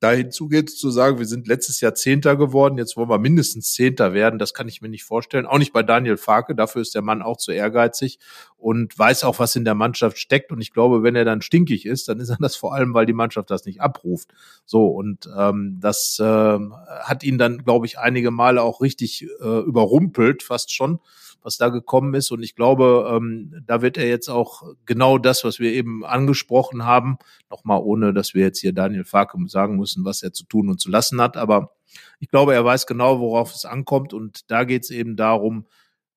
[0.00, 3.72] Da hinzu geht zu sagen, wir sind letztes Jahr Zehnter geworden, jetzt wollen wir mindestens
[3.72, 5.46] Zehnter werden, das kann ich mir nicht vorstellen.
[5.46, 8.18] Auch nicht bei Daniel Farke, dafür ist der Mann auch zu ehrgeizig
[8.56, 10.52] und weiß auch, was in der Mannschaft steckt.
[10.52, 13.06] Und ich glaube, wenn er dann stinkig ist, dann ist er das vor allem, weil
[13.06, 14.28] die Mannschaft das nicht abruft.
[14.64, 16.58] So, und ähm, das äh,
[17.02, 21.00] hat ihn dann, glaube ich, einige Male auch richtig äh, überrumpelt, fast schon
[21.42, 22.30] was da gekommen ist.
[22.30, 26.84] Und ich glaube, ähm, da wird er jetzt auch genau das, was wir eben angesprochen
[26.84, 27.18] haben,
[27.50, 30.80] nochmal ohne, dass wir jetzt hier Daniel Farke sagen müssen, was er zu tun und
[30.80, 31.36] zu lassen hat.
[31.36, 31.72] Aber
[32.18, 34.12] ich glaube, er weiß genau, worauf es ankommt.
[34.12, 35.66] Und da geht es eben darum,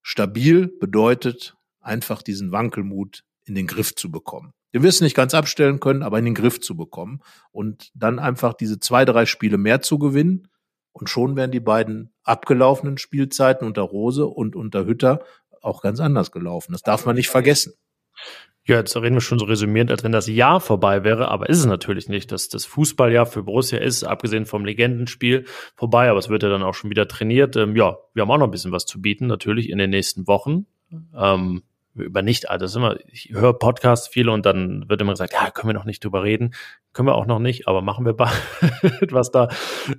[0.01, 4.53] stabil bedeutet einfach diesen Wankelmut in den Griff zu bekommen.
[4.72, 8.53] Wir wirst nicht ganz abstellen können, aber in den Griff zu bekommen und dann einfach
[8.53, 10.47] diese zwei, drei Spiele mehr zu gewinnen.
[10.91, 15.23] Und schon werden die beiden abgelaufenen Spielzeiten unter Rose und unter Hütter
[15.61, 16.72] auch ganz anders gelaufen.
[16.73, 17.73] Das darf man nicht vergessen.
[18.63, 21.57] Ja, jetzt reden wir schon so resümierend, als wenn das Jahr vorbei wäre, aber ist
[21.57, 22.31] es natürlich nicht.
[22.31, 25.45] dass das Fußballjahr für Borussia ist, abgesehen vom Legendenspiel,
[25.76, 27.55] vorbei, aber es wird ja dann auch schon wieder trainiert.
[27.55, 30.27] Ähm, ja, wir haben auch noch ein bisschen was zu bieten, natürlich in den nächsten
[30.27, 30.68] Wochen.
[31.15, 31.63] Ähm,
[31.93, 35.69] über nicht, also immer, ich höre Podcasts viele und dann wird immer gesagt, ja, können
[35.69, 36.53] wir noch nicht drüber reden.
[36.93, 38.34] Können wir auch noch nicht, aber machen wir bald,
[39.11, 39.47] was da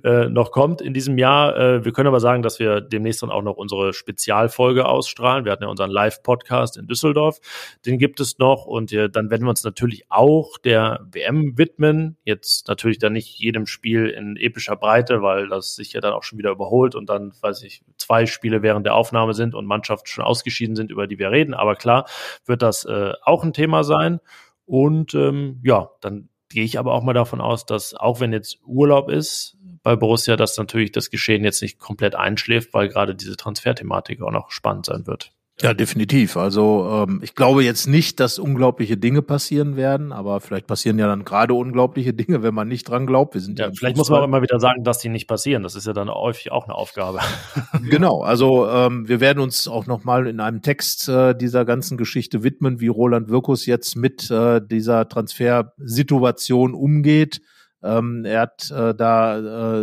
[0.03, 1.57] äh, noch kommt in diesem Jahr.
[1.57, 5.43] Äh, wir können aber sagen, dass wir demnächst dann auch noch unsere Spezialfolge ausstrahlen.
[5.43, 7.39] Wir hatten ja unseren Live-Podcast in Düsseldorf,
[7.85, 12.17] den gibt es noch und äh, dann werden wir uns natürlich auch der WM widmen.
[12.25, 16.23] Jetzt natürlich dann nicht jedem Spiel in epischer Breite, weil das sich ja dann auch
[16.23, 20.07] schon wieder überholt und dann, weiß ich, zwei Spiele während der Aufnahme sind und Mannschaften
[20.07, 21.55] schon ausgeschieden sind, über die wir reden.
[21.55, 22.07] Aber klar
[22.45, 24.19] wird das äh, auch ein Thema sein.
[24.65, 28.59] Und ähm, ja, dann gehe ich aber auch mal davon aus, dass auch wenn jetzt
[28.65, 33.35] Urlaub ist bei Borussia, dass natürlich das Geschehen jetzt nicht komplett einschläft, weil gerade diese
[33.35, 35.33] Transferthematik auch noch spannend sein wird.
[35.61, 36.35] Ja, definitiv.
[36.35, 41.05] Also ähm, ich glaube jetzt nicht, dass unglaubliche Dinge passieren werden, aber vielleicht passieren ja
[41.05, 43.35] dann gerade unglaubliche Dinge, wenn man nicht dran glaubt.
[43.35, 45.61] Wir sind ja, vielleicht muss man auch immer wieder sagen, dass die nicht passieren.
[45.61, 47.19] Das ist ja dann häufig auch eine Aufgabe.
[47.89, 48.23] genau.
[48.23, 52.43] Also ähm, wir werden uns auch noch mal in einem Text äh, dieser ganzen Geschichte
[52.43, 57.41] widmen, wie Roland Wirkus jetzt mit äh, dieser Transfersituation umgeht.
[57.83, 59.37] Ähm, er hat äh, da,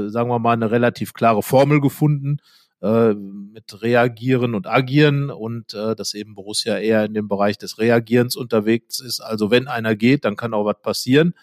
[0.04, 2.38] äh, sagen wir mal, eine relativ klare Formel gefunden
[2.82, 7.78] äh, mit Reagieren und Agieren und äh, dass eben Borussia eher in dem Bereich des
[7.78, 9.20] Reagierens unterwegs ist.
[9.20, 11.34] Also wenn einer geht, dann kann auch was passieren.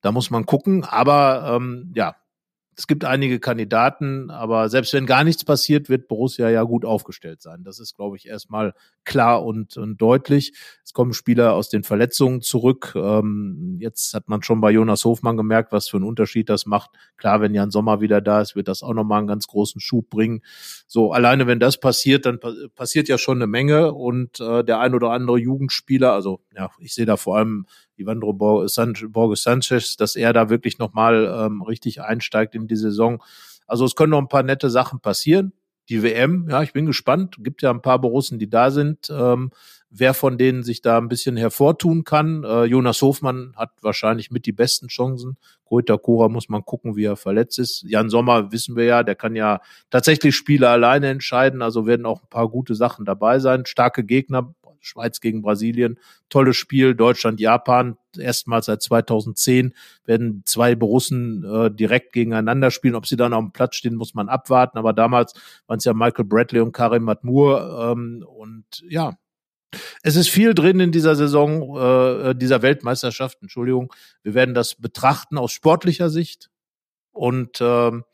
[0.00, 0.84] Da muss man gucken.
[0.84, 2.16] Aber ähm, ja,
[2.80, 7.42] es gibt einige Kandidaten, aber selbst wenn gar nichts passiert, wird Borussia ja gut aufgestellt
[7.42, 7.62] sein.
[7.62, 8.72] Das ist, glaube ich, erstmal
[9.04, 10.54] klar und, und deutlich.
[10.82, 12.94] Es kommen Spieler aus den Verletzungen zurück.
[12.96, 16.92] Ähm, jetzt hat man schon bei Jonas Hofmann gemerkt, was für einen Unterschied das macht.
[17.18, 20.08] Klar, wenn Jan Sommer wieder da ist, wird das auch nochmal einen ganz großen Schub
[20.08, 20.40] bringen.
[20.86, 22.40] So, alleine wenn das passiert, dann
[22.74, 26.94] passiert ja schon eine Menge und äh, der ein oder andere Jugendspieler, also ja, ich
[26.94, 27.66] sehe da vor allem
[28.00, 33.22] Ivandro Borges Sanchez, dass er da wirklich nochmal ähm, richtig einsteigt in die Saison.
[33.66, 35.52] Also es können noch ein paar nette Sachen passieren.
[35.88, 37.36] Die WM, ja, ich bin gespannt.
[37.40, 39.10] Gibt ja ein paar Borussen, die da sind.
[39.10, 39.50] Ähm,
[39.90, 42.44] wer von denen sich da ein bisschen hervortun kann.
[42.44, 45.36] Äh, Jonas Hofmann hat wahrscheinlich mit die besten Chancen.
[45.64, 47.82] Goita Kura muss man gucken, wie er verletzt ist.
[47.82, 49.60] Jan Sommer wissen wir ja, der kann ja
[49.90, 51.60] tatsächlich Spiele alleine entscheiden.
[51.60, 53.66] Also werden auch ein paar gute Sachen dabei sein.
[53.66, 55.98] Starke Gegner Schweiz gegen Brasilien,
[56.28, 59.74] tolles Spiel, Deutschland, Japan, erstmals seit 2010
[60.04, 62.94] werden zwei Borussen äh, direkt gegeneinander spielen.
[62.94, 64.78] Ob sie dann auf dem Platz stehen, muss man abwarten.
[64.78, 65.34] Aber damals
[65.66, 67.92] waren es ja Michael Bradley und Karim Matmur.
[67.92, 69.16] Ähm, und ja,
[70.02, 73.92] es ist viel drin in dieser Saison, äh, dieser Weltmeisterschaft, Entschuldigung.
[74.22, 76.50] Wir werden das betrachten aus sportlicher Sicht.
[77.12, 78.04] Und ähm,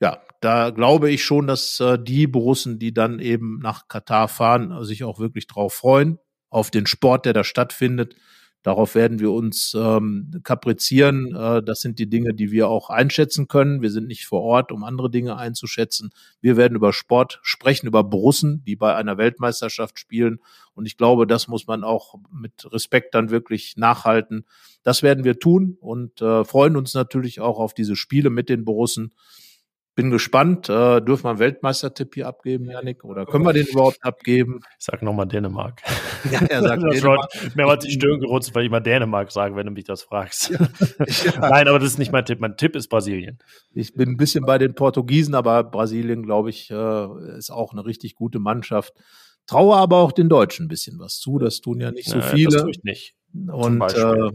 [0.00, 4.84] ja, da glaube ich schon, dass äh, die Borussen, die dann eben nach Katar fahren,
[4.84, 6.18] sich auch wirklich drauf freuen,
[6.50, 8.14] auf den Sport, der da stattfindet.
[8.64, 11.34] Darauf werden wir uns ähm, kaprizieren.
[11.34, 13.82] Äh, das sind die Dinge, die wir auch einschätzen können.
[13.82, 16.10] Wir sind nicht vor Ort, um andere Dinge einzuschätzen.
[16.40, 20.40] Wir werden über Sport sprechen, über Borussen, die bei einer Weltmeisterschaft spielen.
[20.74, 24.44] Und ich glaube, das muss man auch mit Respekt dann wirklich nachhalten.
[24.82, 28.64] Das werden wir tun und äh, freuen uns natürlich auch auf diese Spiele mit den
[28.64, 29.12] Borussen.
[29.98, 30.68] Bin gespannt.
[30.68, 33.02] Äh, dürfen wir einen Weltmeistertipp hier abgeben, Janik?
[33.02, 34.60] Oder können wir den überhaupt abgeben?
[34.78, 35.82] Ich sag nochmal Dänemark.
[36.30, 37.28] Ja, er sagt Dänemark.
[37.56, 40.50] Mehrmals die Stirn gerunzt, weil ich mal Dänemark sage, wenn du mich das fragst.
[40.50, 40.58] Ja.
[41.24, 41.50] Ja.
[41.50, 42.38] Nein, aber das ist nicht mein Tipp.
[42.38, 43.38] Mein Tipp ist Brasilien.
[43.74, 47.84] Ich bin ein bisschen bei den Portugiesen, aber Brasilien, glaube ich, äh, ist auch eine
[47.84, 48.92] richtig gute Mannschaft.
[49.48, 51.40] Traue aber auch den Deutschen ein bisschen was zu.
[51.40, 52.50] Das tun ja nicht so viele.
[52.50, 53.16] Das tue ich nicht.
[53.34, 54.30] Und äh,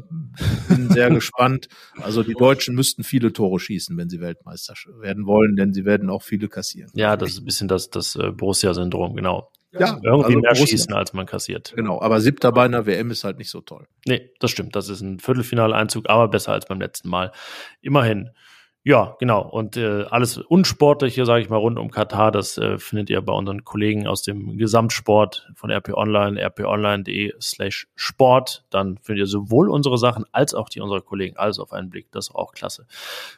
[0.69, 1.67] bin sehr gespannt.
[2.01, 6.09] Also die Deutschen müssten viele Tore schießen, wenn sie Weltmeister werden wollen, denn sie werden
[6.09, 6.91] auch viele kassieren.
[6.93, 9.51] Ja, das ist ein bisschen das, das äh, Borussia-Syndrom, genau.
[9.71, 10.67] Ja, irgendwie also mehr Borussia.
[10.67, 11.73] schießen, als man kassiert.
[11.75, 13.87] Genau, aber siebter bei einer WM ist halt nicht so toll.
[14.05, 14.75] Nee, das stimmt.
[14.75, 17.31] Das ist ein Viertelfinaleinzug, aber besser als beim letzten Mal.
[17.81, 18.29] Immerhin.
[18.85, 19.41] Ja, genau.
[19.47, 23.31] Und äh, alles Unsportliche, sage ich mal, rund um Katar, das äh, findet ihr bei
[23.31, 28.65] unseren Kollegen aus dem Gesamtsport von RP Online, rponline.de slash Sport.
[28.71, 31.37] Dann findet ihr sowohl unsere Sachen als auch die unserer Kollegen.
[31.37, 32.11] Alles auf einen Blick.
[32.11, 32.85] Das ist auch klasse.